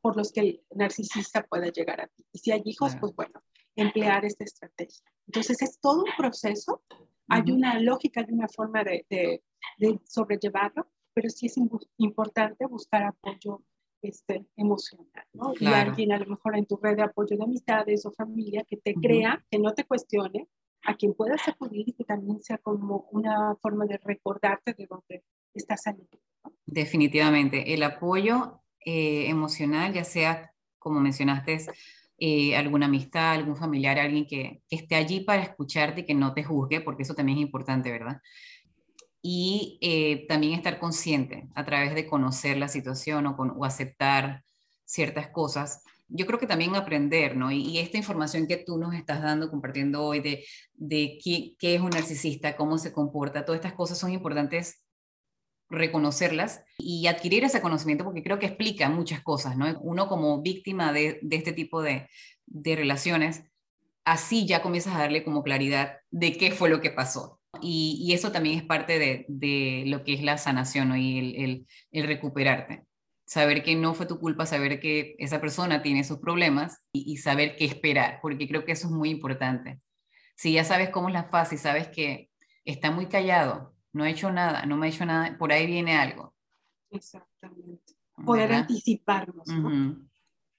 por 0.00 0.16
los 0.16 0.32
que 0.32 0.40
el 0.40 0.64
narcisista 0.74 1.44
pueda 1.44 1.68
llegar 1.68 2.00
a 2.00 2.08
ti. 2.08 2.24
Y 2.32 2.38
si 2.40 2.50
hay 2.50 2.62
hijos, 2.64 2.96
pues 2.98 3.14
bueno, 3.14 3.44
emplear 3.76 4.24
esta 4.24 4.42
estrategia. 4.42 5.06
Entonces 5.28 5.62
es 5.62 5.78
todo 5.80 6.02
un 6.02 6.16
proceso, 6.16 6.82
hay 7.28 7.48
una 7.52 7.78
lógica, 7.78 8.22
hay 8.22 8.32
una 8.32 8.48
forma 8.48 8.82
de, 8.82 9.06
de, 9.08 9.44
de 9.78 10.00
sobrellevarlo, 10.04 10.88
pero 11.16 11.30
sí 11.30 11.46
es 11.46 11.56
importante 11.96 12.66
buscar 12.66 13.04
apoyo 13.04 13.62
este, 14.02 14.44
emocional, 14.54 15.24
¿no? 15.32 15.54
Y 15.58 15.64
alguien 15.64 16.12
a 16.12 16.18
lo 16.18 16.26
mejor 16.26 16.58
en 16.58 16.66
tu 16.66 16.76
red 16.76 16.94
de 16.94 17.04
apoyo 17.04 17.38
de 17.38 17.42
amistades 17.42 18.04
o 18.04 18.12
familia 18.12 18.66
que 18.68 18.76
te 18.76 18.92
crea, 18.92 19.42
que 19.50 19.58
no 19.58 19.72
te 19.72 19.84
cuestione, 19.84 20.46
a 20.84 20.94
quien 20.94 21.14
puedas 21.14 21.48
acudir 21.48 21.88
y 21.88 21.94
que 21.94 22.04
también 22.04 22.42
sea 22.42 22.58
como 22.58 23.08
una 23.12 23.56
forma 23.62 23.86
de 23.86 23.96
recordarte 23.96 24.74
de 24.74 24.86
dónde 24.86 25.24
estás 25.54 25.84
saliendo. 25.84 26.20
Definitivamente, 26.66 27.72
el 27.72 27.82
apoyo 27.82 28.60
eh, 28.84 29.30
emocional, 29.30 29.94
ya 29.94 30.04
sea, 30.04 30.52
como 30.78 31.00
mencionaste, 31.00 31.64
eh, 32.18 32.54
alguna 32.56 32.86
amistad, 32.86 33.32
algún 33.32 33.56
familiar, 33.56 33.98
alguien 33.98 34.26
que, 34.26 34.60
que, 34.68 34.76
esté 34.76 34.96
allí 34.96 35.20
para 35.20 35.42
escucharte 35.42 36.02
y 36.02 36.04
que 36.04 36.14
no 36.14 36.34
te 36.34 36.44
juzgue, 36.44 36.82
porque 36.82 37.04
eso 37.04 37.14
también 37.14 37.38
es 37.38 37.44
importante, 37.44 37.90
¿verdad? 37.90 38.20
Y 39.28 39.76
eh, 39.80 40.24
también 40.28 40.52
estar 40.52 40.78
consciente 40.78 41.48
a 41.56 41.64
través 41.64 41.96
de 41.96 42.06
conocer 42.06 42.56
la 42.58 42.68
situación 42.68 43.26
o, 43.26 43.34
o, 43.36 43.64
aceptar 43.64 44.44
ciertas 44.84 45.30
cosas. 45.30 45.82
Yo 46.06 46.26
creo 46.26 46.38
que 46.38 46.46
también 46.46 46.76
aprender, 46.76 47.36
¿no? 47.36 47.50
Y, 47.50 47.78
esta 47.78 47.98
información 47.98 48.46
que 48.46 48.58
tú 48.58 48.78
nos 48.78 48.94
estás 48.94 49.20
dando, 49.20 49.50
compartiendo 49.50 50.04
hoy 50.04 50.20
de, 50.20 50.44
de 50.74 51.18
qué, 51.24 51.56
qué, 51.58 51.74
es 51.74 51.80
un 51.80 51.90
narcisista, 51.90 52.56
cómo 52.56 52.78
se 52.78 52.92
comporta, 52.92 53.44
todas 53.44 53.58
estas 53.58 53.72
cosas 53.72 53.98
son 53.98 54.12
importantes 54.12 54.84
reconocerlas 55.68 56.62
y 56.78 57.08
adquirir 57.08 57.42
ese 57.42 57.60
conocimiento 57.60 58.04
porque 58.04 58.22
creo 58.22 58.38
que 58.38 58.46
explica 58.46 58.88
muchas 58.90 59.22
cosas, 59.22 59.56
¿no? 59.56 59.66
Uno 59.80 60.06
como 60.06 60.40
víctima 60.40 60.92
de, 60.92 61.18
de 61.20 61.34
este 61.34 61.52
tipo 61.52 61.82
de, 61.82 62.08
de 62.46 62.76
relaciones, 62.76 63.42
así 64.04 64.46
ya 64.46 64.62
comienzas 64.62 64.94
a 64.94 65.00
darle 65.00 65.24
como 65.24 65.42
claridad 65.42 65.96
de 66.12 66.36
qué 66.38 66.52
fue 66.52 66.70
lo 66.70 66.80
que 66.80 66.90
pasó, 66.90 67.40
y, 67.60 68.12
eso 68.12 68.32
también 68.32 68.58
es 68.58 68.64
parte 68.64 68.98
de, 68.98 69.84
lo 69.86 70.04
que 70.04 70.14
es 70.14 70.22
la 70.22 70.38
sanación 70.38 70.96
y 70.96 71.66
el, 71.92 72.06
recuperarte. 72.06 72.84
Saber 73.26 73.62
que 73.62 73.74
no 73.74 73.94
fue 73.94 74.06
tu 74.06 74.20
culpa, 74.20 74.46
saber 74.46 74.78
que 74.78 75.16
esa 75.18 75.40
persona 75.40 75.82
tiene 75.82 76.04
sus 76.04 76.18
problemas 76.18 76.82
y, 76.92 77.16
saber 77.16 77.56
qué 77.56 77.64
esperar, 77.64 78.20
porque 78.22 78.48
creo 78.48 78.64
que 78.64 78.72
eso 78.72 78.86
es 78.88 78.92
muy 78.92 79.10
importante. 79.10 79.80
Si 80.36 80.52
ya 80.52 80.64
sabes 80.64 80.90
cómo 80.90 81.08
es 81.08 81.14
la 81.14 81.24
fase 81.24 81.56
y 81.56 81.58
sabes 81.58 81.88
que 81.88 82.30
está 82.64 82.90
muy 82.90 83.06
callado, 83.06 83.74
no 83.92 84.04
ha 84.04 84.10
hecho 84.10 84.30
nada, 84.30 84.66
no 84.66 84.76
me 84.76 84.86
ha 84.86 84.90
hecho 84.90 85.06
nada, 85.06 85.36
por 85.38 85.52
ahí 85.52 85.66
viene 85.66 85.96
algo. 85.96 86.34
Exactamente. 86.90 87.94
Poder 88.24 88.52
anticiparnos. 88.52 89.46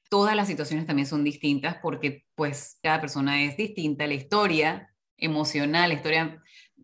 Todas 0.09 0.35
las 0.35 0.47
situaciones 0.47 0.85
también 0.85 1.07
son 1.07 1.23
distintas 1.23 1.77
porque 1.81 2.25
pues 2.35 2.79
cada 2.81 3.01
persona 3.01 3.43
es 3.43 3.57
distinta, 3.57 4.07
la 4.07 4.13
historia 4.13 4.93
emocional, 5.17 5.89
la 5.89 5.95
historia 5.95 6.41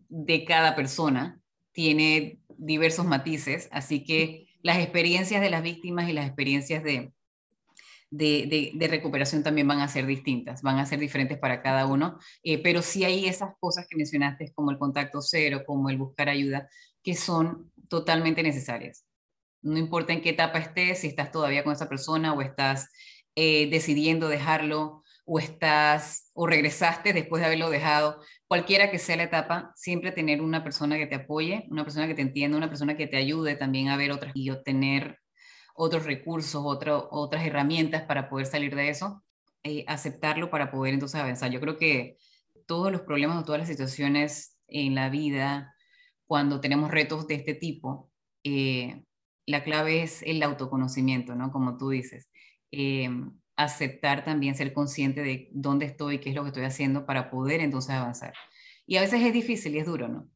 de 0.08 0.44
cada 0.44 0.76
persona 0.76 1.40
tiene 1.72 2.40
diversos 2.56 3.06
matices, 3.06 3.68
así 3.72 4.04
que 4.04 4.46
las 4.62 4.78
experiencias 4.78 5.40
de 5.40 5.50
las 5.50 5.62
víctimas 5.62 6.08
y 6.08 6.12
las 6.12 6.26
experiencias 6.26 6.82
de, 6.82 7.12
de, 8.10 8.88
recuperación 8.88 9.42
también 9.42 9.66
van 9.66 9.80
a 9.80 9.88
ser 9.88 10.06
distintas, 10.06 10.62
van 10.62 10.78
a 10.78 10.86
ser 10.86 10.98
diferentes 10.98 11.38
para 11.38 11.62
cada 11.62 11.86
uno, 11.86 12.18
eh, 12.42 12.62
pero 12.62 12.80
sí 12.80 13.04
hay 13.04 13.26
esas 13.26 13.54
cosas 13.58 13.86
que 13.88 13.96
mencionaste 13.96 14.52
como 14.54 14.70
el 14.70 14.78
contacto 14.78 15.20
cero, 15.20 15.62
como 15.66 15.90
el 15.90 15.98
buscar 15.98 16.28
ayuda, 16.28 16.68
que 17.02 17.14
son 17.14 17.72
totalmente 17.88 18.42
necesarias. 18.42 19.04
No 19.62 19.78
importa 19.78 20.12
en 20.12 20.22
qué 20.22 20.30
etapa 20.30 20.58
estés, 20.58 21.00
si 21.00 21.08
estás 21.08 21.30
todavía 21.30 21.64
con 21.64 21.72
esa 21.72 21.88
persona 21.88 22.32
o 22.34 22.42
estás 22.42 22.88
eh, 23.34 23.68
decidiendo 23.70 24.28
dejarlo 24.28 25.02
o 25.24 25.38
estás 25.38 26.30
o 26.34 26.46
regresaste 26.46 27.12
después 27.12 27.40
de 27.40 27.46
haberlo 27.46 27.70
dejado, 27.70 28.20
cualquiera 28.54 28.88
que 28.88 29.00
sea 29.00 29.16
la 29.16 29.24
etapa, 29.24 29.72
siempre 29.74 30.12
tener 30.12 30.40
una 30.40 30.62
persona 30.62 30.96
que 30.96 31.08
te 31.08 31.16
apoye, 31.16 31.66
una 31.72 31.82
persona 31.82 32.06
que 32.06 32.14
te 32.14 32.22
entienda, 32.22 32.56
una 32.56 32.68
persona 32.68 32.96
que 32.96 33.08
te 33.08 33.16
ayude 33.16 33.56
también 33.56 33.88
a 33.88 33.96
ver 33.96 34.12
otras 34.12 34.30
y 34.36 34.48
obtener 34.48 35.18
otros 35.74 36.04
recursos, 36.04 36.62
otras 36.64 37.44
herramientas 37.44 38.02
para 38.02 38.28
poder 38.28 38.46
salir 38.46 38.76
de 38.76 38.90
eso, 38.90 39.24
eh, 39.64 39.84
aceptarlo 39.88 40.50
para 40.50 40.70
poder 40.70 40.94
entonces 40.94 41.20
avanzar. 41.20 41.50
Yo 41.50 41.58
creo 41.58 41.76
que 41.76 42.16
todos 42.64 42.92
los 42.92 43.00
problemas 43.00 43.42
o 43.42 43.44
todas 43.44 43.58
las 43.58 43.68
situaciones 43.68 44.56
en 44.68 44.94
la 44.94 45.08
vida, 45.08 45.74
cuando 46.24 46.60
tenemos 46.60 46.92
retos 46.92 47.26
de 47.26 47.34
este 47.34 47.54
tipo, 47.54 48.12
eh, 48.44 49.02
la 49.46 49.64
clave 49.64 50.04
es 50.04 50.22
el 50.22 50.40
autoconocimiento, 50.44 51.34
¿no? 51.34 51.50
Como 51.50 51.76
tú 51.76 51.88
dices. 51.88 52.30
Eh, 52.70 53.10
aceptar 53.56 54.24
también, 54.24 54.54
ser 54.54 54.72
consciente 54.72 55.22
de 55.22 55.48
dónde 55.52 55.86
estoy, 55.86 56.18
qué 56.18 56.30
es 56.30 56.34
lo 56.34 56.42
que 56.42 56.48
estoy 56.48 56.64
haciendo 56.64 57.06
para 57.06 57.30
poder 57.30 57.60
entonces 57.60 57.90
avanzar. 57.94 58.34
Y 58.86 58.96
a 58.96 59.00
veces 59.00 59.22
es 59.22 59.32
difícil 59.32 59.74
y 59.74 59.78
es 59.78 59.86
duro, 59.86 60.08
¿no? 60.08 60.28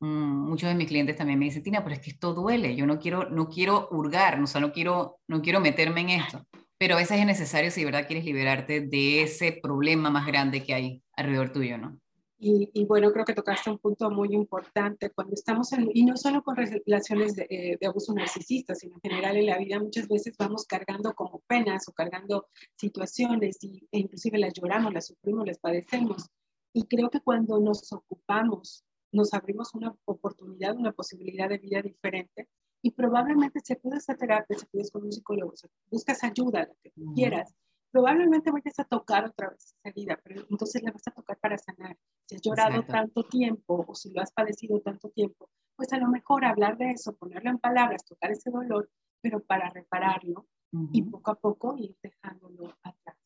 Mm, 0.00 0.48
muchos 0.48 0.68
de 0.68 0.74
mis 0.74 0.88
clientes 0.88 1.16
también 1.16 1.38
me 1.38 1.46
dicen, 1.46 1.62
Tina, 1.62 1.82
pero 1.82 1.94
es 1.94 2.00
que 2.00 2.10
esto 2.10 2.34
duele, 2.34 2.76
yo 2.76 2.86
no 2.86 2.98
quiero, 2.98 3.30
no 3.30 3.48
quiero 3.48 3.88
hurgar, 3.90 4.40
o 4.40 4.46
sea, 4.46 4.60
no 4.60 4.72
quiero, 4.72 5.18
no 5.28 5.42
quiero 5.42 5.60
meterme 5.60 6.02
en 6.02 6.10
esto. 6.10 6.46
Pero 6.78 6.94
a 6.94 6.98
veces 6.98 7.18
es 7.18 7.26
necesario 7.26 7.70
si 7.70 7.80
de 7.80 7.86
verdad 7.86 8.06
quieres 8.06 8.24
liberarte 8.24 8.82
de 8.82 9.22
ese 9.22 9.58
problema 9.62 10.10
más 10.10 10.26
grande 10.26 10.62
que 10.62 10.74
hay 10.74 11.02
alrededor 11.16 11.50
tuyo, 11.50 11.78
¿no? 11.78 11.98
Y, 12.38 12.84
bueno, 12.84 13.12
creo 13.12 13.24
que 13.24 13.32
tocaste 13.32 13.70
un 13.70 13.78
punto 13.78 14.10
muy 14.10 14.34
importante 14.34 15.10
cuando 15.10 15.32
estamos 15.32 15.72
en, 15.72 15.90
y 15.94 16.04
no 16.04 16.18
solo 16.18 16.42
con 16.42 16.56
relaciones 16.56 17.34
de, 17.34 17.46
eh, 17.48 17.78
de, 17.80 17.86
abuso 17.86 18.12
narcisista, 18.12 18.74
sino 18.74 18.96
en 18.96 19.10
general 19.10 19.38
en 19.38 19.46
la 19.46 19.56
vida 19.56 19.80
muchas 19.80 20.06
veces 20.06 20.36
vamos 20.38 20.66
cargando 20.66 21.14
como 21.14 21.40
penas 21.46 21.88
o 21.88 21.92
cargando 21.92 22.48
situaciones 22.76 23.56
y, 23.62 23.88
e 23.90 24.00
inclusive 24.00 24.38
las 24.38 24.52
lloramos, 24.52 24.92
las 24.92 25.06
sufrimos, 25.06 25.46
las 25.46 25.58
padecemos. 25.58 26.28
Y 26.74 26.84
creo 26.84 27.08
que 27.08 27.20
cuando 27.20 27.58
nos 27.58 27.90
ocupamos, 27.90 28.84
nos 29.12 29.32
abrimos 29.32 29.74
una 29.74 29.96
oportunidad, 30.04 30.76
una 30.76 30.92
posibilidad 30.92 31.48
de 31.48 31.56
vida 31.56 31.80
diferente 31.80 32.48
y 32.82 32.90
probablemente 32.90 33.60
si 33.64 33.72
acudes 33.72 34.08
a 34.10 34.14
terapia, 34.14 34.58
si 34.58 34.64
acudes 34.64 34.90
con 34.90 35.04
un 35.04 35.12
psicólogo, 35.12 35.56
si 35.56 35.66
buscas 35.90 36.22
ayuda, 36.22 36.66
lo 36.66 36.74
que 36.82 36.92
quieras, 37.14 37.54
probablemente 37.96 38.50
vayas 38.50 38.78
a 38.78 38.84
tocar 38.84 39.24
otra 39.24 39.48
vez 39.48 39.64
esa 39.64 39.88
herida, 39.88 40.20
pero 40.22 40.44
entonces 40.50 40.82
la 40.82 40.92
vas 40.92 41.08
a 41.08 41.12
tocar 41.12 41.38
para 41.38 41.56
sanar. 41.56 41.96
Si 42.26 42.36
has 42.36 42.42
llorado 42.42 42.82
tanto 42.82 43.22
tiempo 43.24 43.86
o 43.88 43.94
si 43.94 44.10
lo 44.12 44.20
has 44.20 44.30
padecido 44.32 44.78
tanto 44.82 45.08
tiempo, 45.08 45.48
pues 45.76 45.90
a 45.94 45.96
lo 45.96 46.08
mejor 46.08 46.44
hablar 46.44 46.76
de 46.76 46.90
eso, 46.90 47.16
ponerlo 47.16 47.48
en 47.48 47.58
palabras, 47.58 48.04
tocar 48.04 48.30
ese 48.32 48.50
dolor, 48.50 48.90
pero 49.22 49.42
para 49.42 49.70
repararlo 49.70 50.46
y 50.92 51.04
poco 51.04 51.30
a 51.30 51.36
poco 51.36 51.74
ir 51.78 51.96
dejándolo 52.02 52.76
atrás. 52.82 53.16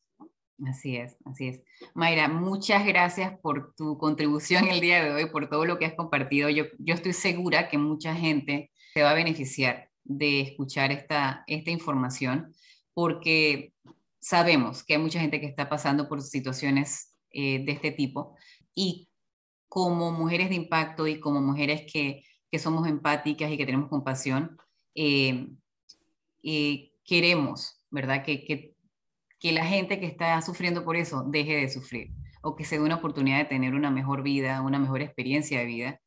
Así 0.65 0.97
es, 0.97 1.17
así 1.25 1.49
es. 1.49 1.63
Mayra, 1.95 2.29
muchas 2.29 2.87
gracias 2.87 3.37
por 3.41 3.75
tu 3.75 3.99
contribución 3.99 4.69
el 4.69 4.81
día 4.81 5.03
de 5.03 5.11
hoy, 5.11 5.31
por 5.31 5.49
todo 5.49 5.65
lo 5.65 5.81
que 5.81 5.87
has 5.87 5.95
compartido. 5.95 6.49
Yo, 6.49 6.67
yo 6.79 6.95
estoy 6.95 7.13
segura 7.13 7.69
que 7.69 7.77
mucha 7.77 8.15
gente 8.15 8.71
se 8.95 9.03
va 9.03 9.11
a 9.11 9.15
beneficiar 9.15 9.91
de 10.05 10.43
escuchar 10.43 10.93
esta, 10.93 11.43
esta 11.49 11.73
información, 11.73 12.55
porque 12.95 13.73
sabemos 14.21 14.85
que 14.85 14.95
hay 14.95 15.01
mucha 15.01 15.19
gente 15.19 15.41
que 15.41 15.47
está 15.47 15.69
pasando 15.69 16.09
por 16.09 16.23
situaciones 16.23 17.17
eh, 17.33 17.65
de 17.65 17.73
este 17.73 17.91
tipo 17.91 18.37
y 18.75 19.09
como 19.69 20.13
mujeres 20.13 20.51
de 20.51 20.57
impacto 20.57 21.07
y 21.07 21.19
como 21.21 21.41
mujeres 21.41 21.91
que, 21.91 22.25
que 22.51 22.59
somos 22.59 22.87
empáticas 22.87 23.51
y 23.51 23.57
que 23.57 23.67
tenemos 23.67 23.89
compasión, 23.89 24.57
eh, 24.95 25.49
eh, 26.43 26.93
queremos, 27.05 27.85
¿verdad? 27.91 28.25
Que, 28.25 28.45
que, 28.45 28.75
que, 29.39 29.53
la 29.53 29.65
gente 29.65 30.01
que 30.01 30.07
está 30.07 30.41
sufriendo 30.43 30.85
por 30.85 30.97
eso 30.97 31.25
deje 31.25 31.57
de 31.57 31.71
sufrir 31.71 32.11
o 32.43 32.57
que 32.57 32.65
se 32.65 32.79
dé 32.79 32.85
una 32.85 32.97
oportunidad 32.97 33.39
de 33.39 33.45
tener 33.45 33.75
una 33.75 33.91
mejor 33.91 34.23
vida, 34.23 34.61
una 34.63 34.79
mejor 34.79 35.03
experiencia 35.03 35.61
de 35.61 35.67
vida, 35.67 36.01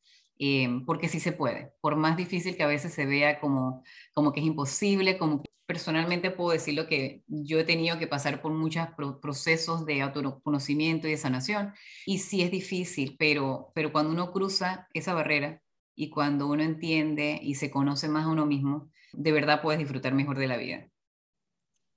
porque 0.84 1.08
sí 1.08 1.20
se 1.20 1.32
puede, 1.32 1.72
por 1.80 1.96
más 1.96 2.16
difícil 2.16 2.56
que 2.56 2.64
a 2.64 2.66
veces 2.66 2.92
se 2.92 3.06
vea 3.06 3.40
como, 3.40 3.84
como 4.12 4.32
que 4.32 4.40
es 4.40 4.46
imposible, 4.46 5.16
como 5.16 5.42
que 5.42 5.53
personalmente 5.66 6.30
puedo 6.30 6.50
decir 6.50 6.74
lo 6.74 6.86
que 6.86 7.22
yo 7.26 7.58
he 7.58 7.64
tenido 7.64 7.98
que 7.98 8.06
pasar 8.06 8.42
por 8.42 8.52
muchos 8.52 8.86
procesos 9.20 9.86
de 9.86 10.02
autoconocimiento 10.02 11.08
y 11.08 11.12
de 11.12 11.16
sanación 11.16 11.72
y 12.06 12.18
sí 12.18 12.42
es 12.42 12.50
difícil, 12.50 13.16
pero, 13.18 13.72
pero 13.74 13.92
cuando 13.92 14.12
uno 14.12 14.32
cruza 14.32 14.88
esa 14.92 15.14
barrera 15.14 15.62
y 15.94 16.10
cuando 16.10 16.48
uno 16.48 16.62
entiende 16.62 17.38
y 17.42 17.54
se 17.54 17.70
conoce 17.70 18.08
más 18.08 18.24
a 18.24 18.28
uno 18.28 18.46
mismo, 18.46 18.90
de 19.12 19.32
verdad 19.32 19.62
puedes 19.62 19.78
disfrutar 19.78 20.12
mejor 20.12 20.38
de 20.38 20.48
la 20.48 20.56
vida. 20.56 20.88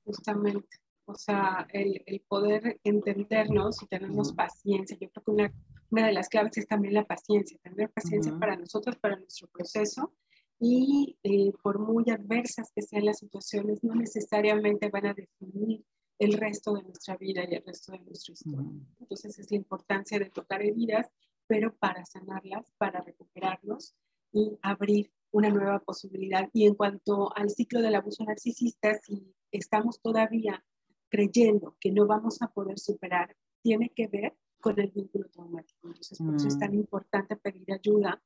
Justamente, 0.06 0.78
o 1.06 1.16
sea, 1.16 1.68
el, 1.74 2.04
el 2.06 2.22
poder 2.22 2.80
entendernos 2.84 3.82
y 3.84 3.88
tenernos 3.88 4.34
paciencia. 4.34 4.98
Yo 5.00 5.10
creo 5.10 5.24
que 5.24 5.32
una, 5.32 5.54
una, 5.90 6.08
de 6.08 6.14
las 6.14 6.30
claves 6.30 6.58
es 6.58 6.68
también 6.68 6.94
la 6.94 7.06
paciencia, 7.06 7.58
tener 7.62 7.90
paciencia 7.90 8.38
para 8.40 8.56
nosotros, 8.56 8.96
para 8.98 9.18
nuestro 9.18 9.48
proceso 9.50 10.14
y 10.60 11.18
eh, 11.24 11.54
por 11.62 11.80
muy 11.80 12.06
adversas 12.10 12.72
que 12.74 12.82
sean 12.82 13.06
las 13.06 13.20
situaciones, 13.20 13.84
no 13.84 13.94
necesariamente 13.96 14.90
van 14.90 15.08
a 15.08 15.14
definir 15.14 15.84
el 16.20 16.34
resto 16.34 16.74
de 16.74 16.84
nuestra 16.84 17.16
vida 17.18 17.44
y 17.48 17.54
el 17.54 17.64
resto 17.64 17.92
de 17.92 18.00
nuestra 18.00 18.34
historia. 18.34 18.72
Entonces 19.00 19.38
es 19.38 19.52
la 19.52 19.58
importancia 19.58 20.18
de 20.18 20.30
tocar 20.30 20.64
heridas, 20.64 21.08
pero 21.46 21.76
para 21.76 22.06
sanarlas, 22.06 22.72
para 22.78 23.02
recuperarnos 23.02 23.94
y 24.32 24.58
abrir 24.62 25.12
una 25.32 25.50
nueva 25.50 25.80
posibilidad. 25.80 26.50
Y 26.54 26.66
en 26.66 26.74
cuanto 26.74 27.36
al 27.38 27.50
ciclo 27.52 27.82
del 27.82 27.96
abuso 27.96 28.24
narcisista, 28.24 28.98
si 29.04 29.34
estamos 29.52 30.02
todavía 30.02 30.64
creyendo 31.10 31.76
que 31.80 31.92
no 31.92 32.08
vamos 32.08 32.42
a 32.42 32.48
poder 32.48 32.80
superar, 32.80 33.36
tiene 33.62 33.90
que 33.90 34.08
ver 34.08 34.36
con 34.60 34.80
el 34.80 34.90
vínculo 34.90 35.30
traumático. 35.30 35.88
Entonces, 35.88 36.18
por 36.18 36.36
eso 36.36 36.48
es 36.48 36.58
tan 36.58 36.72
mm. 36.72 36.80
importante 36.80 37.36
pedir 37.36 37.72
ayuda, 37.72 38.22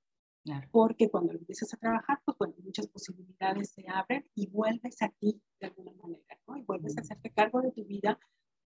porque 0.71 1.09
cuando 1.09 1.33
empiezas 1.33 1.73
a 1.73 1.77
trabajar, 1.77 2.19
pues 2.25 2.37
bueno, 2.37 2.55
muchas 2.63 2.87
posibilidades 2.87 3.71
se 3.71 3.85
abren 3.87 4.25
y 4.35 4.47
vuelves 4.47 5.01
a 5.01 5.09
ti 5.09 5.41
de 5.59 5.67
alguna 5.67 5.91
manera, 5.93 6.39
¿no? 6.47 6.57
Y 6.57 6.63
vuelves 6.63 6.97
a 6.97 7.01
hacerte 7.01 7.31
cargo 7.31 7.61
de 7.61 7.71
tu 7.71 7.85
vida 7.85 8.19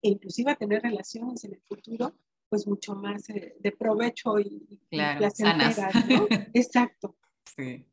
e 0.02 0.10
inclusive 0.10 0.52
a 0.52 0.56
tener 0.56 0.84
relaciones 0.84 1.44
en 1.44 1.54
el 1.54 1.62
futuro, 1.62 2.16
pues 2.50 2.68
mucho 2.68 2.96
más 2.96 3.30
eh, 3.30 3.56
de 3.60 3.72
provecho 3.72 4.40
y, 4.40 4.80
claro, 4.90 5.28
sanas. 5.32 5.78
¿no? 6.08 6.28
Exacto. 6.54 7.18
Sí. 7.56 7.86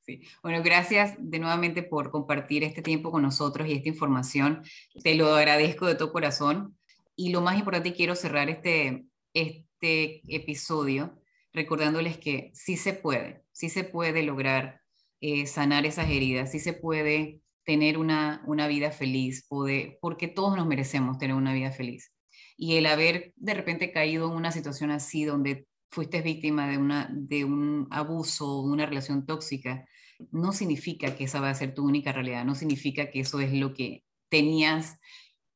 Sí. 0.00 0.22
Bueno, 0.42 0.62
gracias 0.64 1.14
de 1.18 1.38
nuevamente 1.38 1.82
por 1.82 2.10
compartir 2.10 2.64
este 2.64 2.82
tiempo 2.82 3.12
con 3.12 3.22
nosotros 3.22 3.68
y 3.68 3.74
esta 3.74 3.90
información. 3.90 4.62
Te 5.04 5.14
lo 5.14 5.34
agradezco 5.34 5.86
de 5.86 5.94
todo 5.94 6.10
corazón. 6.10 6.76
Y 7.14 7.30
lo 7.30 7.42
más 7.42 7.58
importante, 7.58 7.92
quiero 7.92 8.16
cerrar 8.16 8.48
este, 8.48 9.04
este 9.34 10.22
episodio 10.34 11.19
recordándoles 11.52 12.18
que 12.18 12.50
sí 12.54 12.76
se 12.76 12.92
puede, 12.92 13.42
sí 13.52 13.68
se 13.68 13.84
puede 13.84 14.22
lograr 14.22 14.80
eh, 15.20 15.46
sanar 15.46 15.84
esas 15.86 16.08
heridas, 16.08 16.52
sí 16.52 16.58
se 16.58 16.72
puede 16.72 17.40
tener 17.64 17.98
una, 17.98 18.42
una 18.46 18.66
vida 18.68 18.90
feliz, 18.90 19.46
porque 19.48 20.28
todos 20.28 20.56
nos 20.56 20.66
merecemos 20.66 21.18
tener 21.18 21.36
una 21.36 21.52
vida 21.52 21.70
feliz. 21.72 22.12
Y 22.56 22.76
el 22.76 22.86
haber 22.86 23.32
de 23.36 23.54
repente 23.54 23.92
caído 23.92 24.28
en 24.30 24.36
una 24.36 24.52
situación 24.52 24.90
así 24.90 25.24
donde 25.24 25.66
fuiste 25.90 26.22
víctima 26.22 26.68
de, 26.68 26.78
una, 26.78 27.08
de 27.12 27.44
un 27.44 27.86
abuso, 27.90 28.62
de 28.62 28.72
una 28.72 28.86
relación 28.86 29.26
tóxica, 29.26 29.86
no 30.30 30.52
significa 30.52 31.14
que 31.16 31.24
esa 31.24 31.40
va 31.40 31.50
a 31.50 31.54
ser 31.54 31.74
tu 31.74 31.84
única 31.84 32.12
realidad, 32.12 32.44
no 32.44 32.54
significa 32.54 33.10
que 33.10 33.20
eso 33.20 33.40
es 33.40 33.52
lo 33.52 33.74
que 33.74 34.04
tenías 34.28 34.98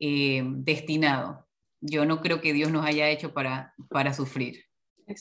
eh, 0.01 0.42
destinado. 0.45 1.47
Yo 1.80 2.07
no 2.07 2.20
creo 2.20 2.40
que 2.40 2.53
Dios 2.53 2.70
nos 2.70 2.86
haya 2.86 3.11
hecho 3.11 3.34
para, 3.34 3.74
para 3.90 4.14
sufrir, 4.14 4.64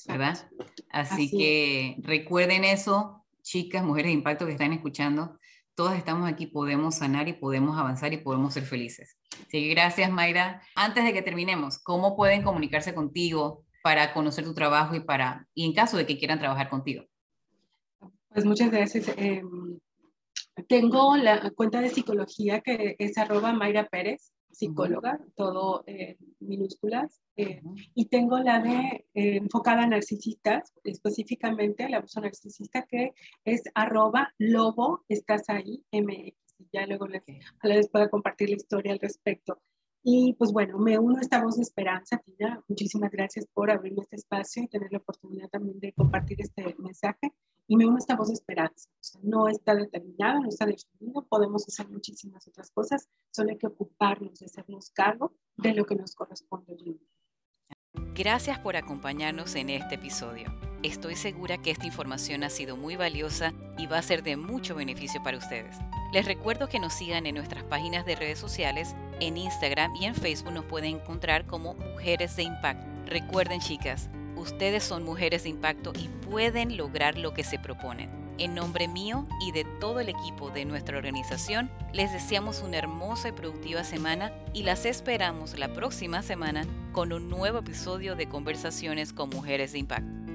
¿verdad? 0.08 0.50
Así, 0.90 1.30
que 1.30 1.98
recuerden 2.02 2.64
eso, 2.64 3.24
chicas, 3.42 3.84
mujeres 3.84 4.10
de 4.10 4.14
impacto 4.14 4.46
que 4.46 4.54
están 4.54 4.74
escuchando, 4.74 5.40
todas 5.76 5.98
estamos 5.98 6.30
aquí, 6.30 6.48
podemos 6.48 6.96
sanar 6.96 7.28
y 7.28 7.34
podemos 7.34 7.78
avanzar 7.78 8.14
y 8.14 8.18
podemos 8.18 8.54
ser 8.54 8.64
felices. 8.64 9.18
Sí, 9.50 9.70
gracias 9.70 10.12
Mayra. 10.12 10.62
Antes 10.76 11.04
de 11.04 11.14
que 11.14 11.22
terminemos, 11.22 11.80
¿cómo 11.80 12.16
pueden 12.16 12.44
comunicarse 12.44 12.94
contigo 12.94 13.64
para 13.82 14.14
conocer 14.14 14.46
tu 14.46 14.54
trabajo 14.54 14.96
y, 14.96 15.02
para, 15.02 15.48
y 15.54 15.66
en 15.66 15.74
caso 15.74 15.98
de 15.98 16.06
que 16.06 16.18
quieran 16.18 16.40
trabajar 16.40 16.70
contigo? 16.70 17.04
Pues 18.30 18.46
muchas 18.46 18.72
gracias. 18.72 19.12
Em, 19.18 19.80
tengo 20.68 21.18
la 21.18 21.52
cuenta 21.52 21.82
de 21.82 21.90
psicología 21.90 22.62
que 22.62 22.96
es 22.98 23.18
arroba 23.18 23.54
Mayra 23.54 23.88
Pérez 23.88 24.32
psicóloga, 24.54 25.20
todo 25.36 25.84
en 25.88 26.18
minúsculas, 26.40 27.22
eh, 27.36 27.62
y 27.96 28.06
tengo 28.06 28.40
la 28.40 28.60
de 28.60 29.06
eh, 29.14 29.38
enfocada 29.38 29.84
a 29.84 29.88
narcisistas, 29.88 30.74
específicamente 30.84 31.86
el 31.86 31.96
abuso 31.96 32.22
narcisista, 32.22 32.84
que 32.84 33.14
es 33.44 33.64
arroba 33.74 34.34
lobo, 34.38 35.04
estás 35.10 35.50
ahí, 35.50 35.84
mx. 35.92 36.36
Ya 36.72 36.86
luego 36.86 37.08
les, 37.08 37.24
les 37.64 37.90
puedo 37.90 38.10
compartir 38.10 38.50
la 38.50 38.56
historia 38.56 38.94
al 38.94 39.00
respecto. 39.00 39.62
Y 40.06 40.34
pues 40.34 40.52
bueno, 40.52 40.78
me 40.78 41.00
uno 41.00 41.18
a 41.18 41.22
esta 41.22 41.42
voz 41.42 41.56
de 41.56 41.62
esperanza, 41.62 42.18
Tina. 42.18 42.62
Muchísimas 42.68 43.10
gracias 43.10 43.48
por 43.54 43.72
abrirme 43.72 44.02
este 44.02 44.18
espacio 44.18 44.64
y 44.64 44.68
tener 44.68 44.92
la 44.92 44.98
oportunidad 44.98 45.48
también 45.50 45.80
de 45.80 45.94
compartir 45.94 46.42
este 46.42 46.76
mensaje. 46.78 47.32
Y 47.68 47.78
me 47.78 47.86
uno 47.86 47.96
a 47.96 48.00
esta 48.00 48.18
voz 48.18 48.28
de 48.28 48.34
esperanza. 48.34 48.90
no 49.22 49.48
está 49.48 49.74
determinado, 49.76 50.42
no 50.42 50.50
está 50.50 50.66
definido, 50.66 51.26
podemos 51.30 51.66
hacer 51.66 51.88
muchísimas 51.90 52.46
otras 52.50 52.70
cosas, 52.72 53.08
solo 53.32 53.52
hay 53.52 53.58
que 53.58 53.68
ocuparnos 53.68 54.38
de 54.40 54.48
hacernos 54.48 54.90
cargo 54.90 55.34
de 55.56 55.74
lo 55.74 55.86
que 55.86 55.96
nos 55.96 56.14
corresponde. 56.14 56.76
Gracias 58.16 58.60
por 58.60 58.76
acompañarnos 58.76 59.56
en 59.56 59.72
este 59.72 59.96
episodio. 59.96 60.54
Estoy 60.84 61.16
segura 61.16 61.58
que 61.58 61.72
esta 61.72 61.88
información 61.88 62.44
ha 62.44 62.52
sido 62.52 62.78
muy 62.78 62.96
valiosa 62.96 63.54
y 63.76 63.88
va 63.88 63.98
a 63.98 64.04
ser 64.04 64.22
de 64.22 64.38
mucho 64.38 64.76
beneficio 64.76 65.24
para 65.24 65.40
ustedes. 65.40 65.78
Les 66.14 66.26
recuerdo 66.26 66.70
que 66.70 66.80
nos 66.80 66.94
sigan 66.94 67.26
en 67.26 67.34
nuestras 67.34 67.64
páginas 67.64 68.06
de 68.06 68.16
redes 68.16 68.38
sociales, 68.38 68.96
en 69.20 69.36
Instagram 69.36 69.96
y 69.96 70.06
en 70.06 70.14
Facebook 70.14 70.54
nos 70.54 70.66
pueden 70.66 70.98
encontrar 70.98 71.48
como 71.48 71.74
Mujeres 71.74 72.36
de 72.36 72.44
Impacto. 72.44 72.86
Recuerden 73.08 73.62
chicas, 73.62 74.12
ustedes 74.36 74.84
son 74.84 75.04
mujeres 75.04 75.42
de 75.42 75.50
impacto 75.50 75.92
y 76.00 76.08
pueden 76.30 76.78
lograr 76.78 77.18
lo 77.18 77.34
que 77.34 77.44
se 77.44 77.58
proponen. 77.58 78.23
En 78.40 78.56
nombre 78.56 78.88
mío 78.88 79.28
y 79.40 79.52
de 79.52 79.64
todo 79.80 80.00
el 80.00 80.10
equipo 80.10 80.50
de 80.50 80.66
nuestra 80.66 80.98
organización, 80.98 81.70
les 81.94 82.12
deseamos 82.12 82.62
una 82.62 82.78
hermosa 82.78 83.30
y 83.30 83.32
productiva 83.32 83.84
semana 83.84 84.32
y 84.54 84.64
las 84.64 84.86
esperamos 84.86 85.58
la 85.58 85.72
próxima 85.72 86.24
semana 86.24 86.66
con 86.94 87.14
un 87.14 87.30
nuevo 87.30 87.60
episodio 87.60 88.16
de 88.16 88.28
Conversaciones 88.28 89.14
con 89.14 89.30
Mujeres 89.30 89.74
de 89.74 89.80
Impacto. 89.80 90.33